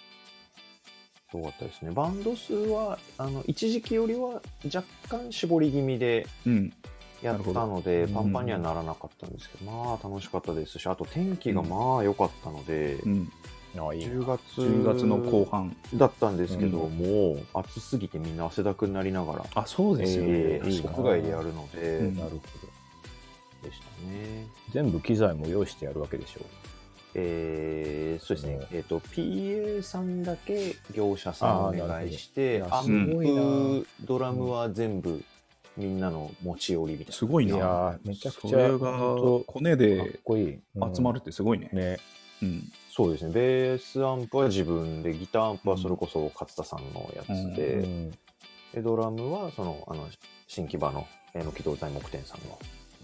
[1.30, 1.92] すごかったですね。
[1.92, 6.74] バンド数は、あの、一時期よりは若干絞り気味でうん。
[7.22, 13.32] やったのなで、パンパンにはならなかったんですけど、まあ楽しかったですし、あと天気がまあ良かったので、うん。
[13.78, 22.16] あいい10月10月の後半だったんですけど、うもう暑すぎてみんな汗だくになりながら、あそうですよね、えー屋外でやるので、うん。
[22.16, 22.42] なるほど
[23.64, 24.48] でしたね。
[24.72, 26.42] 全部機材も用意してやるわけでしょ
[27.16, 28.68] えーそうですね。
[28.72, 35.24] うん、えっ、と、PA さんだけ業者さんお願いして、アンプ、ドラムは全部
[35.76, 37.14] みんなの持ち寄りみたいな。
[37.14, 37.56] すごいな。
[37.56, 41.98] いやーめちゃくちゃそれがコネで集まるってすごいね、ね。
[42.44, 42.72] うん。
[42.92, 48.12] そうですね、ベースアンプは自分で、ギターアンプはそれこそ勝田さんのやつで、うん。
[48.74, 50.08] でドラムはそのあの
[50.48, 52.60] 新木場のえーの木戸材木店さんの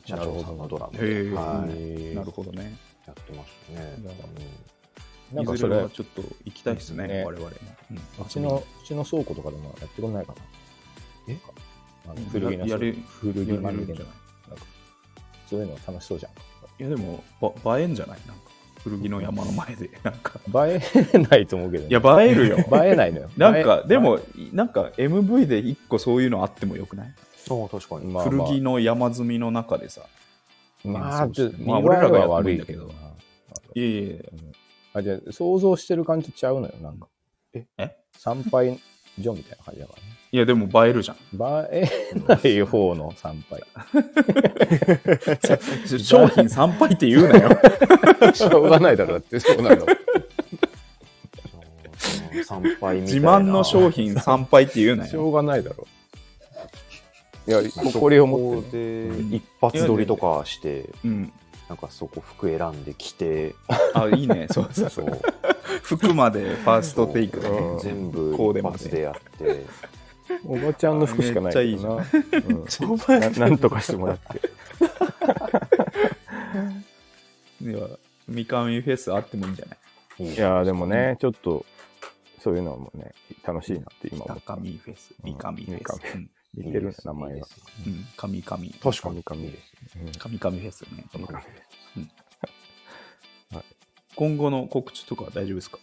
[0.05, 1.33] 社長さんのドラムへで、ー。
[1.33, 2.77] はい、なるほどね。
[3.07, 3.93] やってましたね。
[5.33, 7.23] なんかそれずれはちょっと行きたいですね、ね。
[7.25, 7.51] 我々も、
[7.91, 7.97] うん。
[7.97, 11.33] うちのうちの倉庫とかでもやってくんないかな。
[11.33, 11.37] え？
[12.07, 13.99] あの古着のやる古着やマネでな。
[14.01, 14.11] んか
[15.49, 16.31] そういうの楽しそうじゃん。
[16.83, 17.23] いやでも
[17.63, 18.19] ば映えんじゃない？
[18.27, 18.41] なんか
[18.83, 19.89] 古着の山の前で。
[20.03, 20.39] なんか。
[20.67, 20.81] 映
[21.13, 22.57] えないと思うけどね、いや映えるよ。
[22.83, 23.29] 映えないのよ。
[23.37, 24.19] なんかでも
[24.53, 27.13] なんか MV で一個そういうのあってもよくない、
[27.47, 30.01] 確かに、まあまあ古着の山積みの中でさ。
[30.83, 32.85] まあまあ俺らがやはってもいいんだけど。
[32.87, 34.17] ないやいやいや
[34.93, 37.07] あじゃあ想像してる感じとちゃうのよなんか。
[37.53, 37.65] え？
[37.77, 37.97] え？
[38.17, 38.79] 参拝
[39.21, 40.05] 所みたいな感じだからね。
[40.31, 41.17] いやでも映えるじゃん。
[41.17, 41.19] 映
[41.71, 41.89] え？
[42.27, 43.61] ない方の参拝。
[45.99, 47.49] 商品参拝って言うなよ。
[48.33, 49.39] しょうがないだろだって。
[49.39, 49.85] そうなの
[52.45, 53.01] 参拝みたいな。
[53.01, 55.09] 自慢の商品参拝って言うなよ。
[55.09, 55.87] しょうがないだろ
[57.47, 61.31] いや誇りを持って一発撮りとかして、うん。
[61.67, 63.55] なんかそこ服選んで着て、
[63.95, 64.47] あいいね。
[64.51, 65.05] そうそうそそう。
[65.07, 65.19] う
[65.81, 67.75] 服までファーストテイクでねう。
[67.77, 67.79] ん。
[67.79, 69.65] 全部一発でやって、
[70.45, 72.05] おばちゃんの服しかないけどな
[72.47, 72.65] うん。
[73.19, 74.41] ななんとかしてもらって。
[77.61, 77.79] いや
[78.27, 79.75] 三上フェスあってもいいんじゃな
[80.25, 80.29] い？
[80.31, 81.65] いいやーでもねちょっと
[82.43, 83.13] そういうのもね
[83.43, 85.99] 楽しいなって今思った高見フェス三上フェス。
[86.01, 87.47] 三うん似てる名前が。
[87.85, 88.05] うん。
[88.17, 88.65] 神々。
[88.81, 89.23] 確かに。
[89.23, 89.51] 神々。
[89.51, 89.57] で
[89.89, 90.11] すうん。
[90.13, 91.41] 神々フェスね神々
[94.15, 95.77] 今後の告知とかは大丈夫ですか？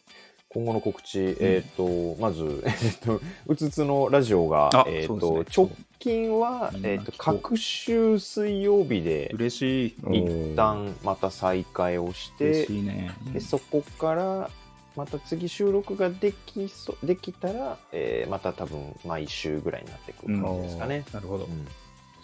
[0.49, 5.67] 今後の告知、えっ、と、まず、 えっ、と、うつつのラジオがあ、えっ、と、ですね。
[5.67, 9.95] 直近はえっ、と、各週水曜日で、嬉しい。
[10.03, 13.13] うん一旦また再開をして嬉、しいね。
[13.33, 14.51] でそこから、
[14.97, 21.05] また次収録ができそできたら、えーまた多分毎週ぐらいになってくる感じですかね。
[21.13, 21.45] なるほど。
[21.45, 21.67] うん。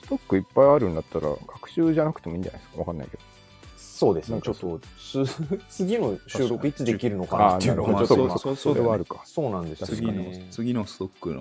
[0.03, 3.23] ストックいっぱいあるんだったら学習じゃなくてもいいんじゃないですかわかんないけど
[3.77, 4.41] そうですね。
[4.41, 5.25] ちょっとつ、
[5.69, 8.75] 次の収録いつできるのかなっていうのまあがちょっとそうそうそう。
[8.75, 9.23] だよねれはあるか。
[9.25, 9.87] そうなんですよ。
[9.89, 10.47] 次のね。
[10.53, 11.41] 次のストックの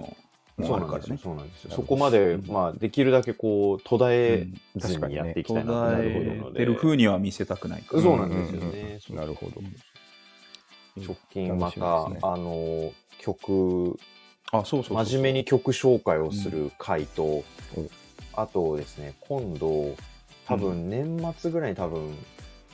[0.57, 0.95] もそうなんですよ。
[0.95, 1.19] あるからね。
[1.23, 1.69] そうなんですよ。
[1.69, 1.83] なるほど。
[1.83, 2.47] そこまで、うん。
[2.47, 6.51] まあ、できるだけこう、途絶えず確かにやっていきた途いなと思う絶ので。
[6.55, 8.99] えてる風には見せたくないそうなんですよね。
[9.09, 9.61] うんなるほど
[11.05, 12.19] 直近また、ね。
[12.21, 13.99] あの、曲、
[14.51, 17.43] あそうそうそう真面目に曲紹介をする回と、
[17.75, 17.89] うん。
[18.33, 19.95] あとですね、今度、
[20.45, 22.15] 多分年末ぐらいに多分、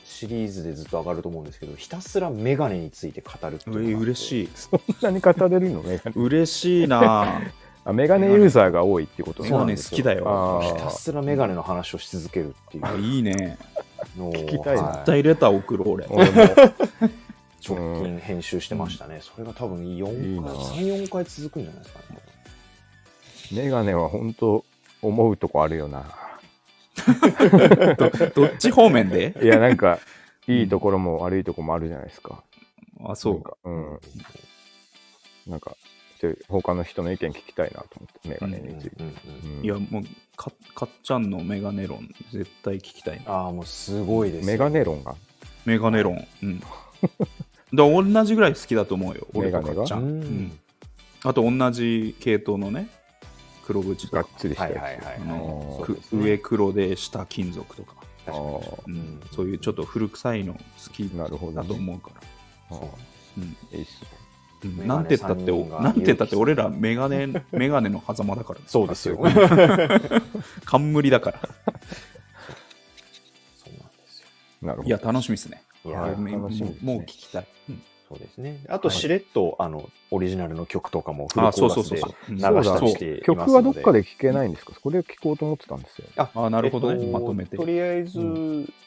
[0.04, 4.50] シリーズでずっと上がると思うんですけど、ひたすらメガネについて語るっていう嬉しい。
[4.54, 5.82] そんなに語れるの？
[5.82, 6.12] メガネ。
[6.14, 7.40] 嬉しいな。
[7.86, 10.60] あメガネユーザーが多いっていうことメガネ好きだよ。
[10.62, 12.86] ひたすらメガネの話をし続けるっていう。
[12.86, 13.58] あいいね。
[14.16, 14.82] 聞きたいな。
[14.82, 16.06] は絶対レター送る俺。
[16.08, 16.40] 俺も
[17.66, 19.20] 直近編集してましたね。
[19.22, 20.48] それが多分4いいな。
[20.48, 22.18] 回、3、4回続くんじゃないですかね。
[23.52, 24.64] メガネは本当
[25.02, 26.04] 思うとこあるよな。
[27.98, 29.34] どどっち方面で？
[29.42, 29.98] いやなんか
[30.46, 32.42] いいところも悪いところもあるじゃないですか。
[33.04, 33.42] あそう。
[33.42, 34.00] かうん。
[35.46, 35.76] なんか
[36.20, 40.04] で他の人の意見聞きたいなと思ってメガネについて、うんうんうんいやもう
[40.36, 43.32] かかっちゃんのメガネ論絶対聞きたいな。
[43.32, 44.52] ああ、もうすごいですよ。
[44.52, 45.14] メガネ論が？
[45.64, 46.26] メガネ論。
[46.42, 46.60] うん。
[46.60, 46.66] だ
[47.76, 49.74] 同じぐらい好きだと思うよ俺とメガネが？
[49.74, 50.58] うかっちゃん、ん。
[51.24, 52.88] あと同じ系統のね
[53.66, 54.82] 黒縁とがっかはいつりしたや
[56.10, 57.94] つ、上黒で下金属とか、
[58.86, 59.20] うん。
[59.32, 60.60] そういうちょっと古臭いの好
[60.92, 61.56] きなるほどね。
[61.56, 62.10] だと思うか
[62.70, 62.76] ら、
[64.86, 65.52] なんて言ったって
[65.82, 68.60] なんて言ったって俺らメガネメガネの狭間だから。
[68.66, 69.18] そうですよ。
[69.24, 69.78] あそうなん
[70.66, 71.40] 冠だから。
[71.40, 71.48] で
[74.06, 74.26] すよ。
[74.60, 75.96] なるほどいや楽しみですねいね。
[76.82, 77.82] もう聞きたい、うん。
[78.08, 78.60] そうですね。
[78.68, 81.96] あと、しれっと、あの、オリジナルの曲とかもフルあコーラスで
[82.28, 83.22] 流したりして。
[83.24, 84.72] 曲はどっかで聴けないんですか？
[84.80, 86.06] これ聞こうと思ってたんですよ。
[86.16, 86.92] ああなるほど。
[86.92, 87.56] ねまとめて。
[87.56, 88.18] とりあえず、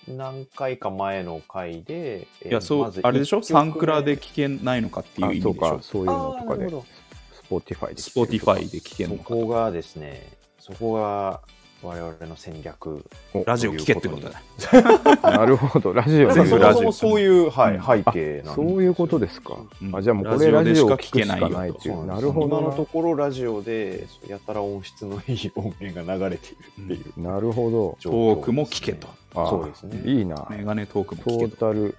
[0.08, 3.42] 何回か前の回で、えいやそう、あれでしょ？
[3.42, 5.54] サンクラで聞けないのかっていう意味でしょ？
[5.56, 5.80] か。
[5.82, 6.86] そういうのとか
[7.34, 9.30] スポーティファイでスポーティファイで聞けるそのか。
[9.30, 10.28] こがですね、
[10.60, 11.42] そこが、
[11.88, 13.06] 我々の戦略
[13.46, 14.36] ラジオ聞けってことだね。
[15.24, 16.84] なるほど、ラジオでなんかそラジオ。
[16.84, 17.82] もそういう、はいうん。
[17.82, 19.56] 背景なんそういうことですか。
[19.82, 19.96] うん。
[19.96, 21.96] あじゃあもうこれラジオを聞けないよとないっていう。
[21.96, 22.60] そうなるほど。
[22.60, 26.58] 今のところラジオでやたら音質のいい音源が流れてい
[26.90, 27.22] るっていう。
[27.22, 27.32] な。
[27.32, 27.98] なるほど。
[28.02, 29.08] トークも聞けと。
[29.34, 30.02] あそうですね。
[30.06, 30.46] いいな。
[30.50, 31.56] メガネトークもト聞けと。
[31.56, 31.96] ータル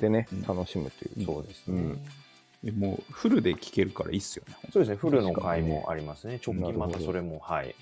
[0.00, 1.26] でねうん、楽しむという。
[1.26, 4.56] そうですね、もうフルで聞けるからいいっすよね。
[4.72, 4.96] そうですね。
[4.96, 6.40] フルの回もありますね。
[6.44, 7.66] 直近またそれもはい。
[7.68, 7.76] 楽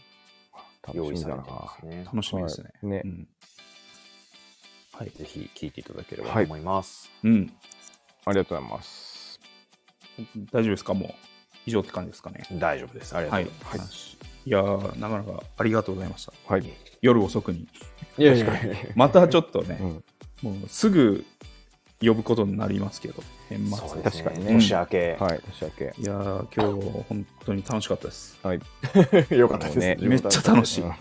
[0.94, 1.74] 用意されてま。
[1.80, 2.70] すね楽しみですね。
[2.82, 3.28] はいねうん。
[4.92, 5.10] はい。
[5.10, 7.52] ぜひ聞いていただければはいと思います、うん。
[8.26, 9.40] ありがとうございます。
[10.52, 10.94] 大丈夫ですか？
[10.94, 11.14] もう。
[11.66, 12.42] 以上って感じですかね。
[12.52, 13.44] 大丈夫ですありがとはい。
[13.44, 16.32] うございます、いやー、なかなかありがとうございました。
[16.46, 16.64] はい。
[17.02, 17.68] 夜遅くに。
[18.18, 20.04] い、やいやいや またちょっとね、うん
[20.42, 21.24] もうすぐ
[22.02, 23.76] 呼ぶことになりますけど、年末。
[23.88, 25.94] そうです確かにね年明け、はい、年明け。
[25.98, 28.38] いやー、今日本当に楽しかったです。
[28.42, 28.60] はい。
[29.36, 30.84] よかったですねめっちゃ楽しい。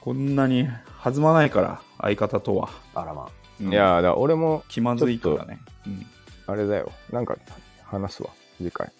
[0.00, 0.68] こんなに
[1.04, 2.70] 弾まないから、相方とは。
[2.94, 3.28] あらま
[3.60, 5.60] うんいやーだから俺も、気まずいからね。
[6.46, 6.90] あれだよ。
[7.12, 7.36] なんか、
[7.84, 8.90] 話すわ、次回。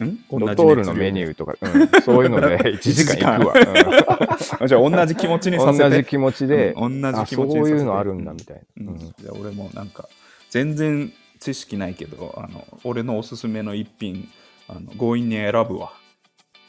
[0.00, 0.18] うん？
[0.30, 2.02] ドトールのメニューとか、うん。
[2.02, 3.54] そういうので 1時間行くわ。
[3.54, 4.66] ー。
[4.66, 5.90] じゃあ同じ気持ちにうんさせて。
[5.90, 7.00] 同じ気持ちで、うん。
[7.00, 8.92] 同あじ気持ちそういうのあるんだみたいな。
[8.92, 8.98] うん。
[8.98, 10.08] じゃあ俺もなんか
[10.50, 14.28] 全然知識ないけどあの俺のおすすめの一品
[14.68, 15.92] あの強引に選ぶわ。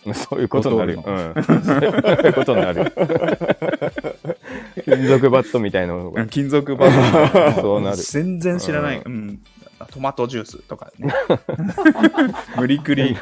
[0.05, 1.03] う んそういうことになるよ。
[1.05, 1.33] ドうん。
[1.63, 2.91] そういうことになるよ。
[4.85, 6.25] 金属バットみたいなのが。
[6.25, 7.61] 金属バット。
[7.61, 7.97] そうなる。
[7.97, 9.39] 全然知らない、ううん
[9.91, 11.13] トマトジュースとかね。
[12.57, 13.15] 無理くり、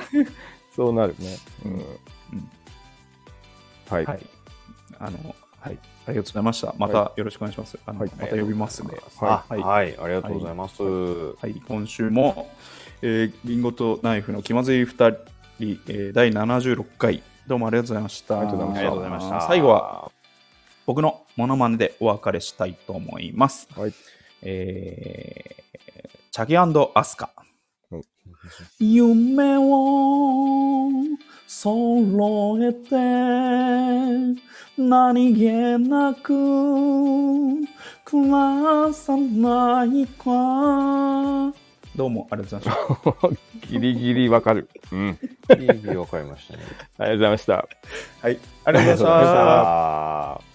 [0.75, 1.37] そうなるね。
[1.65, 1.71] うん。
[1.73, 1.83] うん。
[3.89, 4.05] はい。
[4.05, 4.25] はい。
[4.99, 5.77] あのはい。
[6.07, 6.73] ありがとうございました。
[6.77, 8.11] またよろしくお願いします、あのはい。
[8.17, 9.61] また呼びますんで、あはい。
[9.61, 12.49] はい、ありがとうございます、はい、今週も、
[13.01, 15.17] えー、リンゴとナイフの気まずい2
[15.59, 18.39] 人、えー第76回、どうもありがとうございました。
[18.39, 18.79] ありがとうございました。
[18.79, 19.47] ありがとうございました。
[19.47, 20.11] 最後は、
[20.85, 23.67] 僕のモノマネでお別れしたいと思います。
[23.75, 23.93] はい。
[24.41, 25.59] えー
[26.31, 27.31] チャギアスカ
[27.91, 28.03] うん。
[28.79, 30.89] 夢を
[31.47, 32.95] 揃えて
[34.77, 35.49] 何気
[35.79, 36.33] なく
[38.05, 41.53] 暮らさないか
[41.95, 43.67] どうもありがとうございました。
[43.67, 44.69] ギリギリわかる。
[44.91, 45.19] うん。
[45.59, 46.63] いいいいわかりましたね
[46.97, 47.53] ありがとうございました。
[48.21, 50.48] はい、ありがとうございました。